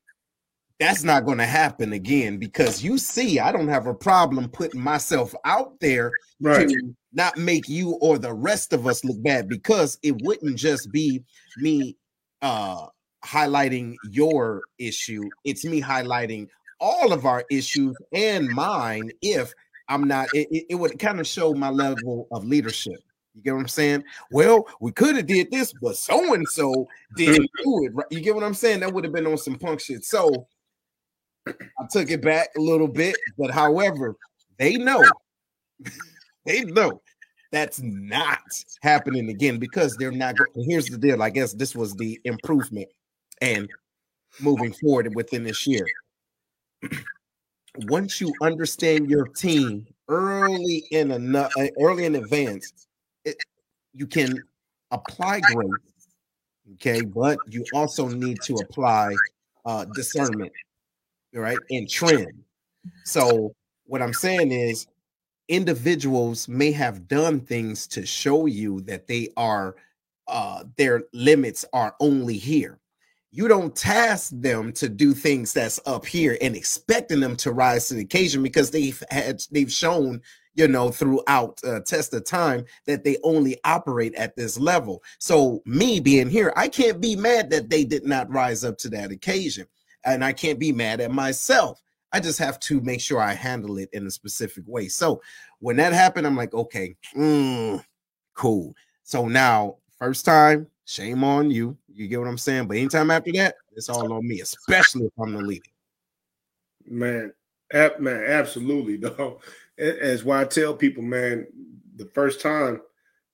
That's 0.80 1.04
not 1.04 1.26
going 1.26 1.40
to 1.40 1.48
happen 1.48 1.94
again 1.94 2.38
because 2.38 2.84
you 2.84 3.00
see, 3.00 3.40
I 3.40 3.52
don't 3.52 3.68
have 3.68 3.88
a 3.88 3.94
problem 3.94 4.50
putting 4.50 4.82
myself 4.82 5.34
out 5.46 5.80
there 5.80 6.12
right. 6.40 6.70
to 6.70 6.96
not 7.14 7.38
make 7.38 7.68
you 7.68 7.94
or 8.02 8.20
the 8.20 8.34
rest 8.34 8.72
of 8.72 8.86
us 8.86 9.04
look 9.04 9.22
bad 9.24 9.50
because 9.50 9.98
it 10.04 10.22
wouldn't 10.22 10.58
just 10.58 10.92
be 10.92 11.24
me 11.58 11.98
uh 12.44 12.86
highlighting 13.26 13.96
your 14.10 14.62
issue, 14.78 15.24
it's 15.44 15.66
me 15.66 15.82
highlighting 15.82 16.48
all 16.80 17.14
of 17.14 17.26
our 17.26 17.46
issues 17.50 17.96
and 18.14 18.48
mine 18.50 19.12
if 19.22 19.54
I'm 19.88 20.08
not, 20.08 20.30
it, 20.34 20.66
it 20.70 20.76
would 20.76 20.98
kind 21.00 21.20
of 21.20 21.28
show 21.28 21.54
my 21.54 21.70
level 21.70 22.28
of 22.32 22.46
leadership. 22.46 23.00
You 23.34 23.42
get 23.42 23.54
what 23.54 23.62
I'm 23.62 23.68
saying? 23.68 24.04
Well, 24.32 24.68
we 24.80 24.92
could 24.92 25.16
have 25.16 25.26
did 25.26 25.52
this, 25.52 25.74
but 25.82 25.96
so 25.96 26.34
and 26.34 26.48
so 26.48 26.88
didn't 27.16 27.50
do 27.64 27.86
it. 27.86 27.94
Right? 27.94 28.08
You 28.10 28.20
get 28.20 28.36
what 28.36 28.44
I'm 28.44 28.54
saying? 28.54 28.82
That 28.82 28.94
would 28.94 29.04
have 29.04 29.14
been 29.14 29.28
on 29.28 29.38
some 29.38 29.58
punk 29.58 29.80
shit. 29.80 30.04
So 30.04 30.48
I 31.48 31.54
took 31.90 32.12
it 32.12 32.22
back 32.22 32.50
a 32.58 32.62
little 32.62 32.88
bit, 32.88 33.16
but 33.38 33.52
however, 33.52 34.16
they 34.58 34.78
know, 34.78 35.04
they 36.46 36.64
know 36.66 37.02
that's 37.52 37.82
not 37.82 38.40
happening 38.82 39.30
again 39.30 39.60
because 39.60 39.96
they're 39.98 40.12
not. 40.12 40.36
Here's 40.56 40.88
the 40.88 40.98
deal. 40.98 41.24
I 41.24 41.30
guess 41.30 41.54
this 41.54 41.76
was 41.76 41.94
the 41.96 42.20
improvement 42.26 42.90
and 43.42 43.70
moving 44.40 44.74
forward 44.74 45.14
within 45.16 45.44
this 45.44 45.68
year 45.68 45.86
once 47.88 48.20
you 48.22 48.34
understand 48.42 49.10
your 49.10 49.28
team 49.28 49.86
early 50.08 50.84
in 50.92 51.12
a 51.12 51.40
uh, 51.40 51.50
early 51.80 52.06
in 52.06 52.16
advance, 52.16 52.88
it, 53.26 53.38
you 53.94 54.08
can 54.08 54.42
apply 54.92 55.40
grace. 55.42 55.70
Okay, 56.74 57.02
but 57.02 57.38
you 57.50 57.66
also 57.74 58.08
need 58.08 58.40
to 58.44 58.56
apply 58.56 59.14
uh, 59.66 59.86
discernment, 59.94 60.52
right, 61.34 61.58
and 61.70 61.90
trend. 61.90 62.44
So 63.04 63.54
what 63.86 64.02
I'm 64.02 64.14
saying 64.14 64.52
is, 64.52 64.88
individuals 65.50 66.48
may 66.48 66.72
have 66.72 67.08
done 67.08 67.42
things 67.42 67.88
to 67.88 68.06
show 68.06 68.46
you 68.46 68.82
that 68.82 69.08
they 69.08 69.30
are 69.36 69.76
uh, 70.28 70.64
their 70.78 71.04
limits 71.14 71.66
are 71.74 71.96
only 72.00 72.38
here 72.38 72.80
you 73.32 73.48
don't 73.48 73.76
task 73.76 74.32
them 74.36 74.74
to 74.74 74.90
do 74.90 75.14
things 75.14 75.54
that's 75.54 75.80
up 75.86 76.06
here 76.06 76.38
and 76.42 76.56
expecting 76.56 77.22
them 77.22 77.36
to 77.38 77.52
rise 77.52 77.88
to 77.88 77.94
the 77.94 78.02
occasion 78.02 78.44
because 78.44 78.72
they've 78.72 79.02
had 79.10 79.42
they've 79.52 79.72
shown 79.72 80.22
you 80.56 80.68
know 80.68 80.90
throughout 80.90 81.60
uh, 81.66 81.80
test 81.82 82.14
of 82.14 82.26
time 82.26 82.66
that 82.86 83.04
they 83.04 83.18
only 83.24 83.58
operate 83.64 84.14
at 84.16 84.36
this 84.36 84.60
level 84.60 85.02
so 85.20 85.62
me 85.66 86.00
being 86.00 86.30
here 86.30 86.54
i 86.56 86.68
can't 86.68 87.02
be 87.02 87.16
mad 87.16 87.50
that 87.50 87.70
they 87.70 87.84
did 87.84 88.06
not 88.06 88.32
rise 88.32 88.64
up 88.64 88.78
to 88.78 88.90
that 88.90 89.12
occasion 89.12 89.66
and 90.06 90.24
i 90.24 90.32
can't 90.34 90.60
be 90.60 90.72
mad 90.72 91.00
at 91.00 91.12
myself 91.12 91.82
i 92.12 92.20
just 92.20 92.40
have 92.40 92.60
to 92.60 92.82
make 92.82 93.02
sure 93.02 93.20
i 93.20 93.34
handle 93.34 93.78
it 93.78 93.90
in 93.94 94.08
a 94.08 94.12
specific 94.12 94.64
way 94.68 94.88
so 94.88 95.22
when 95.60 95.76
that 95.76 95.94
happened 95.94 96.28
i'm 96.28 96.38
like 96.38 96.54
okay 96.54 96.96
mm, 97.16 97.84
cool 98.34 98.74
so 99.04 99.28
now 99.28 99.78
first 99.98 100.26
time 100.26 100.68
shame 100.92 101.24
on 101.24 101.50
you. 101.50 101.78
You 101.88 102.08
get 102.08 102.20
what 102.20 102.28
I'm 102.28 102.38
saying? 102.38 102.68
But 102.68 102.78
anytime 102.78 103.12
after 103.12 103.32
that, 103.34 103.56
it's 103.76 103.90
all 103.90 104.12
on 104.12 104.28
me, 104.28 104.42
especially 104.42 105.06
if 105.06 105.14
I'm 105.20 105.34
the 105.34 105.42
leader. 105.42 105.70
Man, 106.86 107.34
man, 108.00 108.24
absolutely, 108.26 108.98
though. 108.98 109.40
As 109.78 110.24
why 110.24 110.42
I 110.42 110.46
tell 110.46 110.74
people, 110.74 111.04
man, 111.04 111.48
the 111.96 112.06
first 112.14 112.42
time 112.42 112.82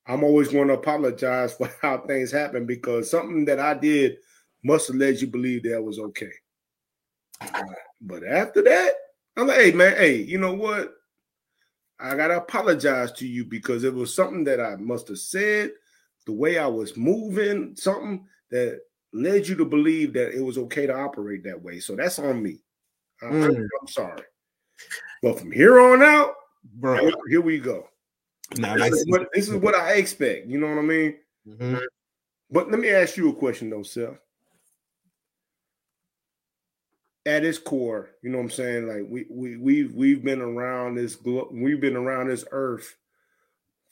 I'm 0.06 0.24
always 0.24 0.48
going 0.48 0.70
to 0.70 0.76
apologize 0.76 1.54
for 1.54 1.70
how 1.82 2.00
things 2.00 2.32
happen 2.32 2.66
because 2.66 3.12
something 3.12 3.46
that 3.46 3.60
I 3.60 3.74
did 3.74 4.18
must 4.64 4.88
have 4.88 4.98
led 4.98 5.20
you 5.20 5.28
believe 5.28 5.64
that 5.64 5.84
was 5.84 6.00
okay. 6.00 6.32
But 8.02 8.24
after 8.24 8.62
that, 8.64 8.92
I'm 9.36 9.48
like, 9.48 9.58
hey, 9.58 9.72
man, 9.72 9.96
hey, 9.98 10.16
you 10.18 10.38
know 10.38 10.54
what? 10.54 10.94
I 12.00 12.16
gotta 12.16 12.38
apologize 12.38 13.12
to 13.14 13.28
you 13.28 13.44
because 13.46 13.84
it 13.84 13.94
was 13.94 14.14
something 14.14 14.44
that 14.44 14.60
I 14.60 14.76
must 14.76 15.08
have 15.08 15.18
said 15.18 15.72
the 16.26 16.34
way 16.34 16.60
I 16.60 16.68
was 16.68 16.96
moving, 16.96 17.76
something 17.76 18.26
that 18.52 18.82
led 19.14 19.48
you 19.48 19.56
to 19.56 19.66
believe 19.66 20.14
that 20.14 20.36
it 20.36 20.42
was 20.42 20.58
okay 20.60 20.86
to 20.86 20.96
operate 20.96 21.44
that 21.46 21.62
way. 21.62 21.80
So 21.80 21.96
that's 21.96 22.20
on 22.20 22.44
me. 22.44 22.60
Mm. 23.24 23.46
I'm, 23.46 23.68
I'm 23.82 23.88
sorry. 23.88 24.22
But 25.28 25.40
from 25.42 25.52
here 25.52 25.78
on 25.82 26.02
out, 26.02 26.36
bro, 26.76 27.12
here 27.28 27.42
we 27.42 27.60
go. 27.60 27.90
Now, 28.58 28.78
this, 28.78 28.94
is 28.94 29.06
what, 29.10 29.28
this 29.34 29.50
is 29.50 29.56
what 29.56 29.76
I 29.76 29.96
expect. 29.96 30.48
You 30.48 30.58
know 30.58 30.68
what 30.68 30.78
I 30.78 30.84
mean? 30.84 31.16
Mm-hmm. 31.46 31.80
But 32.50 32.72
let 32.72 32.80
me 32.80 32.90
ask 32.92 33.18
you 33.18 33.30
a 33.30 33.34
question 33.34 33.70
though, 33.70 33.84
Seth. 33.84 34.18
At 37.26 37.44
its 37.44 37.60
core, 37.60 38.12
you 38.24 38.30
know 38.30 38.38
what 38.38 38.46
I'm 38.46 38.50
saying? 38.52 38.88
Like 38.88 39.04
we 39.10 39.26
we 39.30 39.58
we've 39.58 39.94
we've 39.94 40.24
been 40.24 40.40
around 40.40 40.96
this 40.96 41.18
we've 41.52 41.82
been 41.82 41.98
around 41.98 42.30
this 42.30 42.46
earth 42.52 42.96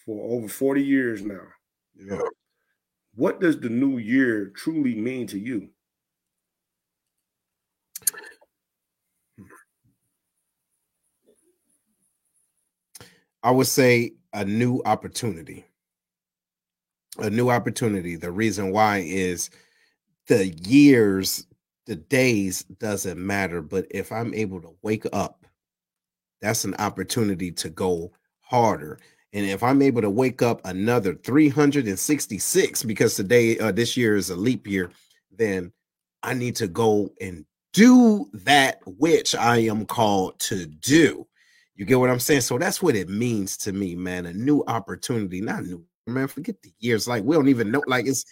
for 0.06 0.38
over 0.38 0.48
40 0.48 0.82
years 0.82 1.22
now. 1.22 1.48
Yeah. 1.98 2.22
What 3.16 3.42
does 3.42 3.60
the 3.60 3.68
new 3.68 3.98
year 3.98 4.54
truly 4.56 4.96
mean 4.96 5.28
to 5.28 5.38
you? 5.38 5.68
I 13.46 13.52
would 13.52 13.68
say 13.68 14.14
a 14.34 14.44
new 14.44 14.82
opportunity. 14.86 15.66
A 17.20 17.30
new 17.30 17.52
opportunity. 17.52 18.16
The 18.16 18.32
reason 18.32 18.72
why 18.72 19.04
is 19.06 19.52
the 20.28 20.48
years, 20.48 21.46
the 21.86 21.96
days 21.96 22.64
doesn't 22.64 23.24
matter. 23.24 23.62
But 23.62 23.86
if 23.92 24.12
I'm 24.12 24.34
able 24.34 24.62
to 24.62 24.76
wake 24.82 25.06
up, 25.14 25.46
that's 26.42 26.66
an 26.66 26.74
opportunity 26.80 27.52
to 27.52 27.70
go 27.70 28.12
harder. 28.42 28.98
And 29.32 29.46
if 29.46 29.62
I'm 29.62 29.84
able 29.84 30.02
to 30.02 30.10
wake 30.10 30.42
up 30.42 30.62
another 30.66 31.14
366 31.14 32.84
because 32.84 33.14
today, 33.14 33.60
uh, 33.60 33.72
this 33.72 33.96
year 33.96 34.16
is 34.16 34.32
a 34.32 34.36
leap 34.36 34.66
year, 34.66 34.90
then 35.30 35.72
I 36.24 36.34
need 36.34 36.56
to 36.56 36.68
go 36.68 37.12
and 37.22 37.46
do 37.74 38.28
that 38.34 38.80
which 38.88 39.36
I 39.36 39.58
am 39.58 39.86
called 39.86 40.40
to 40.40 40.66
do. 40.66 41.28
You 41.76 41.86
get 41.86 42.00
what 42.00 42.10
I'm 42.10 42.20
saying? 42.20 42.42
So 42.42 42.58
that's 42.58 42.82
what 42.82 42.96
it 42.96 43.10
means 43.10 43.58
to 43.58 43.74
me, 43.74 43.96
man. 43.96 44.26
A 44.26 44.34
new 44.34 44.64
opportunity, 44.68 45.42
not 45.42 45.66
new, 45.66 45.84
man. 46.08 46.28
Forget 46.28 46.62
the 46.62 46.74
years. 46.80 47.08
Like 47.08 47.24
we 47.24 47.36
don't 47.36 47.50
even 47.50 47.72
know. 47.72 47.84
Like 47.88 48.08
it's 48.08 48.26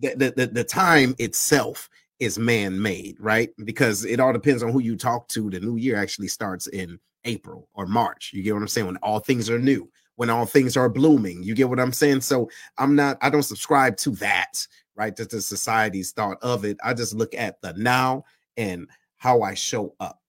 the 0.00 0.14
the, 0.14 0.32
the, 0.36 0.46
the 0.46 0.64
time 0.64 1.14
itself 1.18 1.88
is 2.18 2.38
man-made, 2.38 3.16
right? 3.20 3.50
Because 3.64 4.04
it 4.04 4.18
all 4.18 4.32
depends 4.32 4.62
on 4.62 4.72
who 4.72 4.80
you 4.80 4.96
talk 4.96 5.28
to. 5.28 5.48
The 5.48 5.60
new 5.60 5.76
year 5.76 5.96
actually 5.96 6.28
starts 6.28 6.66
in 6.66 6.98
April 7.24 7.68
or 7.74 7.86
March. 7.86 8.32
You 8.34 8.42
get 8.42 8.54
what 8.54 8.62
I'm 8.62 8.68
saying? 8.68 8.88
When 8.88 8.96
all 8.98 9.20
things 9.20 9.48
are 9.48 9.58
new, 9.58 9.88
when 10.16 10.30
all 10.30 10.44
things 10.44 10.76
are 10.76 10.88
blooming. 10.88 11.44
You 11.44 11.54
get 11.54 11.68
what 11.68 11.78
I'm 11.78 11.92
saying? 11.92 12.22
So 12.22 12.50
I'm 12.76 12.96
not, 12.96 13.18
I 13.22 13.30
don't 13.30 13.44
subscribe 13.44 13.96
to 13.98 14.10
that, 14.16 14.66
right? 14.96 15.14
That 15.14 15.30
the 15.30 15.40
society's 15.40 16.10
thought 16.10 16.38
of 16.42 16.64
it. 16.64 16.76
I 16.84 16.92
just 16.92 17.14
look 17.14 17.34
at 17.36 17.60
the 17.62 17.72
now 17.74 18.24
and 18.56 18.88
how 19.18 19.42
I 19.42 19.54
show 19.54 19.94
up, 20.00 20.20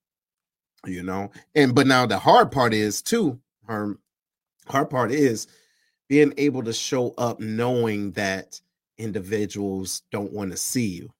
you 0.85 1.03
know. 1.03 1.31
And 1.55 1.73
but 1.75 1.87
now 1.87 2.05
the 2.05 2.19
hard 2.19 2.51
part 2.51 2.73
is 2.73 3.01
too, 3.01 3.39
her 3.67 3.97
hard 4.67 4.89
part 4.89 5.11
is 5.11 5.47
being 6.07 6.33
able 6.37 6.63
to 6.63 6.73
show 6.73 7.13
up 7.17 7.39
knowing 7.39 8.11
that 8.11 8.59
individuals 8.97 10.01
don't 10.11 10.33
want 10.33 10.51
to 10.51 10.57
see 10.57 10.87
you. 10.87 11.13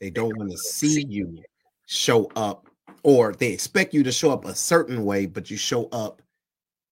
They 0.00 0.10
don't 0.10 0.36
want 0.36 0.50
to 0.50 0.58
see 0.58 1.06
you 1.08 1.42
show 1.86 2.30
up, 2.36 2.68
or 3.02 3.32
they 3.32 3.52
expect 3.52 3.94
you 3.94 4.02
to 4.02 4.12
show 4.12 4.30
up 4.30 4.44
a 4.44 4.54
certain 4.54 5.04
way, 5.04 5.26
but 5.26 5.50
you 5.50 5.56
show 5.56 5.86
up 5.86 6.20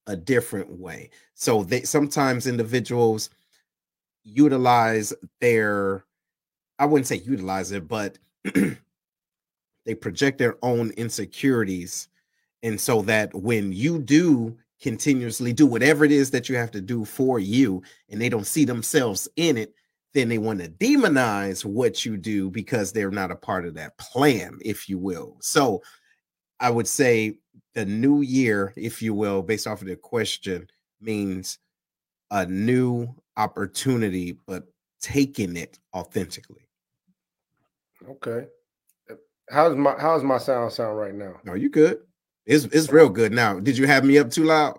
a 0.06 0.16
different 0.16 0.70
way. 0.70 1.10
So 1.34 1.62
they 1.62 1.82
sometimes 1.82 2.46
individuals 2.46 3.30
utilize 4.22 5.12
their, 5.40 6.04
I 6.78 6.86
wouldn't 6.86 7.06
say 7.06 7.16
utilize 7.16 7.72
it, 7.72 7.86
but 7.86 8.18
they 9.86 9.94
project 9.94 10.38
their 10.38 10.56
own 10.62 10.90
insecurities. 10.92 12.08
And 12.62 12.80
so 12.80 13.02
that 13.02 13.34
when 13.34 13.72
you 13.72 13.98
do 13.98 14.56
continuously 14.80 15.52
do 15.52 15.66
whatever 15.66 16.04
it 16.04 16.12
is 16.12 16.30
that 16.30 16.48
you 16.48 16.56
have 16.56 16.70
to 16.72 16.80
do 16.80 17.04
for 17.04 17.38
you, 17.38 17.82
and 18.10 18.20
they 18.20 18.28
don't 18.28 18.46
see 18.46 18.64
themselves 18.64 19.28
in 19.36 19.56
it, 19.56 19.74
then 20.14 20.28
they 20.28 20.38
want 20.38 20.60
to 20.60 20.68
demonize 20.68 21.64
what 21.64 22.04
you 22.04 22.16
do 22.16 22.50
because 22.50 22.92
they're 22.92 23.10
not 23.10 23.30
a 23.30 23.36
part 23.36 23.66
of 23.66 23.74
that 23.74 23.96
plan, 23.98 24.58
if 24.64 24.88
you 24.88 24.98
will. 24.98 25.36
So 25.40 25.82
I 26.60 26.70
would 26.70 26.86
say 26.86 27.38
the 27.74 27.84
new 27.84 28.22
year, 28.22 28.72
if 28.76 29.02
you 29.02 29.12
will, 29.12 29.42
based 29.42 29.66
off 29.66 29.82
of 29.82 29.88
the 29.88 29.96
question, 29.96 30.68
means 31.00 31.58
a 32.30 32.46
new 32.46 33.08
opportunity, 33.36 34.38
but 34.46 34.64
taking 35.00 35.56
it 35.56 35.78
authentically. 35.94 36.63
Okay. 38.10 38.46
How's 39.50 39.76
my 39.76 39.94
how's 39.98 40.22
my 40.22 40.38
sound 40.38 40.72
sound 40.72 40.98
right 40.98 41.14
now? 41.14 41.34
No, 41.44 41.54
you 41.54 41.68
good. 41.68 41.98
It's 42.46 42.64
it's 42.66 42.90
real 42.90 43.08
good 43.08 43.32
now. 43.32 43.60
Did 43.60 43.76
you 43.78 43.86
have 43.86 44.04
me 44.04 44.18
up 44.18 44.30
too 44.30 44.44
loud? 44.44 44.78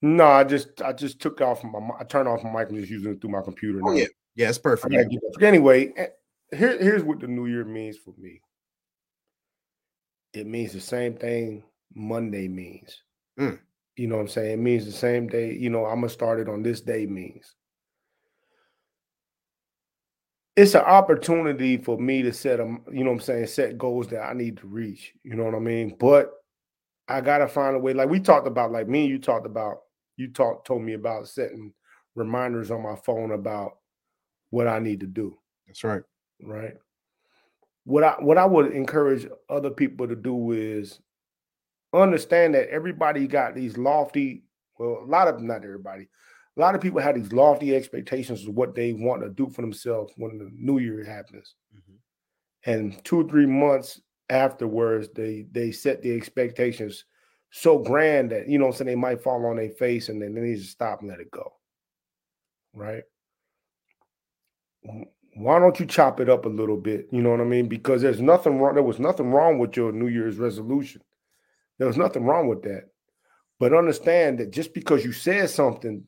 No, 0.00 0.26
I 0.26 0.44
just 0.44 0.80
I 0.82 0.92
just 0.92 1.20
took 1.20 1.40
off 1.40 1.64
my 1.64 1.78
I 1.98 2.04
turned 2.04 2.28
off 2.28 2.44
my 2.44 2.52
mic 2.52 2.68
and 2.68 2.78
just 2.78 2.90
using 2.90 3.12
it 3.12 3.20
through 3.20 3.30
my 3.30 3.42
computer. 3.42 3.80
Oh, 3.82 3.86
now. 3.86 3.92
Oh 3.92 3.96
yeah, 3.96 4.06
yeah, 4.34 4.48
it's 4.48 4.58
perfect. 4.58 4.94
Anyway, 5.42 5.92
eh, 5.96 6.06
here, 6.56 6.78
here's 6.80 7.02
what 7.02 7.20
the 7.20 7.26
new 7.26 7.46
year 7.46 7.64
means 7.64 7.96
for 7.98 8.14
me. 8.18 8.40
It 10.32 10.46
means 10.46 10.72
the 10.72 10.80
same 10.80 11.14
thing 11.14 11.64
Monday 11.94 12.48
means. 12.48 13.02
Mm. 13.38 13.58
You 13.96 14.06
know 14.06 14.16
what 14.16 14.22
I'm 14.22 14.28
saying? 14.28 14.52
It 14.52 14.62
means 14.62 14.84
the 14.84 14.92
same 14.92 15.26
day, 15.26 15.52
you 15.54 15.70
know, 15.70 15.84
I'm 15.86 15.96
gonna 15.96 16.08
start 16.08 16.38
it 16.38 16.48
on 16.48 16.62
this 16.62 16.80
day 16.80 17.06
means. 17.06 17.54
It's 20.58 20.74
an 20.74 20.80
opportunity 20.80 21.76
for 21.76 21.96
me 21.98 22.20
to 22.22 22.32
set 22.32 22.56
them, 22.56 22.82
you 22.90 23.04
know 23.04 23.10
what 23.10 23.18
I'm 23.18 23.20
saying, 23.20 23.46
set 23.46 23.78
goals 23.78 24.08
that 24.08 24.22
I 24.22 24.32
need 24.32 24.56
to 24.56 24.66
reach. 24.66 25.14
You 25.22 25.36
know 25.36 25.44
what 25.44 25.54
I 25.54 25.60
mean? 25.60 25.94
But 26.00 26.32
I 27.06 27.20
gotta 27.20 27.46
find 27.46 27.76
a 27.76 27.78
way. 27.78 27.94
Like 27.94 28.08
we 28.08 28.18
talked 28.18 28.48
about, 28.48 28.72
like 28.72 28.88
me 28.88 29.02
and 29.02 29.08
you 29.08 29.20
talked 29.20 29.46
about, 29.46 29.76
you 30.16 30.26
talked 30.32 30.66
told 30.66 30.82
me 30.82 30.94
about 30.94 31.28
setting 31.28 31.72
reminders 32.16 32.72
on 32.72 32.82
my 32.82 32.96
phone 32.96 33.30
about 33.30 33.76
what 34.50 34.66
I 34.66 34.80
need 34.80 34.98
to 34.98 35.06
do. 35.06 35.38
That's 35.68 35.84
right. 35.84 36.02
Right. 36.42 36.74
What 37.84 38.02
I 38.02 38.16
what 38.18 38.36
I 38.36 38.44
would 38.44 38.72
encourage 38.72 39.28
other 39.48 39.70
people 39.70 40.08
to 40.08 40.16
do 40.16 40.50
is 40.50 40.98
understand 41.92 42.56
that 42.56 42.68
everybody 42.68 43.28
got 43.28 43.54
these 43.54 43.78
lofty, 43.78 44.42
well, 44.76 45.04
a 45.04 45.08
lot 45.08 45.28
of 45.28 45.40
not 45.40 45.62
everybody, 45.62 46.08
a 46.58 46.60
lot 46.60 46.74
of 46.74 46.80
people 46.80 47.00
have 47.00 47.14
these 47.14 47.32
lofty 47.32 47.74
expectations 47.74 48.46
of 48.46 48.54
what 48.54 48.74
they 48.74 48.92
want 48.92 49.22
to 49.22 49.30
do 49.30 49.48
for 49.48 49.62
themselves 49.62 50.12
when 50.16 50.38
the 50.38 50.50
new 50.52 50.78
year 50.78 51.04
happens. 51.04 51.54
Mm-hmm. 51.74 52.70
And 52.70 53.04
two 53.04 53.20
or 53.20 53.28
three 53.28 53.46
months 53.46 54.00
afterwards, 54.28 55.08
they 55.14 55.46
they 55.52 55.70
set 55.72 56.02
the 56.02 56.14
expectations 56.14 57.04
so 57.50 57.78
grand 57.78 58.32
that 58.32 58.48
you 58.48 58.58
know, 58.58 58.72
so 58.72 58.84
they 58.84 58.96
might 58.96 59.22
fall 59.22 59.46
on 59.46 59.56
their 59.56 59.70
face 59.70 60.08
and 60.08 60.20
then 60.20 60.34
they 60.34 60.40
need 60.40 60.56
to 60.56 60.64
stop 60.64 61.00
and 61.00 61.08
let 61.08 61.20
it 61.20 61.30
go. 61.30 61.52
Right 62.74 63.04
why 65.38 65.58
don't 65.58 65.78
you 65.78 65.86
chop 65.86 66.20
it 66.20 66.28
up 66.28 66.46
a 66.46 66.48
little 66.48 66.76
bit? 66.76 67.08
You 67.12 67.22
know 67.22 67.30
what 67.30 67.40
I 67.40 67.44
mean? 67.44 67.68
Because 67.68 68.02
there's 68.02 68.20
nothing 68.20 68.58
wrong. 68.58 68.74
There 68.74 68.82
was 68.82 68.98
nothing 68.98 69.30
wrong 69.30 69.58
with 69.58 69.76
your 69.76 69.92
New 69.92 70.08
Year's 70.08 70.36
resolution. 70.36 71.02
There 71.78 71.86
was 71.86 71.96
nothing 71.96 72.24
wrong 72.24 72.48
with 72.48 72.62
that. 72.62 72.88
But 73.60 73.72
understand 73.72 74.38
that 74.38 74.50
just 74.50 74.74
because 74.74 75.04
you 75.04 75.12
said 75.12 75.50
something, 75.50 76.04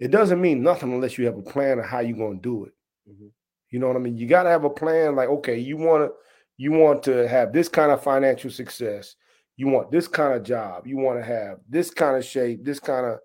it 0.00 0.10
doesn't 0.10 0.40
mean 0.40 0.62
nothing 0.62 0.92
unless 0.92 1.18
you 1.18 1.26
have 1.26 1.38
a 1.38 1.42
plan 1.42 1.78
of 1.78 1.84
how 1.84 2.00
you're 2.00 2.16
going 2.16 2.38
to 2.38 2.42
do 2.42 2.64
it. 2.64 2.72
Mm-hmm. 3.08 3.28
You 3.70 3.78
know 3.78 3.86
what 3.86 3.96
I 3.96 4.00
mean? 4.00 4.16
You 4.16 4.26
got 4.26 4.42
to 4.44 4.50
have 4.50 4.64
a 4.64 4.70
plan. 4.70 5.14
Like, 5.14 5.28
okay, 5.28 5.58
you 5.58 5.76
want 5.76 6.04
to 6.04 6.12
you 6.56 6.72
want 6.72 7.02
to 7.04 7.28
have 7.28 7.52
this 7.52 7.68
kind 7.68 7.92
of 7.92 8.02
financial 8.02 8.50
success. 8.50 9.14
You 9.56 9.68
want 9.68 9.90
this 9.90 10.08
kind 10.08 10.34
of 10.34 10.42
job. 10.42 10.86
You 10.86 10.96
want 10.96 11.18
to 11.18 11.24
have 11.24 11.58
this 11.68 11.90
kind 11.90 12.16
of 12.16 12.24
shape. 12.24 12.64
This 12.64 12.80
kind 12.80 13.06
of, 13.06 13.18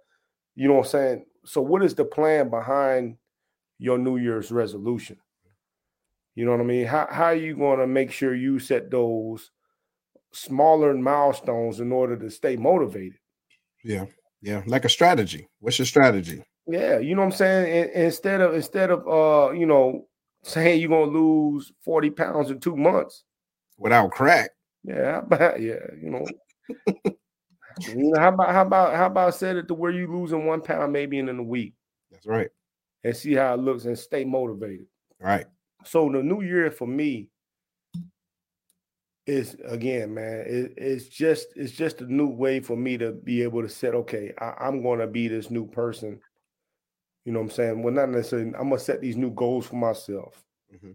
you 0.55 0.67
know 0.67 0.75
what 0.75 0.85
I'm 0.85 0.91
saying? 0.91 1.25
So, 1.45 1.61
what 1.61 1.83
is 1.83 1.95
the 1.95 2.05
plan 2.05 2.49
behind 2.49 3.17
your 3.77 3.97
New 3.97 4.17
Year's 4.17 4.51
resolution. 4.51 5.17
You 6.35 6.45
know 6.45 6.51
what 6.51 6.61
I 6.61 6.65
mean? 6.65 6.85
How 6.85 7.07
how 7.09 7.25
are 7.25 7.35
you 7.35 7.55
going 7.55 7.79
to 7.79 7.87
make 7.87 8.11
sure 8.11 8.35
you 8.35 8.59
set 8.59 8.91
those 8.91 9.51
smaller 10.33 10.93
milestones 10.93 11.79
in 11.79 11.91
order 11.91 12.17
to 12.17 12.29
stay 12.29 12.57
motivated? 12.57 13.19
Yeah, 13.83 14.05
yeah, 14.41 14.63
like 14.65 14.85
a 14.85 14.89
strategy. 14.89 15.47
What's 15.59 15.79
your 15.79 15.85
strategy? 15.85 16.43
Yeah, 16.67 16.99
you 16.99 17.15
know 17.15 17.21
what 17.21 17.33
I'm 17.33 17.37
saying. 17.37 17.91
instead 17.93 18.41
of 18.41 18.55
instead 18.55 18.89
of 18.89 19.07
uh, 19.07 19.51
you 19.51 19.65
know, 19.65 20.07
saying 20.43 20.81
you're 20.81 20.89
gonna 20.89 21.11
lose 21.11 21.71
40 21.83 22.09
pounds 22.11 22.49
in 22.49 22.59
two 22.59 22.75
months 22.75 23.23
without 23.77 24.11
crack. 24.11 24.51
Yeah, 24.83 25.19
about, 25.19 25.59
yeah, 25.61 25.75
you 26.01 26.09
know. 26.09 26.25
you 26.97 28.11
know, 28.11 28.19
how 28.19 28.29
about 28.29 28.51
how 28.51 28.61
about 28.61 28.95
how 28.95 29.05
about 29.05 29.35
set 29.35 29.57
it 29.57 29.67
to 29.67 29.73
where 29.73 29.91
you 29.91 30.11
losing 30.11 30.45
one 30.45 30.61
pound 30.61 30.91
maybe 30.91 31.19
in, 31.19 31.29
in 31.29 31.39
a 31.39 31.43
week? 31.43 31.73
That's 32.11 32.25
right 32.25 32.49
and 33.05 33.15
see 33.15 33.35
how 33.35 33.53
it 33.53 33.59
looks 33.59 33.85
and 33.85 33.97
stay 33.97 34.25
motivated. 34.25 34.87
Right. 35.19 35.45
So 35.85 36.09
the 36.11 36.23
new 36.23 36.41
year 36.41 36.71
for 36.71 36.87
me 36.87 37.29
is 39.27 39.55
again, 39.63 40.15
man, 40.15 40.43
it, 40.47 40.73
it's 40.75 41.07
just 41.07 41.49
it's 41.55 41.71
just 41.71 42.01
a 42.01 42.11
new 42.11 42.27
way 42.27 42.59
for 42.59 42.75
me 42.75 42.97
to 42.97 43.11
be 43.11 43.43
able 43.43 43.61
to 43.61 43.69
set, 43.69 43.93
okay, 43.93 44.33
I, 44.39 44.67
am 44.67 44.81
gonna 44.81 45.05
be 45.05 45.27
this 45.27 45.51
new 45.51 45.67
person. 45.67 46.19
You 47.25 47.31
know 47.31 47.39
what 47.39 47.45
I'm 47.45 47.51
saying? 47.51 47.83
Well, 47.83 47.93
not 47.93 48.09
necessarily, 48.09 48.53
I'm 48.55 48.69
gonna 48.69 48.79
set 48.79 49.01
these 49.01 49.17
new 49.17 49.31
goals 49.31 49.65
for 49.65 49.75
myself 49.75 50.43
mm-hmm. 50.73 50.91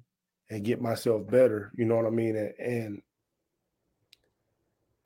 and 0.49 0.65
get 0.65 0.81
myself 0.81 1.27
better. 1.27 1.73
You 1.77 1.85
know 1.85 1.97
what 1.97 2.07
I 2.07 2.11
mean? 2.11 2.37
And, 2.37 2.55
and 2.59 3.03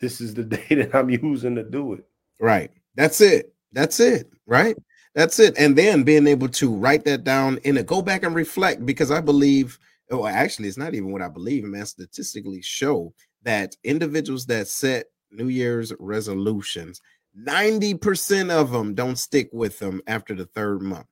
this 0.01 0.21
is 0.21 0.35
the 0.35 0.45
day 0.45 0.67
that 0.71 0.95
I'm 0.95 1.11
using 1.11 1.55
to 1.57 1.65
do 1.65 1.95
it. 1.95 2.05
Right. 2.39 2.71
That's 2.95 3.21
it. 3.21 3.55
That's 3.73 4.01
it. 4.01 4.31
Right. 4.47 4.77
That's 5.15 5.39
it. 5.39 5.55
And 5.57 5.77
then 5.77 6.03
being 6.03 6.27
able 6.27 6.49
to 6.49 6.75
write 6.75 7.05
that 7.05 7.25
down 7.25 7.59
and 7.65 7.87
go 7.87 8.03
back 8.03 8.23
and 8.23 8.35
reflect 8.35 8.85
because 8.85 9.11
I 9.11 9.21
believe, 9.21 9.79
oh, 10.11 10.27
actually, 10.27 10.69
it's 10.69 10.77
not 10.77 10.95
even 10.95 11.13
what 11.13 11.23
I 11.23 11.29
believe, 11.29 11.65
man. 11.65 11.87
Statistically 11.87 12.61
show 12.61 13.15
that 13.45 13.77
individuals 13.85 14.47
that 14.47 14.69
set 14.69 15.07
New 15.31 15.49
Year's 15.49 15.93
resolutions, 15.99 17.01
90% 17.39 18.51
of 18.51 18.71
them 18.71 18.95
don't 18.95 19.19
stick 19.19 19.49
with 19.53 19.79
them 19.79 20.03
after 20.07 20.35
the 20.35 20.47
third 20.47 20.83
month. 20.83 21.07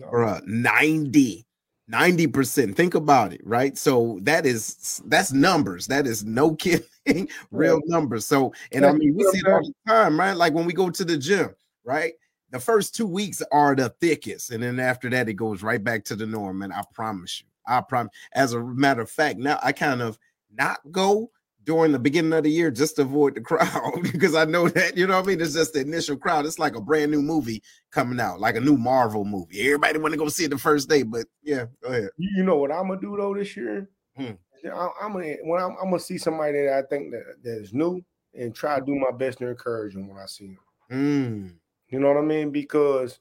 Bruh, 0.00 0.46
90. 0.46 1.44
90%. 1.90 2.76
Think 2.76 2.94
about 2.94 3.32
it, 3.32 3.40
right? 3.44 3.78
So 3.78 4.18
that 4.22 4.44
is 4.44 5.00
that's 5.06 5.32
numbers. 5.32 5.86
That 5.86 6.06
is 6.06 6.22
no 6.22 6.54
kidding, 6.56 7.28
real 7.50 7.80
numbers. 7.86 8.26
So, 8.26 8.52
and 8.72 8.84
I 8.84 8.92
mean, 8.92 9.14
we 9.16 9.24
see 9.24 9.38
it 9.38 9.48
all 9.48 9.62
the 9.62 9.72
time, 9.86 10.20
right? 10.20 10.36
Like 10.36 10.52
when 10.52 10.66
we 10.66 10.74
go 10.74 10.90
to 10.90 11.04
the 11.04 11.16
gym, 11.16 11.54
right? 11.84 12.12
the 12.50 12.58
first 12.58 12.94
two 12.94 13.06
weeks 13.06 13.42
are 13.52 13.74
the 13.74 13.90
thickest, 14.00 14.50
and 14.50 14.62
then 14.62 14.80
after 14.80 15.10
that, 15.10 15.28
it 15.28 15.34
goes 15.34 15.62
right 15.62 15.82
back 15.82 16.04
to 16.04 16.16
the 16.16 16.26
norm. 16.26 16.62
And 16.62 16.72
I 16.72 16.82
promise 16.94 17.40
you, 17.40 17.46
I 17.66 17.80
promise. 17.82 18.12
As 18.32 18.52
a 18.54 18.60
matter 18.60 19.02
of 19.02 19.10
fact, 19.10 19.38
now 19.38 19.58
I 19.62 19.72
kind 19.72 20.00
of 20.00 20.18
not 20.50 20.78
go 20.90 21.30
during 21.68 21.92
the 21.92 21.98
beginning 21.98 22.32
of 22.32 22.44
the 22.44 22.50
year 22.50 22.70
just 22.70 22.96
to 22.96 23.02
avoid 23.02 23.34
the 23.34 23.40
crowd 23.42 24.02
because 24.10 24.34
I 24.34 24.46
know 24.46 24.70
that 24.70 24.96
you 24.96 25.06
know 25.06 25.16
what 25.16 25.26
I 25.26 25.28
mean. 25.28 25.40
It's 25.42 25.52
just 25.52 25.74
the 25.74 25.80
initial 25.80 26.16
crowd. 26.16 26.46
It's 26.46 26.58
like 26.58 26.74
a 26.74 26.80
brand 26.80 27.10
new 27.10 27.20
movie 27.20 27.62
coming 27.92 28.18
out, 28.18 28.40
like 28.40 28.56
a 28.56 28.60
new 28.60 28.78
Marvel 28.78 29.26
movie. 29.26 29.60
Everybody 29.60 29.98
want 29.98 30.12
to 30.12 30.18
go 30.18 30.30
see 30.30 30.46
it 30.46 30.48
the 30.50 30.56
first 30.56 30.88
day, 30.88 31.02
but 31.02 31.26
yeah, 31.42 31.66
go 31.82 31.90
ahead. 31.90 32.08
You 32.16 32.42
know 32.42 32.56
what 32.56 32.72
I'm 32.72 32.88
gonna 32.88 32.98
do 33.02 33.14
though 33.18 33.34
this 33.34 33.54
year? 33.54 33.86
Hmm. 34.16 34.32
I, 34.64 34.88
am 35.02 35.12
gonna 35.12 35.34
when 35.42 35.62
I'm, 35.62 35.72
I'm, 35.72 35.90
gonna 35.90 36.00
see 36.00 36.16
somebody 36.16 36.52
that 36.64 36.72
I 36.72 36.82
think 36.88 37.12
that 37.12 37.24
that 37.44 37.58
is 37.58 37.74
new 37.74 38.02
and 38.32 38.54
try 38.54 38.80
to 38.80 38.86
do 38.86 38.94
my 38.94 39.10
best 39.10 39.36
to 39.38 39.48
encourage 39.48 39.92
them 39.92 40.08
when 40.08 40.16
I 40.16 40.26
see 40.26 40.46
them. 40.46 40.58
Mm. 40.90 41.52
You 41.90 42.00
know 42.00 42.08
what 42.08 42.16
I 42.16 42.22
mean? 42.22 42.50
Because 42.50 43.20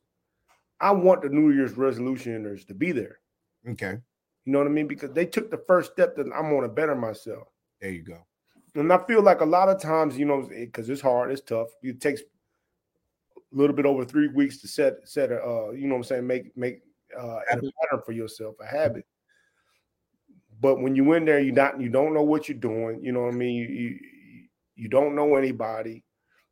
I 0.79 0.91
want 0.91 1.21
the 1.21 1.29
New 1.29 1.51
Year's 1.51 1.73
resolutioners 1.73 2.65
to 2.67 2.73
be 2.73 2.93
there. 2.93 3.19
Okay. 3.69 3.97
You 4.45 4.53
know 4.53 4.59
what 4.59 4.67
I 4.67 4.71
mean? 4.71 4.87
Because 4.87 5.11
they 5.11 5.25
took 5.25 5.51
the 5.51 5.61
first 5.67 5.91
step 5.91 6.15
that 6.15 6.27
I'm 6.33 6.49
going 6.49 6.61
to 6.61 6.69
better 6.69 6.95
myself. 6.95 7.49
There 7.81 7.91
you 7.91 8.03
go. 8.03 8.25
And 8.77 8.93
I 8.93 8.99
feel 8.99 9.23
like 9.23 9.41
a 9.41 9.45
lot 9.45 9.69
of 9.69 9.81
times, 9.81 10.17
you 10.17 10.25
know, 10.25 10.47
because 10.47 10.87
it's 10.89 11.01
hard, 11.01 11.31
it's 11.31 11.41
tough. 11.41 11.69
It 11.81 11.99
takes 11.99 12.21
a 12.21 12.25
little 13.51 13.75
bit 13.75 13.87
over 13.87 14.05
three 14.05 14.27
weeks 14.27 14.59
to 14.61 14.67
set 14.67 14.93
set 15.03 15.31
a, 15.31 15.41
uh, 15.43 15.71
you 15.71 15.87
know, 15.87 15.95
what 15.95 16.01
I'm 16.01 16.03
saying, 16.03 16.27
make 16.27 16.55
make 16.55 16.81
uh, 17.17 17.39
a 17.39 17.55
pattern 17.55 18.01
for 18.05 18.11
yourself, 18.11 18.55
a 18.61 18.67
habit. 18.67 19.05
But 20.59 20.79
when 20.79 20.95
you 20.95 21.11
in 21.13 21.25
there, 21.25 21.39
you 21.39 21.51
not 21.51 21.81
you 21.81 21.89
don't 21.89 22.13
know 22.13 22.21
what 22.21 22.47
you're 22.47 22.57
doing. 22.57 23.03
You 23.03 23.13
know 23.13 23.21
what 23.21 23.33
I 23.33 23.37
mean? 23.37 23.55
You, 23.55 23.67
you, 23.67 23.99
you 24.75 24.89
don't 24.89 25.15
know 25.15 25.35
anybody. 25.35 26.03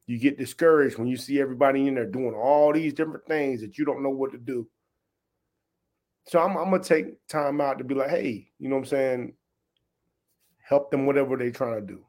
You 0.08 0.18
get 0.18 0.40
discouraged 0.40 0.98
when 0.98 1.08
you 1.08 1.18
see 1.18 1.40
everybody 1.40 1.88
in 1.88 1.94
there 1.94 2.08
doing 2.08 2.34
all 2.34 2.74
these 2.74 2.94
different 2.94 3.28
things 3.28 3.62
that 3.62 3.78
you 3.78 3.86
don't 3.86 4.02
know 4.02 4.10
what 4.10 4.32
to 4.32 4.40
do. 4.40 4.68
So 6.28 6.40
I'm, 6.40 6.58
I'm 6.58 6.72
gonna 6.72 6.84
take 6.84 7.28
time 7.28 7.62
out 7.62 7.78
to 7.78 7.84
be 7.84 7.94
like, 7.94 8.10
hey, 8.10 8.50
you 8.58 8.68
know 8.68 8.78
what 8.78 8.84
I'm 8.84 8.88
saying? 8.88 9.34
Help 10.64 10.90
them 10.90 11.06
whatever 11.06 11.38
they're 11.38 11.52
trying 11.52 11.86
to 11.86 11.94
do. 11.94 12.04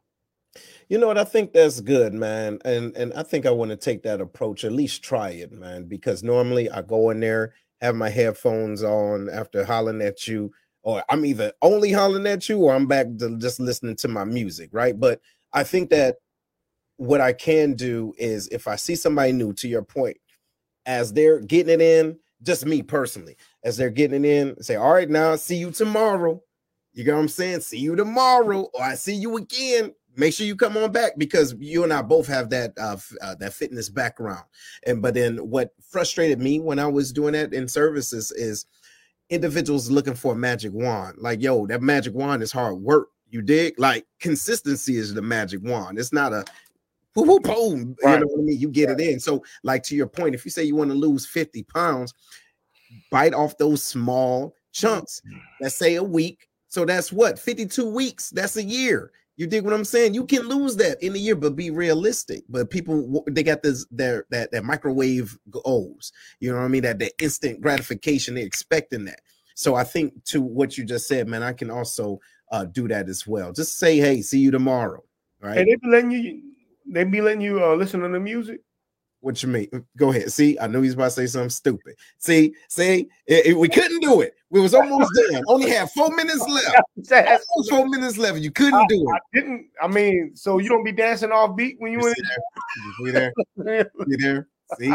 You 0.88 0.98
know 0.98 1.06
what? 1.08 1.18
I 1.18 1.24
think 1.24 1.52
that's 1.52 1.80
good, 1.80 2.14
man. 2.14 2.58
And 2.64 2.96
and 2.96 3.12
I 3.14 3.22
think 3.22 3.46
I 3.46 3.50
want 3.50 3.70
to 3.70 3.76
take 3.76 4.02
that 4.02 4.20
approach, 4.20 4.64
at 4.64 4.72
least 4.72 5.02
try 5.02 5.30
it, 5.30 5.52
man, 5.52 5.84
because 5.84 6.22
normally 6.22 6.70
I 6.70 6.82
go 6.82 7.10
in 7.10 7.20
there, 7.20 7.54
have 7.80 7.94
my 7.94 8.08
headphones 8.08 8.82
on 8.82 9.28
after 9.30 9.64
hollering 9.64 10.02
at 10.02 10.26
you, 10.26 10.52
or 10.82 11.02
I'm 11.08 11.24
either 11.24 11.52
only 11.62 11.92
hollering 11.92 12.26
at 12.26 12.48
you 12.48 12.58
or 12.58 12.74
I'm 12.74 12.86
back 12.86 13.06
to 13.18 13.36
just 13.38 13.60
listening 13.60 13.96
to 13.96 14.08
my 14.08 14.24
music, 14.24 14.70
right? 14.72 14.98
But 14.98 15.20
I 15.52 15.64
think 15.64 15.90
that 15.90 16.16
what 16.96 17.20
I 17.20 17.32
can 17.32 17.74
do 17.74 18.14
is 18.18 18.48
if 18.48 18.68
I 18.68 18.76
see 18.76 18.94
somebody 18.94 19.32
new, 19.32 19.52
to 19.54 19.68
your 19.68 19.82
point, 19.82 20.16
as 20.86 21.12
they're 21.12 21.40
getting 21.40 21.74
it 21.74 21.82
in, 21.82 22.18
just 22.42 22.64
me 22.66 22.82
personally, 22.82 23.36
as 23.64 23.76
they're 23.76 23.90
getting 23.90 24.24
it 24.24 24.28
in, 24.28 24.62
say, 24.62 24.76
all 24.76 24.92
right, 24.92 25.10
now 25.10 25.36
see 25.36 25.56
you 25.56 25.70
tomorrow. 25.70 26.40
You 26.92 27.04
know 27.04 27.14
what 27.14 27.20
I'm 27.20 27.28
saying? 27.28 27.60
See 27.60 27.78
you 27.78 27.96
tomorrow, 27.96 28.70
or 28.72 28.82
I 28.82 28.94
see 28.94 29.14
you 29.14 29.36
again. 29.36 29.92
Make 30.16 30.34
sure 30.34 30.46
you 30.46 30.56
come 30.56 30.76
on 30.76 30.92
back 30.92 31.12
because 31.18 31.54
you 31.58 31.84
and 31.84 31.92
I 31.92 32.02
both 32.02 32.26
have 32.26 32.50
that 32.50 32.72
uh, 32.78 32.96
uh, 33.20 33.34
that 33.36 33.52
fitness 33.52 33.88
background. 33.88 34.44
And 34.86 35.02
but 35.02 35.14
then 35.14 35.36
what 35.38 35.72
frustrated 35.80 36.40
me 36.40 36.60
when 36.60 36.78
I 36.78 36.86
was 36.86 37.12
doing 37.12 37.32
that 37.32 37.52
in 37.52 37.68
services 37.68 38.32
is 38.32 38.66
individuals 39.30 39.90
looking 39.90 40.14
for 40.14 40.32
a 40.32 40.36
magic 40.36 40.72
wand. 40.72 41.16
Like, 41.18 41.42
yo, 41.42 41.66
that 41.66 41.82
magic 41.82 42.14
wand 42.14 42.42
is 42.42 42.52
hard 42.52 42.76
work. 42.76 43.08
You 43.30 43.42
dig? 43.42 43.78
Like 43.78 44.06
consistency 44.20 44.96
is 44.96 45.12
the 45.14 45.22
magic 45.22 45.60
wand. 45.62 45.98
It's 45.98 46.12
not 46.12 46.32
a 46.32 46.44
boom, 47.14 47.42
boom, 47.42 47.96
Right. 48.02 48.14
You 48.14 48.20
know 48.20 48.26
what 48.26 48.40
I 48.40 48.42
mean? 48.42 48.58
You 48.60 48.68
get 48.68 48.88
right. 48.88 49.00
it 49.00 49.08
in. 49.08 49.20
So, 49.20 49.42
like 49.62 49.82
to 49.84 49.96
your 49.96 50.06
point, 50.06 50.34
if 50.34 50.44
you 50.44 50.50
say 50.50 50.64
you 50.64 50.76
want 50.76 50.90
to 50.90 50.96
lose 50.96 51.26
50 51.26 51.62
pounds, 51.64 52.14
bite 53.10 53.34
off 53.34 53.58
those 53.58 53.82
small 53.82 54.54
chunks. 54.72 55.22
Let's 55.60 55.74
say 55.74 55.96
a 55.96 56.02
week. 56.02 56.48
So 56.68 56.84
that's 56.84 57.12
what 57.12 57.38
52 57.38 57.86
weeks. 57.86 58.30
That's 58.30 58.56
a 58.56 58.62
year. 58.62 59.12
You 59.36 59.46
dig 59.46 59.64
what 59.64 59.74
I'm 59.74 59.84
saying? 59.84 60.14
You 60.14 60.24
can 60.24 60.48
lose 60.48 60.76
that 60.76 61.02
in 61.02 61.14
a 61.14 61.18
year, 61.18 61.36
but 61.36 61.56
be 61.56 61.70
realistic. 61.70 62.44
But 62.48 62.70
people 62.70 63.24
they 63.28 63.42
got 63.42 63.62
this 63.62 63.86
their 63.90 64.24
that 64.30 64.50
that 64.52 64.64
microwave 64.64 65.38
goals. 65.50 66.12
You 66.40 66.52
know 66.52 66.58
what 66.58 66.64
I 66.64 66.68
mean? 66.68 66.82
That 66.82 66.98
the 66.98 67.12
instant 67.22 67.60
gratification, 67.60 68.34
they're 68.34 68.44
expecting 68.44 69.04
that. 69.04 69.20
So 69.54 69.74
I 69.74 69.84
think 69.84 70.24
to 70.26 70.40
what 70.40 70.78
you 70.78 70.84
just 70.84 71.06
said, 71.06 71.28
man, 71.28 71.42
I 71.42 71.52
can 71.52 71.70
also 71.70 72.20
uh, 72.50 72.64
do 72.64 72.88
that 72.88 73.08
as 73.08 73.26
well. 73.26 73.52
Just 73.52 73.78
say, 73.78 73.98
hey, 73.98 74.22
see 74.22 74.38
you 74.38 74.50
tomorrow. 74.50 75.02
Right. 75.40 75.58
And 75.58 75.68
they 75.68 75.76
be 75.76 75.88
letting 75.88 76.10
you 76.10 76.42
they 76.86 77.04
be 77.04 77.20
letting 77.20 77.40
you 77.40 77.62
uh, 77.62 77.74
listen 77.74 78.00
to 78.00 78.08
the 78.08 78.20
music. 78.20 78.60
What 79.26 79.42
you 79.42 79.48
mean? 79.48 79.68
Go 79.96 80.10
ahead. 80.10 80.30
See, 80.30 80.56
I 80.56 80.68
knew 80.68 80.82
he 80.82 80.86
was 80.86 80.94
about 80.94 81.06
to 81.06 81.10
say 81.10 81.26
something 81.26 81.50
stupid. 81.50 81.96
See, 82.18 82.54
see, 82.68 83.08
it, 83.26 83.46
it, 83.46 83.58
we 83.58 83.68
couldn't 83.68 83.98
do 83.98 84.20
it. 84.20 84.36
We 84.50 84.60
was 84.60 84.72
almost 84.72 85.10
done. 85.32 85.42
Only 85.48 85.68
had 85.68 85.90
four 85.90 86.14
minutes 86.14 86.46
left. 86.48 87.28
almost 87.28 87.70
four 87.70 87.88
minutes 87.88 88.18
left. 88.18 88.38
You 88.38 88.52
couldn't 88.52 88.74
I, 88.74 88.86
do 88.88 89.02
it. 89.02 89.12
I 89.12 89.18
didn't. 89.34 89.66
I 89.82 89.88
mean, 89.88 90.30
so 90.36 90.58
you 90.58 90.68
don't 90.68 90.84
be 90.84 90.92
dancing 90.92 91.32
off 91.32 91.56
beat 91.56 91.74
when 91.80 91.90
you, 91.90 92.02
you 92.02 92.06
in 92.06 92.14
there. 93.02 93.32
there. 93.56 93.90
you 94.06 94.16
there. 94.16 94.48
See, 94.78 94.94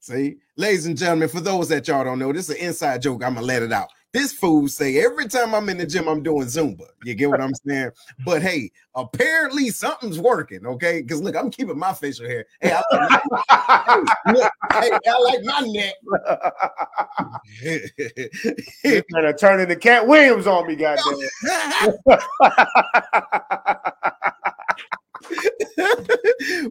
see, 0.00 0.36
ladies 0.56 0.86
and 0.86 0.96
gentlemen, 0.96 1.28
for 1.28 1.40
those 1.40 1.68
that 1.68 1.86
y'all 1.86 2.02
don't 2.02 2.18
know, 2.18 2.32
this 2.32 2.48
is 2.48 2.56
an 2.56 2.66
inside 2.66 3.02
joke. 3.02 3.22
I'm 3.22 3.34
gonna 3.34 3.44
let 3.44 3.62
it 3.62 3.72
out. 3.72 3.90
This 4.12 4.32
fool 4.32 4.66
say 4.66 4.98
every 5.04 5.28
time 5.28 5.54
I'm 5.54 5.68
in 5.68 5.78
the 5.78 5.86
gym, 5.86 6.08
I'm 6.08 6.20
doing 6.20 6.46
Zumba. 6.46 6.86
You 7.04 7.14
get 7.14 7.30
what 7.30 7.40
I'm 7.40 7.54
saying? 7.64 7.92
But 8.24 8.42
hey, 8.42 8.72
apparently 8.96 9.70
something's 9.70 10.18
working. 10.18 10.66
Okay, 10.66 11.00
because 11.00 11.22
look, 11.22 11.36
I'm 11.36 11.48
keeping 11.48 11.78
my 11.78 11.92
facial 11.92 12.26
hair. 12.26 12.44
Hey, 12.60 12.72
I 12.72 12.82
like, 12.90 13.22
hey, 14.26 14.32
look, 14.32 14.50
hey, 14.72 14.98
I 15.06 15.18
like 15.20 15.44
my 15.44 15.60
neck. 15.60 15.94
He's 18.82 19.04
trying 19.10 19.26
to 19.26 19.34
turn 19.38 19.60
into 19.60 19.76
Katt 19.76 20.08
Williams 20.08 20.48
on 20.48 20.66
me, 20.66 20.74
goddamn. 20.74 21.14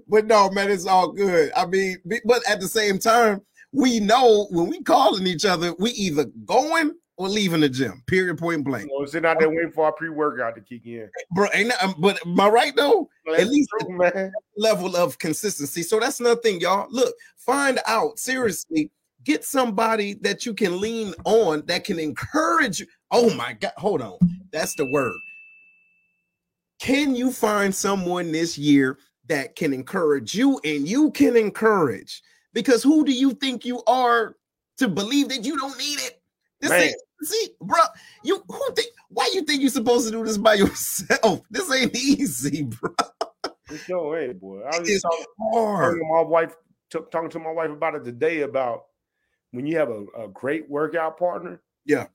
but 0.09 0.25
no, 0.25 0.49
man, 0.49 0.69
it's 0.69 0.85
all 0.85 1.13
good. 1.13 1.53
I 1.55 1.65
mean, 1.65 1.99
but 2.25 2.41
at 2.49 2.59
the 2.59 2.67
same 2.67 2.99
time, 2.99 3.39
we 3.71 4.01
know 4.01 4.47
when 4.51 4.67
we 4.67 4.83
calling 4.83 5.25
each 5.25 5.45
other, 5.45 5.73
we 5.79 5.91
either 5.91 6.25
going 6.45 6.91
or 7.20 7.28
leaving 7.28 7.59
the 7.59 7.70
gym. 7.70 8.01
Period. 8.07 8.38
Point 8.38 8.63
blank. 8.63 8.89
Know, 8.89 9.05
sitting 9.05 9.30
out 9.30 9.39
there 9.39 9.49
waiting 9.49 9.72
for 9.72 9.86
our 9.86 9.91
pre-workout 9.91 10.55
to 10.55 10.61
kick 10.61 10.86
in, 10.86 11.09
bro. 11.32 11.47
Ain't 11.53 11.70
that, 11.70 11.84
um, 11.84 11.95
but 11.99 12.26
am 12.26 12.39
I 12.39 12.47
right 12.47 12.76
though? 12.76 13.09
At 13.38 13.47
least 13.47 13.70
true, 13.82 13.97
man. 13.97 14.32
level 14.57 14.95
of 14.95 15.20
consistency. 15.20 15.84
So 15.84 15.99
that's 15.99 16.22
another 16.22 16.39
thing, 16.39 16.61
y'all. 16.61 16.88
Look, 16.89 17.13
find 17.38 17.80
out 17.86 18.17
seriously. 18.17 18.89
Get 19.26 19.43
somebody 19.43 20.13
that 20.22 20.45
you 20.45 20.53
can 20.53 20.80
lean 20.80 21.13
on 21.26 21.63
that 21.65 21.84
can 21.84 21.99
encourage 21.99 22.80
you. 22.80 22.88
Oh 23.11 23.36
my 23.36 23.51
God, 23.51 23.74
hold 23.76 24.01
on. 24.01 24.17
That's 24.51 24.74
the 24.76 24.86
word. 24.86 25.20
Can 26.80 27.13
you 27.17 27.34
find 27.34 27.76
someone 27.76 28.32
this 28.32 28.57
year 28.57 28.97
that 29.28 29.57
can 29.57 29.74
encourage 29.74 30.34
you 30.34 30.61
and 30.63 30.88
you 30.88 31.11
can 31.11 31.36
encourage? 31.36 32.22
Because 32.53 32.82
who 32.82 33.03
do 33.03 33.11
you 33.11 33.34
think 33.34 33.65
you 33.65 33.84
are 33.88 34.38
to 34.78 34.88
believe 34.88 35.28
that 35.30 35.43
you 35.43 35.57
don't 35.57 35.78
need 35.78 35.99
it? 35.99 36.22
This 36.61 36.70
Man. 36.70 36.82
ain't 36.84 36.95
See, 37.22 37.49
bro, 37.61 37.80
you 38.24 38.43
who 38.47 38.74
think 38.76 38.89
why 39.09 39.30
you 39.34 39.43
think 39.43 39.61
you're 39.61 39.70
supposed 39.70 40.05
to 40.05 40.11
do 40.11 40.24
this 40.24 40.38
by 40.38 40.53
yourself? 40.55 41.41
This 41.49 41.72
ain't 41.72 41.95
easy, 41.95 42.63
bro. 42.63 42.93
It's 43.70 43.88
no 43.89 44.07
way, 44.07 44.34
boy. 44.34 44.61
I 44.61 44.80
was 44.80 44.88
just 44.88 45.03
talking, 45.03 45.26
hard. 45.53 45.84
talking 45.84 45.99
to 45.99 46.13
my 46.13 46.22
wife, 46.22 46.55
t- 46.89 46.99
talking 47.11 47.30
to 47.30 47.39
my 47.39 47.51
wife 47.51 47.70
about 47.70 47.95
it 47.95 48.03
today 48.03 48.41
about 48.41 48.86
when 49.51 49.65
you 49.65 49.78
have 49.78 49.89
a, 49.89 50.05
a 50.17 50.28
great 50.30 50.70
workout 50.70 51.20
partner. 51.20 51.61
Yeah. 51.86 52.07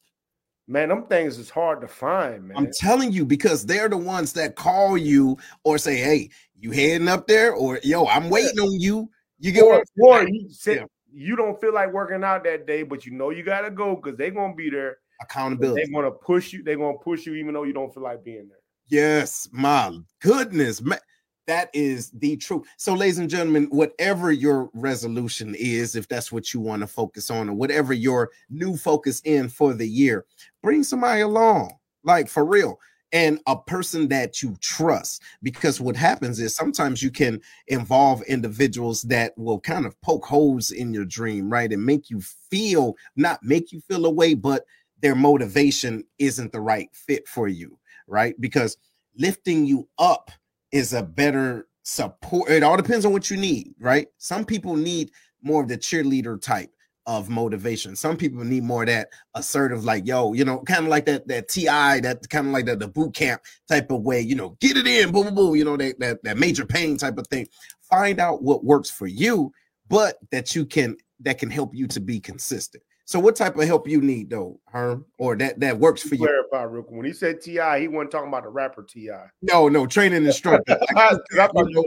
Man, 0.66 0.88
them 0.88 1.04
things 1.06 1.38
is 1.38 1.50
hard 1.50 1.82
to 1.82 1.88
find, 1.88 2.48
man. 2.48 2.56
I'm 2.56 2.70
telling 2.72 3.12
you, 3.12 3.26
because 3.26 3.66
they're 3.66 3.88
the 3.88 3.98
ones 3.98 4.32
that 4.32 4.56
call 4.56 4.96
you 4.96 5.36
or 5.62 5.76
say, 5.76 5.96
Hey, 5.96 6.30
you 6.58 6.70
heading 6.70 7.08
up 7.08 7.26
there? 7.26 7.52
Or 7.54 7.78
yo, 7.82 8.06
I'm 8.06 8.30
waiting 8.30 8.58
on 8.58 8.80
you. 8.80 9.10
You 9.38 9.52
get 9.52 9.62
or, 9.62 9.84
what 9.96 10.22
I'm 10.22 10.28
you 10.28 10.48
say, 10.50 10.76
yeah 10.76 10.86
you 11.14 11.36
don't 11.36 11.60
feel 11.60 11.72
like 11.72 11.92
working 11.92 12.24
out 12.24 12.44
that 12.44 12.66
day, 12.66 12.82
but 12.82 13.06
you 13.06 13.12
know 13.12 13.30
you 13.30 13.42
gotta 13.42 13.70
go 13.70 13.96
because 13.96 14.18
they're 14.18 14.30
gonna 14.30 14.54
be 14.54 14.70
there. 14.70 14.98
Accountability. 15.20 15.82
They're 15.82 16.02
gonna 16.02 16.14
push 16.14 16.52
you. 16.52 16.62
They're 16.62 16.76
gonna 16.76 16.98
push 16.98 17.26
you 17.26 17.34
even 17.34 17.54
though 17.54 17.62
you 17.64 17.72
don't 17.72 17.92
feel 17.92 18.02
like 18.02 18.24
being 18.24 18.48
there. 18.48 18.58
Yes, 18.88 19.48
my 19.52 19.98
goodness, 20.20 20.82
man. 20.82 20.98
That 21.46 21.68
is 21.74 22.10
the 22.10 22.36
truth. 22.36 22.66
So, 22.78 22.94
ladies 22.94 23.18
and 23.18 23.28
gentlemen, 23.28 23.66
whatever 23.70 24.32
your 24.32 24.70
resolution 24.72 25.54
is, 25.58 25.94
if 25.94 26.08
that's 26.08 26.32
what 26.32 26.54
you 26.54 26.60
want 26.60 26.80
to 26.80 26.86
focus 26.86 27.30
on, 27.30 27.50
or 27.50 27.54
whatever 27.54 27.92
your 27.92 28.30
new 28.48 28.76
focus 28.76 29.20
in 29.24 29.48
for 29.48 29.74
the 29.74 29.86
year, 29.86 30.24
bring 30.62 30.82
somebody 30.82 31.20
along. 31.20 31.74
Like 32.02 32.28
for 32.28 32.44
real 32.44 32.78
and 33.14 33.40
a 33.46 33.56
person 33.56 34.08
that 34.08 34.42
you 34.42 34.56
trust. 34.60 35.22
Because 35.42 35.80
what 35.80 35.96
happens 35.96 36.40
is 36.40 36.54
sometimes 36.54 37.02
you 37.02 37.10
can 37.10 37.40
involve 37.68 38.22
individuals 38.22 39.02
that 39.02 39.32
will 39.38 39.60
kind 39.60 39.86
of 39.86 39.98
poke 40.02 40.26
holes 40.26 40.72
in 40.72 40.92
your 40.92 41.06
dream, 41.06 41.48
right? 41.48 41.72
And 41.72 41.86
make 41.86 42.10
you 42.10 42.20
feel, 42.50 42.96
not 43.16 43.42
make 43.42 43.72
you 43.72 43.80
feel 43.88 44.04
away, 44.04 44.34
but 44.34 44.64
their 45.00 45.14
motivation 45.14 46.04
isn't 46.18 46.52
the 46.52 46.60
right 46.60 46.88
fit 46.92 47.26
for 47.28 47.46
you, 47.46 47.78
right? 48.08 48.34
Because 48.40 48.76
lifting 49.16 49.64
you 49.64 49.88
up 49.98 50.30
is 50.72 50.92
a 50.92 51.02
better 51.02 51.68
support. 51.84 52.50
It 52.50 52.64
all 52.64 52.76
depends 52.76 53.04
on 53.04 53.12
what 53.12 53.30
you 53.30 53.36
need, 53.36 53.74
right? 53.78 54.08
Some 54.18 54.44
people 54.44 54.74
need 54.74 55.12
more 55.40 55.62
of 55.62 55.68
the 55.68 55.78
cheerleader 55.78 56.40
type 56.40 56.70
of 57.06 57.28
motivation. 57.28 57.96
Some 57.96 58.16
people 58.16 58.44
need 58.44 58.62
more 58.62 58.86
that 58.86 59.08
assertive, 59.34 59.84
like 59.84 60.06
yo, 60.06 60.32
you 60.32 60.44
know, 60.44 60.60
kind 60.60 60.84
of 60.84 60.88
like 60.88 61.06
that 61.06 61.28
that 61.28 61.48
ti, 61.48 61.66
that 61.66 62.26
kind 62.30 62.46
of 62.46 62.52
like 62.52 62.66
that 62.66 62.78
the 62.78 62.88
boot 62.88 63.14
camp 63.14 63.42
type 63.68 63.90
of 63.90 64.02
way. 64.02 64.20
You 64.20 64.34
know, 64.34 64.56
get 64.60 64.76
it 64.76 64.86
in, 64.86 65.12
boom, 65.12 65.26
boom, 65.26 65.34
boom. 65.34 65.56
You 65.56 65.64
know, 65.64 65.76
that 65.76 65.98
that 66.00 66.22
that 66.24 66.38
major 66.38 66.66
pain 66.66 66.96
type 66.96 67.18
of 67.18 67.26
thing. 67.28 67.48
Find 67.82 68.18
out 68.18 68.42
what 68.42 68.64
works 68.64 68.90
for 68.90 69.06
you, 69.06 69.52
but 69.88 70.16
that 70.30 70.54
you 70.54 70.64
can 70.64 70.96
that 71.20 71.38
can 71.38 71.50
help 71.50 71.74
you 71.74 71.86
to 71.88 72.00
be 72.00 72.20
consistent. 72.20 72.82
So, 73.06 73.20
what 73.20 73.36
type 73.36 73.56
of 73.56 73.64
help 73.64 73.86
you 73.86 74.00
need 74.00 74.30
though, 74.30 74.58
Herm, 74.66 75.04
or 75.18 75.36
that 75.36 75.60
that 75.60 75.78
works 75.78 76.02
for 76.02 76.14
you? 76.14 76.26
Clarify, 76.26 76.62
real 76.62 76.82
quick. 76.82 76.96
When 76.96 77.06
he 77.06 77.12
said 77.12 77.42
Ti, 77.42 77.80
he 77.80 77.88
wasn't 77.88 78.10
talking 78.10 78.28
about 78.28 78.44
the 78.44 78.48
rapper 78.48 78.82
Ti. 78.82 79.10
No, 79.42 79.68
no, 79.68 79.86
training 79.86 80.24
instructor. 80.24 80.78
like, 80.94 81.18
you 81.30 81.36
know, 81.38 81.84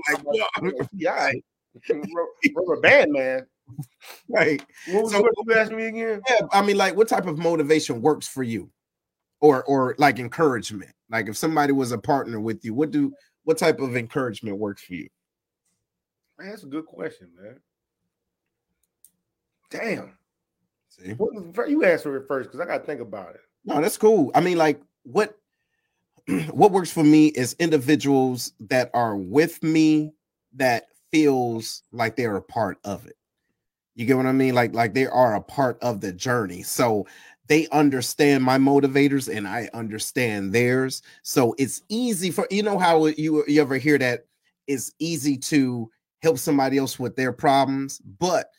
like, 0.62 0.90
T.I., 0.96 1.42
rubber 2.56 2.82
band 2.82 3.14
man. 3.14 3.48
Right. 4.30 4.62
What 4.90 5.04
was 5.04 5.12
So- 5.14 5.22
what 5.22 5.32
you 5.46 5.54
asked 5.54 5.72
me 5.72 5.86
again? 5.86 6.22
Yeah, 6.30 6.48
I 6.52 6.62
mean, 6.62 6.78
like, 6.78 6.96
what 6.96 7.08
type 7.08 7.26
of 7.28 7.38
motivation 7.38 8.02
works 8.02 8.28
for 8.28 8.44
you, 8.44 8.70
or 9.42 9.64
or 9.66 9.96
like 9.98 10.20
encouragement? 10.20 10.92
Like, 11.10 11.28
if 11.30 11.38
somebody 11.38 11.72
was 11.74 11.92
a 11.92 11.98
partner 11.98 12.40
with 12.40 12.64
you, 12.66 12.74
what 12.74 12.92
do 12.92 13.14
what 13.44 13.58
type 13.58 13.80
of 13.80 13.96
encouragement 13.96 14.58
works 14.58 14.84
for 14.84 14.94
you? 14.96 15.08
Man, 16.38 16.50
that's 16.50 16.64
a 16.64 16.68
good 16.68 16.86
question, 16.86 17.32
man. 17.42 17.60
Damn. 19.70 20.18
See, 20.90 21.14
What 21.14 21.70
you 21.70 21.84
answer 21.84 22.16
it 22.18 22.28
first 22.28 22.50
because 22.50 22.60
I 22.60 22.66
got 22.66 22.80
to 22.80 22.84
think 22.86 23.02
about 23.02 23.36
it. 23.36 23.42
no, 23.66 23.82
that's 23.82 23.98
cool. 23.98 24.32
I 24.34 24.42
mean, 24.42 24.58
like, 24.58 24.82
what 25.04 25.38
what 26.52 26.72
works 26.72 26.92
for 26.92 27.04
me 27.04 27.28
is 27.28 27.56
individuals 27.60 28.54
that 28.62 28.90
are 28.94 29.16
with 29.16 29.62
me 29.64 30.14
that 30.56 30.88
feels 31.12 31.84
like 31.92 32.16
they're 32.16 32.36
a 32.36 32.42
part 32.42 32.78
of 32.84 33.06
it. 33.08 33.16
You 33.98 34.06
get 34.06 34.16
what 34.16 34.28
I 34.28 34.32
mean? 34.32 34.54
Like, 34.54 34.76
like 34.76 34.94
they 34.94 35.08
are 35.08 35.36
a 35.36 35.42
part 35.42 35.80
of 35.82 36.02
the 36.02 36.14
journey. 36.14 36.62
So 36.62 37.08
they 37.48 37.68
understand 37.70 38.44
my 38.44 38.60
motivators 38.60 39.36
and 39.36 39.48
I 39.48 39.70
understand 39.74 40.54
theirs. 40.54 41.02
So 41.24 41.56
it's 41.58 41.82
easy 41.90 42.30
for 42.30 42.48
you 42.52 42.62
know 42.62 42.78
how 42.78 43.08
you 43.08 43.44
you 43.48 43.60
ever 43.60 43.78
hear 43.78 43.98
that 43.98 44.26
it's 44.68 44.94
easy 45.00 45.36
to 45.38 45.90
help 46.22 46.38
somebody 46.38 46.78
else 46.78 47.00
with 47.00 47.16
their 47.16 47.34
problems, 47.34 48.00
but 48.20 48.52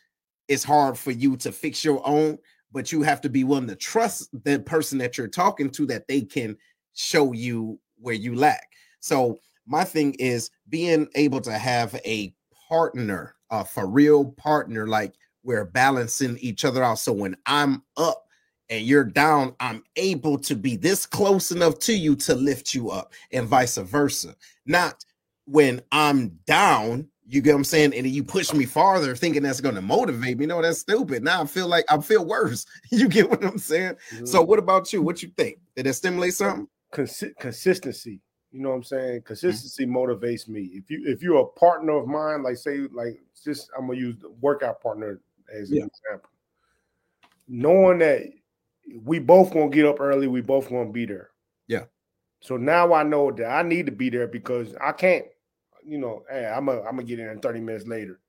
it's 0.49 0.65
hard 0.65 0.99
for 0.99 1.13
you 1.13 1.37
to 1.37 1.53
fix 1.53 1.85
your 1.85 2.05
own. 2.05 2.39
But 2.73 2.91
you 2.91 3.03
have 3.03 3.21
to 3.21 3.29
be 3.29 3.45
willing 3.45 3.69
to 3.69 3.77
trust 3.77 4.31
the 4.45 4.59
person 4.59 4.99
that 4.99 5.17
you're 5.17 5.29
talking 5.29 5.71
to 5.71 5.87
that 5.87 6.09
they 6.09 6.23
can 6.23 6.57
show 6.95 7.33
you 7.33 7.79
where 7.97 8.15
you 8.15 8.35
lack. 8.35 8.67
So 8.99 9.39
my 9.67 9.85
thing 9.85 10.15
is 10.15 10.51
being 10.69 11.07
able 11.15 11.41
to 11.43 11.53
have 11.53 11.95
a 12.05 12.35
partner, 12.69 13.37
a 13.51 13.65
for 13.65 13.87
real 13.87 14.33
partner, 14.33 14.89
like 14.89 15.15
we're 15.43 15.65
balancing 15.65 16.39
each 16.39 16.65
other 16.65 16.83
out. 16.83 16.99
So 16.99 17.13
when 17.13 17.37
I'm 17.47 17.83
up 17.97 18.27
and 18.71 18.85
you're 18.85 19.05
down, 19.05 19.55
I'm 19.61 19.83
able 19.97 20.39
to 20.39 20.55
be 20.55 20.77
this 20.77 21.07
close 21.07 21.51
enough 21.53 21.79
to 21.81 21.95
you 21.95 22.17
to 22.17 22.35
lift 22.35 22.75
you 22.75 22.91
up, 22.91 23.13
and 23.33 23.47
vice 23.47 23.79
versa. 23.79 24.35
Not 24.67 25.05
when 25.47 25.81
I'm 25.93 26.39
down, 26.47 27.09
you 27.27 27.43
get 27.43 27.53
what 27.53 27.59
I'm 27.59 27.65
saying, 27.65 27.95
and 27.95 28.07
then 28.07 28.13
you 28.13 28.25
push 28.25 28.53
me 28.53 28.65
farther, 28.65 29.15
thinking 29.15 29.43
that's 29.43 29.61
going 29.61 29.75
to 29.75 29.83
motivate 29.83 30.39
me. 30.39 30.47
No, 30.47 30.63
that's 30.63 30.79
stupid. 30.79 31.23
Now 31.23 31.43
I 31.43 31.47
feel 31.47 31.69
like 31.69 31.85
I 31.91 31.99
feel 32.01 32.25
worse. 32.25 32.67
You 32.91 33.09
get 33.09 33.29
what 33.29 33.45
I'm 33.45 33.59
saying? 33.59 33.97
So, 34.25 34.41
mm-hmm. 34.41 34.49
what 34.49 34.59
about 34.59 34.93
you? 34.93 35.03
What 35.03 35.23
you 35.23 35.29
think? 35.37 35.59
Did 35.77 35.87
that 35.87 35.95
stimulate 35.95 36.35
something? 36.35 36.69
Consi- 36.93 37.37
consistency. 37.39 38.21
You 38.51 38.63
know 38.63 38.71
what 38.71 38.77
I'm 38.77 38.83
saying? 38.83 39.19
Mm-hmm. 39.19 39.27
Consistency 39.27 39.87
motivates 39.87 40.49
me. 40.49 40.71
If 40.73 40.91
you 40.91 41.03
if 41.05 41.23
you're 41.23 41.41
a 41.41 41.47
partner 41.47 41.99
of 41.99 42.07
mine, 42.07 42.43
like 42.43 42.57
say 42.57 42.79
like 42.93 43.21
just 43.45 43.71
I'm 43.77 43.87
gonna 43.87 43.99
use 43.99 44.17
the 44.17 44.31
workout 44.41 44.81
partner 44.83 45.21
as 45.53 45.71
Yeah. 45.71 45.83
an 45.83 45.89
example. 45.89 46.31
Knowing 47.47 47.99
that 47.99 48.23
we 49.03 49.19
both 49.19 49.53
gonna 49.53 49.71
get 49.71 49.87
up 49.87 50.01
early, 50.01 50.27
we 50.27 50.41
both 50.41 50.69
gonna 50.69 50.91
be 50.91 51.07
there. 51.07 51.31
Yeah. 51.67 51.85
So 52.41 52.57
now 52.57 52.93
I 52.93 53.03
know 53.03 53.31
that 53.33 53.47
I 53.47 53.63
need 53.63 53.87
to 53.87 53.93
be 53.93 54.11
there 54.11 54.27
because 54.27 54.75
I 54.81 54.93
can't, 54.93 55.27
you 55.85 55.99
know, 55.99 56.25
hey, 56.31 56.47
I'm 56.47 56.69
a, 56.69 56.79
I'm 56.81 56.97
gonna 56.97 57.05
get 57.05 57.19
in 57.19 57.41
30 57.41 57.61
minutes 57.61 57.87
later. 57.87 58.21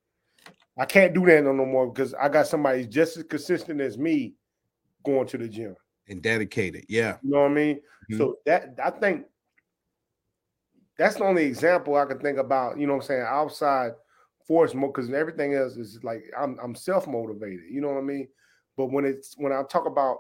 I 0.78 0.86
can't 0.86 1.14
do 1.14 1.26
that 1.26 1.44
no, 1.44 1.52
no 1.52 1.66
more 1.66 1.92
because 1.92 2.14
I 2.14 2.30
got 2.30 2.48
somebody 2.48 2.86
just 2.86 3.18
as 3.18 3.24
consistent 3.24 3.82
as 3.82 3.98
me 3.98 4.36
going 5.04 5.28
to 5.28 5.38
the 5.38 5.48
gym. 5.48 5.76
And 6.08 6.22
dedicated. 6.22 6.86
Yeah. 6.88 7.18
You 7.22 7.32
know 7.32 7.42
what 7.42 7.52
I 7.52 7.54
mean? 7.54 7.82
Mhm. 8.10 8.18
So 8.18 8.40
that 8.46 8.80
I 8.84 8.90
think 8.90 9.26
that's 10.98 11.16
the 11.16 11.24
only 11.24 11.46
example 11.46 11.96
I 11.96 12.06
can 12.06 12.20
think 12.20 12.38
about, 12.38 12.78
you 12.80 12.88
know 12.88 12.94
what 12.94 13.04
I'm 13.04 13.08
saying, 13.08 13.26
outside 13.28 13.94
force 14.50 14.76
more 14.76 14.92
because 14.92 15.12
everything 15.14 15.56
else 15.56 15.78
is 15.78 16.04
like 16.04 16.26
I'm 16.38 16.60
I'm 16.60 16.76
self-motivated, 16.76 17.72
you 17.72 17.82
know 17.82 17.90
what 17.90 18.00
I 18.00 18.04
mean? 18.04 18.30
But 18.78 18.88
when 18.88 19.06
it's 19.06 19.36
when 19.38 19.54
I 19.54 19.64
talk 19.64 19.88
about 19.88 20.20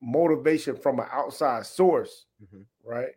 motivation 0.00 0.76
from 0.76 0.98
an 1.00 1.06
outside 1.10 1.66
source, 1.66 2.26
Mhm. 2.38 2.66
right? 2.82 3.12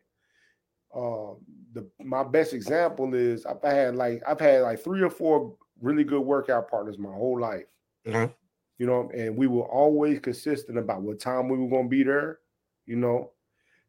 Uh 0.94 1.36
the 1.74 1.90
my 2.02 2.24
best 2.24 2.54
example 2.54 3.14
is 3.16 3.46
I've 3.46 3.62
had 3.64 3.96
like 3.96 4.22
I've 4.28 4.40
had 4.40 4.62
like 4.64 4.80
three 4.80 5.02
or 5.02 5.10
four 5.10 5.58
really 5.82 6.04
good 6.04 6.22
workout 6.22 6.70
partners 6.70 7.00
my 7.00 7.14
whole 7.14 7.40
life 7.40 7.66
Uh-huh. 8.06 8.30
you 8.78 8.86
know, 8.86 9.10
and 9.14 9.38
we 9.38 9.48
were 9.48 9.68
always 9.70 10.20
consistent 10.20 10.78
about 10.78 11.02
what 11.02 11.20
time 11.20 11.50
we 11.50 11.58
were 11.58 11.70
going 11.70 11.86
to 11.86 11.90
be 11.90 12.04
there, 12.04 12.40
you 12.86 12.96
know, 12.96 13.34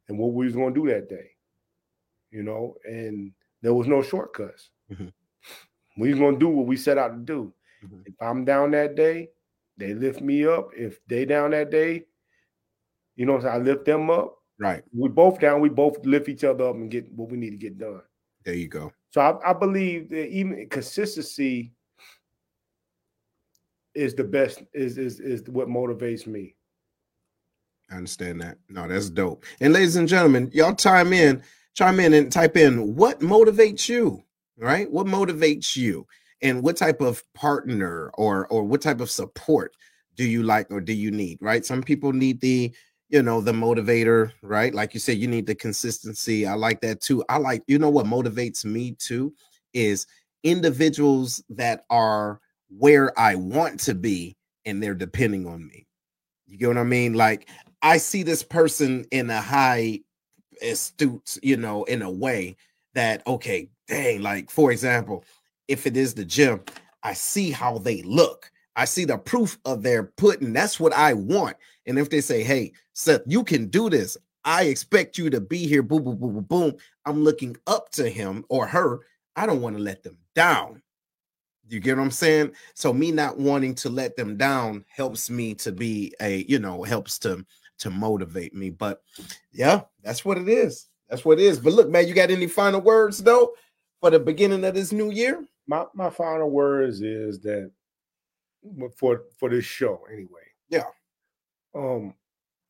and 0.09 0.18
what 0.18 0.32
we 0.34 0.46
was 0.46 0.57
going 0.57 0.74
to 0.74 0.80
do 0.84 0.88
that 0.92 1.09
day, 1.09 1.30
you 2.30 2.42
know, 2.42 2.76
and 2.84 3.34
there 3.62 3.74
was 3.74 3.86
no 3.86 4.02
shortcuts. 4.02 4.70
Mhm. 4.88 5.11
We 5.97 6.11
was 6.11 6.18
going 6.18 6.34
to 6.34 6.40
do 6.40 6.49
what 6.49 6.66
we 6.66 6.76
set 6.76 6.99
out 6.99 7.09
to 7.09 7.18
do. 7.18 7.53
Mhm. 7.84 8.03
If 8.07 8.14
I'm 8.20 8.45
down 8.45 8.72
that 8.72 8.95
day, 8.95 9.30
they 9.76 9.95
lift 9.95 10.20
me 10.20 10.47
up. 10.47 10.70
If 10.76 11.05
they 11.07 11.24
down 11.24 11.51
that 11.51 11.70
day, 11.70 12.07
you 13.16 13.26
know, 13.26 13.38
I 13.38 13.59
lift 13.59 13.84
them 13.84 14.11
up. 14.11 14.38
Right. 14.59 14.82
We 14.92 15.09
both 15.09 15.40
down. 15.40 15.61
We 15.61 15.68
both 15.68 16.05
lift 16.05 16.28
each 16.28 16.45
other 16.45 16.64
up 16.68 16.76
and 16.76 16.90
get 16.90 17.11
what 17.12 17.30
we 17.30 17.36
need 17.36 17.51
to 17.51 17.57
get 17.57 17.78
done. 17.78 18.03
There 18.45 18.55
you 18.55 18.68
go. 18.68 18.92
So 19.11 19.20
I, 19.20 19.51
I 19.51 19.53
believe 19.53 20.11
that 20.11 20.28
even 20.28 20.68
consistency 20.68 21.72
is 23.95 24.14
the 24.14 24.24
best. 24.24 24.62
Is 24.72 24.99
is 24.99 25.20
is 25.20 25.42
what 25.49 25.68
motivates 25.68 26.26
me. 26.26 26.57
I 27.90 27.97
understand 27.97 28.40
that. 28.40 28.59
No, 28.68 28.88
that's 28.88 29.11
dope. 29.11 29.45
And 29.61 29.72
ladies 29.72 29.97
and 29.97 30.09
gentlemen, 30.09 30.51
y'all 30.53 30.74
chime 30.74 31.12
in, 31.12 31.42
chime 31.74 32.01
in 32.01 32.12
and 32.12 32.30
type 32.32 32.57
in 32.57 32.95
what 32.97 33.20
motivates 33.20 33.88
you, 33.88 34.22
right? 34.59 34.90
What 34.90 35.07
motivates 35.07 35.76
you? 35.76 36.07
And 36.42 36.62
what 36.62 36.76
type 36.76 37.00
of 37.00 37.22
partner 37.34 38.11
or 38.14 38.46
or 38.48 38.64
what 38.64 38.82
type 38.82 39.00
of 39.00 39.11
support 39.11 39.74
do 40.16 40.24
you 40.24 40.42
like 40.42 40.70
or 40.70 40.80
do 40.80 40.92
you 40.92 41.11
need, 41.11 41.38
right? 41.40 41.64
Some 41.64 41.82
people 41.82 42.12
need 42.12 42.40
the, 42.40 42.72
you 43.09 43.22
know, 43.22 43.40
the 43.40 43.52
motivator, 43.52 44.32
right? 44.42 44.74
Like 44.74 44.94
you 44.94 45.00
said, 45.00 45.18
you 45.18 45.26
need 45.26 45.46
the 45.46 45.55
consistency. 45.55 46.46
I 46.46 46.55
like 46.55 46.80
that 46.82 47.00
too. 47.00 47.24
I 47.28 47.38
like, 47.38 47.62
you 47.66 47.78
know 47.78 47.90
what 47.90 48.07
motivates 48.07 48.64
me 48.64 48.92
too 48.98 49.34
is 49.72 50.07
individuals 50.42 51.42
that 51.50 51.84
are 51.90 52.40
where 52.68 53.18
I 53.18 53.34
want 53.34 53.80
to 53.80 53.94
be 53.94 54.36
and 54.64 54.82
they're 54.82 54.94
depending 54.94 55.46
on 55.46 55.66
me. 55.66 55.86
You 56.46 56.59
get 56.59 56.68
what 56.68 56.78
I 56.78 56.84
mean? 56.84 57.14
Like 57.14 57.48
I 57.82 57.96
see 57.98 58.22
this 58.22 58.42
person 58.42 59.05
in 59.11 59.30
a 59.30 59.40
high 59.40 60.00
astute, 60.62 61.38
you 61.42 61.57
know, 61.57 61.84
in 61.84 62.02
a 62.02 62.11
way 62.11 62.57
that 62.94 63.26
okay, 63.26 63.68
dang, 63.89 64.22
like 64.22 64.51
for 64.51 64.72
example, 64.72 65.24
if 65.68 65.87
it 65.87 65.97
is 65.97 66.14
the 66.14 66.24
gym, 66.24 66.61
I 67.03 67.12
see 67.12 67.51
how 67.51 67.78
they 67.78 68.03
look. 68.03 68.51
I 68.76 68.87
see 68.87 69.05
the 69.05 69.18
proof 69.18 69.59
of 69.64 69.82
their 69.82 70.05
putting. 70.05 70.53
That's 70.53 70.80
what 70.80 70.93
I 70.93 71.14
want. 71.14 71.57
And 71.87 71.99
if 71.99 72.11
they 72.11 72.20
say, 72.20 72.43
hey, 72.43 72.72
Seth, 72.93 73.22
you 73.26 73.45
can 73.45 73.68
do 73.68 73.89
this, 73.89 74.16
I 74.45 74.64
expect 74.64 75.16
you 75.16 75.30
to 75.30 75.41
be 75.41 75.66
here, 75.66 75.82
boom, 75.82 76.05
boom, 76.05 76.18
boom, 76.18 76.35
boom, 76.35 76.45
boom. 76.45 76.74
I'm 77.07 77.22
looking 77.22 77.57
up 77.66 77.91
to 77.93 78.09
him 78.09 78.45
or 78.49 78.66
her. 78.66 79.01
I 79.37 79.47
don't 79.47 79.62
want 79.62 79.76
to 79.76 79.82
let 79.82 80.03
them 80.03 80.18
down. 80.35 80.82
You 81.68 81.80
get 81.80 81.97
what 81.97 82.03
I'm 82.03 82.11
saying? 82.11 82.53
So 82.74 82.93
me 82.93 83.11
not 83.11 83.39
wanting 83.39 83.74
to 83.76 83.89
let 83.89 84.16
them 84.16 84.37
down 84.37 84.85
helps 84.89 85.30
me 85.30 85.55
to 85.57 85.72
be 85.72 86.12
a, 86.20 86.45
you 86.49 86.59
know, 86.59 86.82
helps 86.82 87.18
to 87.20 87.45
to 87.78 87.91
motivate 87.91 88.55
me. 88.55 88.70
But 88.70 89.03
yeah, 89.51 89.82
that's 90.03 90.24
what 90.24 90.39
it 90.39 90.49
is. 90.49 90.89
That's 91.09 91.24
what 91.24 91.39
it 91.39 91.45
is. 91.45 91.59
But 91.59 91.72
look, 91.72 91.89
man, 91.89 92.07
you 92.07 92.14
got 92.14 92.30
any 92.30 92.47
final 92.47 92.80
words 92.80 93.18
though 93.18 93.55
for 94.05 94.11
the 94.11 94.20
beginning 94.20 94.62
of 94.66 94.74
this 94.74 94.92
new 94.92 95.11
year? 95.11 95.42
My 95.66 95.86
my 95.94 96.11
final 96.11 96.50
words 96.50 97.00
is 97.00 97.40
that 97.40 97.70
for 98.98 99.22
for 99.38 99.48
this 99.48 99.64
show 99.64 100.02
anyway. 100.12 100.42
Yeah. 100.68 100.84
Um 101.74 102.12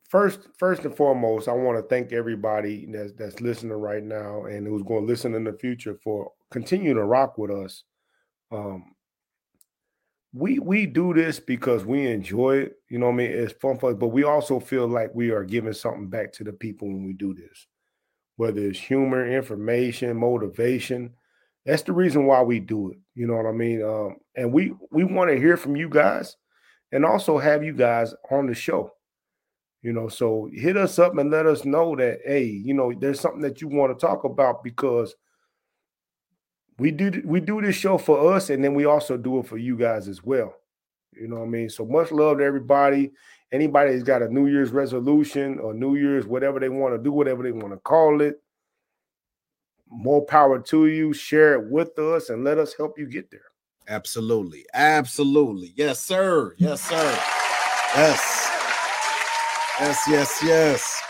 first 0.09 0.47
first 0.57 0.85
and 0.85 0.97
foremost, 0.97 1.49
I 1.49 1.53
want 1.53 1.77
to 1.77 1.83
thank 1.89 2.13
everybody 2.13 2.87
that's 2.87 3.15
that's 3.15 3.41
listening 3.41 3.73
right 3.73 4.05
now 4.05 4.45
and 4.45 4.65
who's 4.65 4.85
going 4.85 5.01
to 5.01 5.09
listen 5.09 5.35
in 5.35 5.43
the 5.43 5.55
future 5.55 5.99
for 6.05 6.31
continuing 6.53 6.99
to 6.99 7.05
rock 7.05 7.37
with 7.37 7.51
us. 7.51 7.83
Um 8.53 8.95
we 10.33 10.61
we 10.61 10.87
do 10.87 11.15
this 11.15 11.41
because 11.41 11.85
we 11.85 12.07
enjoy 12.07 12.59
it, 12.59 12.77
you 12.89 13.01
know 13.01 13.07
what 13.07 13.15
I 13.15 13.17
mean? 13.17 13.33
It's 13.33 13.55
fun 13.55 13.77
for 13.77 13.91
us, 13.91 13.97
but 13.99 14.09
we 14.09 14.23
also 14.23 14.61
feel 14.61 14.87
like 14.87 15.13
we 15.17 15.31
are 15.31 15.43
giving 15.43 15.73
something 15.73 16.09
back 16.09 16.33
to 16.35 16.45
the 16.45 16.53
people 16.53 16.87
when 16.87 17.05
we 17.05 17.13
do 17.13 17.35
this. 17.35 17.67
Whether 18.37 18.61
it's 18.61 18.79
humor, 18.79 19.27
information, 19.27 20.17
motivation, 20.17 21.15
that's 21.65 21.83
the 21.83 21.93
reason 21.93 22.27
why 22.27 22.43
we 22.43 22.61
do 22.61 22.91
it. 22.91 22.99
You 23.15 23.27
know 23.27 23.37
what 23.37 23.47
I 23.47 23.53
mean? 23.53 23.83
Um, 23.83 24.17
and 24.37 24.53
we 24.53 24.75
we 24.91 25.05
want 25.05 25.31
to 25.31 25.39
hear 25.39 25.57
from 25.57 25.77
you 25.77 25.89
guys, 25.89 26.37
and 26.93 27.05
also 27.05 27.39
have 27.39 27.65
you 27.65 27.73
guys 27.73 28.15
on 28.31 28.47
the 28.47 28.55
show. 28.55 28.93
You 29.83 29.93
know, 29.93 30.09
so 30.09 30.49
hit 30.53 30.77
us 30.77 30.99
up 30.99 31.17
and 31.19 31.31
let 31.31 31.47
us 31.47 31.65
know 31.65 31.95
that 31.97 32.21
hey, 32.25 32.45
you 32.45 32.75
know, 32.75 32.93
there's 32.93 33.21
something 33.21 33.43
that 33.43 33.61
you 33.61 33.69
want 33.69 33.97
to 33.97 34.07
talk 34.07 34.25
about 34.25 34.65
because 34.65 35.15
we 36.79 36.91
do 36.91 37.23
we 37.25 37.41
do 37.41 37.61
this 37.61 37.77
show 37.77 37.99
for 37.99 38.35
us, 38.35 38.51
and 38.51 38.63
then 38.63 38.75
we 38.75 38.85
also 38.85 39.17
do 39.17 39.39
it 39.39 39.47
for 39.47 39.59
you 39.59 39.77
guys 39.77 40.09
as 40.09 40.23
well. 40.23 40.55
You 41.13 41.29
know 41.29 41.37
what 41.37 41.47
I 41.47 41.49
mean? 41.49 41.71
So 41.71 41.85
much 41.85 42.11
love 42.11 42.39
to 42.39 42.45
everybody. 42.45 43.13
Anybody 43.53 43.93
that's 43.93 44.03
got 44.03 44.23
a 44.23 44.29
New 44.29 44.49
Year's 44.49 44.73
resolution 44.73 45.61
or 45.61 45.73
New 45.73 45.95
Year's, 45.95 46.27
whatever 46.27 46.59
they 46.59 46.69
want 46.69 46.95
to 46.95 47.03
do, 47.03 47.13
whatever 47.13 47.45
they 47.45 47.53
want 47.53 47.73
to 47.73 47.79
call 47.79 48.21
it, 48.21 48.43
more 49.95 50.25
power 50.25 50.59
to 50.59 50.87
you. 50.87 51.13
Share 51.13 51.55
it 51.55 51.71
with 51.71 51.99
us 51.99 52.31
and 52.31 52.45
let 52.45 52.59
us 52.59 52.75
help 52.75 52.99
you 52.99 53.07
get 53.07 53.31
there. 53.31 53.41
Absolutely. 53.89 54.65
Absolutely. 54.75 55.73
Yes, 55.77 56.01
sir. 56.01 56.55
Yes, 56.59 56.81
sir. 56.83 57.19
Yes. 57.97 58.51
Yes, 59.81 60.01
yes, 60.09 60.41
yes. 60.43 61.03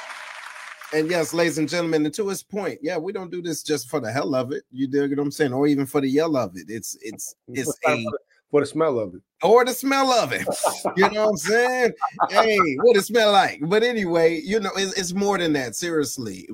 And 0.93 1.11
yes, 1.11 1.35
ladies 1.35 1.59
and 1.59 1.69
gentlemen, 1.69 2.05
and 2.05 2.15
to 2.15 2.29
his 2.29 2.43
point, 2.43 2.79
yeah, 2.83 2.97
we 2.97 3.13
don't 3.13 3.31
do 3.31 3.43
this 3.43 3.63
just 3.63 3.89
for 3.91 4.01
the 4.01 4.13
hell 4.13 4.35
of 4.35 4.53
it. 4.53 4.63
You 4.71 4.87
dig 4.87 5.11
what 5.11 5.19
I'm 5.19 5.31
saying, 5.31 5.53
or 5.53 5.67
even 5.67 5.87
for 5.87 6.01
the 6.01 6.09
yell 6.09 6.37
of 6.37 6.57
it. 6.57 6.67
It's 6.69 6.97
it's 7.03 7.35
it's 7.49 7.77
a 7.87 8.05
for 8.51 8.61
the 8.61 8.67
smell 8.67 9.01
of 9.01 9.15
it. 9.15 9.23
Or 9.43 9.65
the 9.65 9.73
smell 9.73 10.13
of 10.13 10.33
it. 10.33 10.47
You 10.97 11.11
know 11.11 11.25
what 11.25 11.31
I'm 11.31 11.37
saying? 11.37 11.93
hey, 12.31 12.59
what 12.83 12.97
it 12.97 13.03
smell 13.03 13.33
like? 13.33 13.59
But 13.63 13.83
anyway, 13.83 14.41
you 14.45 14.61
know, 14.61 14.71
it's, 14.77 14.97
it's 14.97 15.13
more 15.13 15.37
than 15.39 15.55
that. 15.55 15.75
Seriously. 15.75 16.49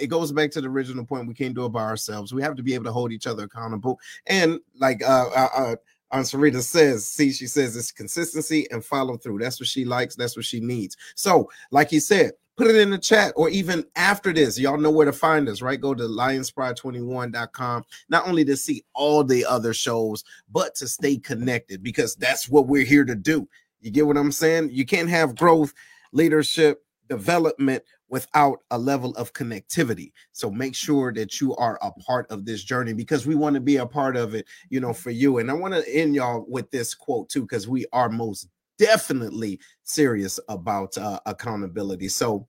It 0.00 0.08
goes 0.08 0.32
back 0.32 0.50
to 0.52 0.60
the 0.60 0.68
original 0.68 1.04
point. 1.04 1.28
We 1.28 1.34
can't 1.34 1.54
do 1.54 1.64
it 1.64 1.70
by 1.70 1.82
ourselves. 1.82 2.32
We 2.32 2.42
have 2.42 2.56
to 2.56 2.62
be 2.62 2.74
able 2.74 2.84
to 2.84 2.92
hold 2.92 3.12
each 3.12 3.26
other 3.26 3.44
accountable. 3.44 3.98
And 4.26 4.60
like 4.78 5.02
uh, 5.02 5.28
uh, 5.34 5.48
uh 5.56 5.76
Aunt 6.10 6.26
Sarita 6.26 6.62
says, 6.62 7.06
see, 7.06 7.32
she 7.32 7.46
says 7.46 7.76
it's 7.76 7.92
consistency 7.92 8.66
and 8.70 8.84
follow 8.84 9.16
through. 9.16 9.38
That's 9.38 9.60
what 9.60 9.68
she 9.68 9.84
likes. 9.84 10.16
That's 10.16 10.36
what 10.36 10.46
she 10.46 10.60
needs. 10.60 10.96
So, 11.14 11.50
like 11.70 11.90
he 11.90 12.00
said, 12.00 12.32
put 12.58 12.66
it 12.66 12.76
in 12.76 12.90
the 12.90 12.98
chat 12.98 13.32
or 13.36 13.48
even 13.48 13.84
after 13.94 14.32
this 14.32 14.58
y'all 14.58 14.76
know 14.76 14.90
where 14.90 15.06
to 15.06 15.12
find 15.12 15.48
us 15.48 15.62
right 15.62 15.80
go 15.80 15.94
to 15.94 16.02
lionspride21.com 16.02 17.84
not 18.08 18.26
only 18.26 18.44
to 18.44 18.56
see 18.56 18.84
all 18.94 19.22
the 19.22 19.46
other 19.46 19.72
shows 19.72 20.24
but 20.50 20.74
to 20.74 20.88
stay 20.88 21.16
connected 21.16 21.84
because 21.84 22.16
that's 22.16 22.48
what 22.48 22.66
we're 22.66 22.84
here 22.84 23.04
to 23.04 23.14
do 23.14 23.48
you 23.80 23.92
get 23.92 24.04
what 24.04 24.16
i'm 24.16 24.32
saying 24.32 24.68
you 24.72 24.84
can't 24.84 25.08
have 25.08 25.36
growth 25.36 25.72
leadership 26.12 26.84
development 27.08 27.82
without 28.08 28.60
a 28.70 28.78
level 28.78 29.14
of 29.16 29.32
connectivity 29.32 30.12
so 30.32 30.50
make 30.50 30.74
sure 30.74 31.12
that 31.12 31.40
you 31.40 31.54
are 31.56 31.78
a 31.82 31.90
part 31.92 32.26
of 32.30 32.44
this 32.44 32.62
journey 32.62 32.92
because 32.92 33.26
we 33.26 33.34
want 33.34 33.54
to 33.54 33.60
be 33.60 33.76
a 33.76 33.86
part 33.86 34.16
of 34.16 34.34
it 34.34 34.46
you 34.70 34.80
know 34.80 34.92
for 34.92 35.10
you 35.10 35.38
and 35.38 35.50
i 35.50 35.54
want 35.54 35.74
to 35.74 35.94
end 35.94 36.14
y'all 36.14 36.44
with 36.48 36.70
this 36.70 36.94
quote 36.94 37.28
too 37.28 37.42
because 37.42 37.68
we 37.68 37.84
are 37.92 38.08
most 38.08 38.48
definitely 38.78 39.60
serious 39.82 40.40
about 40.48 40.96
uh, 40.96 41.20
accountability. 41.26 42.08
So, 42.08 42.48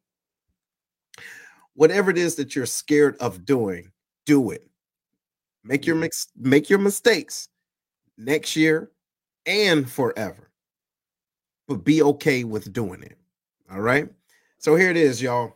whatever 1.73 2.11
it 2.11 2.17
is 2.17 2.35
that 2.35 2.55
you're 2.55 2.65
scared 2.65 3.17
of 3.19 3.45
doing, 3.45 3.91
do 4.25 4.51
it. 4.51 4.65
Make 5.63 5.85
your 5.85 5.95
mix, 5.95 6.27
make 6.37 6.69
your 6.69 6.79
mistakes 6.79 7.49
next 8.17 8.55
year 8.55 8.91
and 9.45 9.89
forever, 9.89 10.51
but 11.67 11.83
be 11.83 12.01
okay 12.01 12.43
with 12.43 12.71
doing 12.71 13.03
it. 13.03 13.17
All 13.71 13.81
right. 13.81 14.09
So 14.61 14.75
here 14.75 14.89
it 14.89 14.97
is, 14.97 15.21
y'all. 15.21 15.55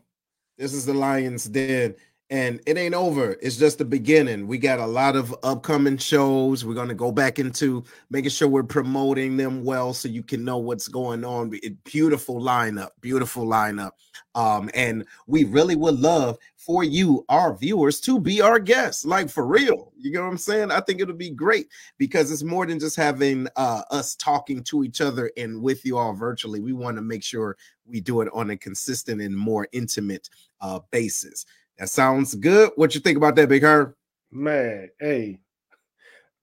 This 0.57 0.73
is 0.73 0.85
the 0.85 0.93
Lions 0.93 1.43
Den 1.43 1.93
and 2.33 2.59
it 2.65 2.79
ain't 2.79 2.95
over. 2.95 3.37
It's 3.43 3.57
just 3.57 3.77
the 3.77 3.85
beginning. 3.85 4.47
We 4.47 4.57
got 4.57 4.79
a 4.79 4.87
lot 4.87 5.15
of 5.15 5.35
upcoming 5.43 5.97
shows. 5.97 6.65
We're 6.65 6.73
going 6.73 6.87
to 6.87 6.95
go 6.95 7.11
back 7.11 7.37
into 7.37 7.83
making 8.09 8.31
sure 8.31 8.47
we're 8.47 8.63
promoting 8.63 9.37
them 9.37 9.63
well 9.63 9.93
so 9.93 10.07
you 10.07 10.23
can 10.23 10.43
know 10.43 10.57
what's 10.57 10.87
going 10.87 11.23
on. 11.23 11.53
Beautiful 11.83 12.41
lineup, 12.41 12.89
beautiful 13.01 13.45
lineup. 13.45 13.91
Um, 14.33 14.71
and 14.73 15.05
we 15.27 15.43
really 15.43 15.75
would 15.75 15.99
love 15.99 16.39
for 16.55 16.83
you, 16.83 17.23
our 17.29 17.55
viewers, 17.55 18.01
to 18.01 18.19
be 18.19 18.41
our 18.41 18.57
guests, 18.57 19.05
like 19.05 19.29
for 19.29 19.45
real. 19.45 19.91
You 19.99 20.13
know 20.13 20.23
what 20.23 20.31
I'm 20.31 20.37
saying? 20.39 20.71
I 20.71 20.79
think 20.79 21.01
it'll 21.01 21.13
be 21.13 21.29
great 21.29 21.67
because 21.99 22.31
it's 22.31 22.41
more 22.41 22.65
than 22.65 22.79
just 22.79 22.95
having 22.95 23.47
uh, 23.57 23.83
us 23.91 24.15
talking 24.15 24.63
to 24.63 24.83
each 24.83 25.01
other 25.01 25.29
and 25.37 25.61
with 25.61 25.85
you 25.85 25.99
all 25.99 26.13
virtually. 26.13 26.61
We 26.61 26.73
want 26.73 26.97
to 26.97 27.03
make 27.03 27.23
sure 27.23 27.57
we 27.85 28.01
do 28.01 28.21
it 28.21 28.29
on 28.33 28.49
a 28.49 28.57
consistent 28.57 29.21
and 29.21 29.37
more 29.37 29.67
intimate 29.71 30.31
uh, 30.61 30.79
basis. 30.89 31.45
That 31.77 31.89
sounds 31.89 32.35
good. 32.35 32.71
What 32.75 32.95
you 32.95 33.01
think 33.01 33.17
about 33.17 33.35
that, 33.35 33.49
Big 33.49 33.63
Herm? 33.63 33.95
Man, 34.31 34.89
hey, 34.99 35.39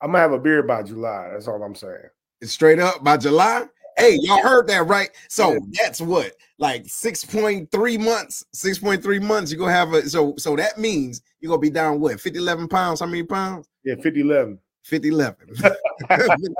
I'm 0.00 0.12
gonna 0.12 0.18
have 0.18 0.32
a 0.32 0.38
beer 0.38 0.62
by 0.62 0.82
July. 0.82 1.30
That's 1.32 1.48
all 1.48 1.62
I'm 1.62 1.74
saying. 1.74 2.08
It's 2.40 2.52
straight 2.52 2.78
up 2.78 3.04
by 3.04 3.16
July. 3.16 3.66
Hey, 3.96 4.18
y'all 4.22 4.42
heard 4.42 4.66
that 4.68 4.86
right? 4.86 5.10
So 5.28 5.52
yeah. 5.52 5.58
that's 5.82 6.00
what 6.00 6.32
like 6.58 6.84
6.3 6.84 8.00
months, 8.00 8.44
6.3 8.54 9.22
months. 9.22 9.52
You're 9.52 9.58
gonna 9.58 9.72
have 9.72 9.92
a 9.92 10.08
so 10.08 10.34
so 10.38 10.56
that 10.56 10.78
means 10.78 11.20
you're 11.40 11.50
gonna 11.50 11.60
be 11.60 11.70
down 11.70 12.00
what 12.00 12.20
50 12.20 12.38
11 12.38 12.68
pounds. 12.68 13.00
How 13.00 13.06
many 13.06 13.24
pounds? 13.24 13.68
Yeah, 13.84 13.96
50 14.02 14.20
11. 14.20 14.58
50 14.84 15.08
11. 15.08 15.36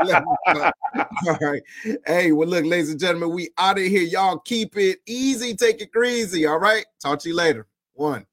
11. 0.00 0.24
All 1.26 1.38
right. 1.40 1.62
Hey, 2.06 2.32
well, 2.32 2.48
look, 2.48 2.64
ladies 2.64 2.90
and 2.90 3.00
gentlemen, 3.00 3.32
we 3.32 3.50
out 3.56 3.78
of 3.78 3.84
here. 3.84 4.02
Y'all 4.02 4.38
keep 4.38 4.76
it 4.76 4.98
easy, 5.06 5.54
take 5.54 5.80
it 5.80 5.92
crazy. 5.92 6.46
All 6.46 6.58
right. 6.58 6.84
Talk 7.00 7.20
to 7.20 7.28
you 7.28 7.34
later. 7.34 7.66
One. 8.00 8.24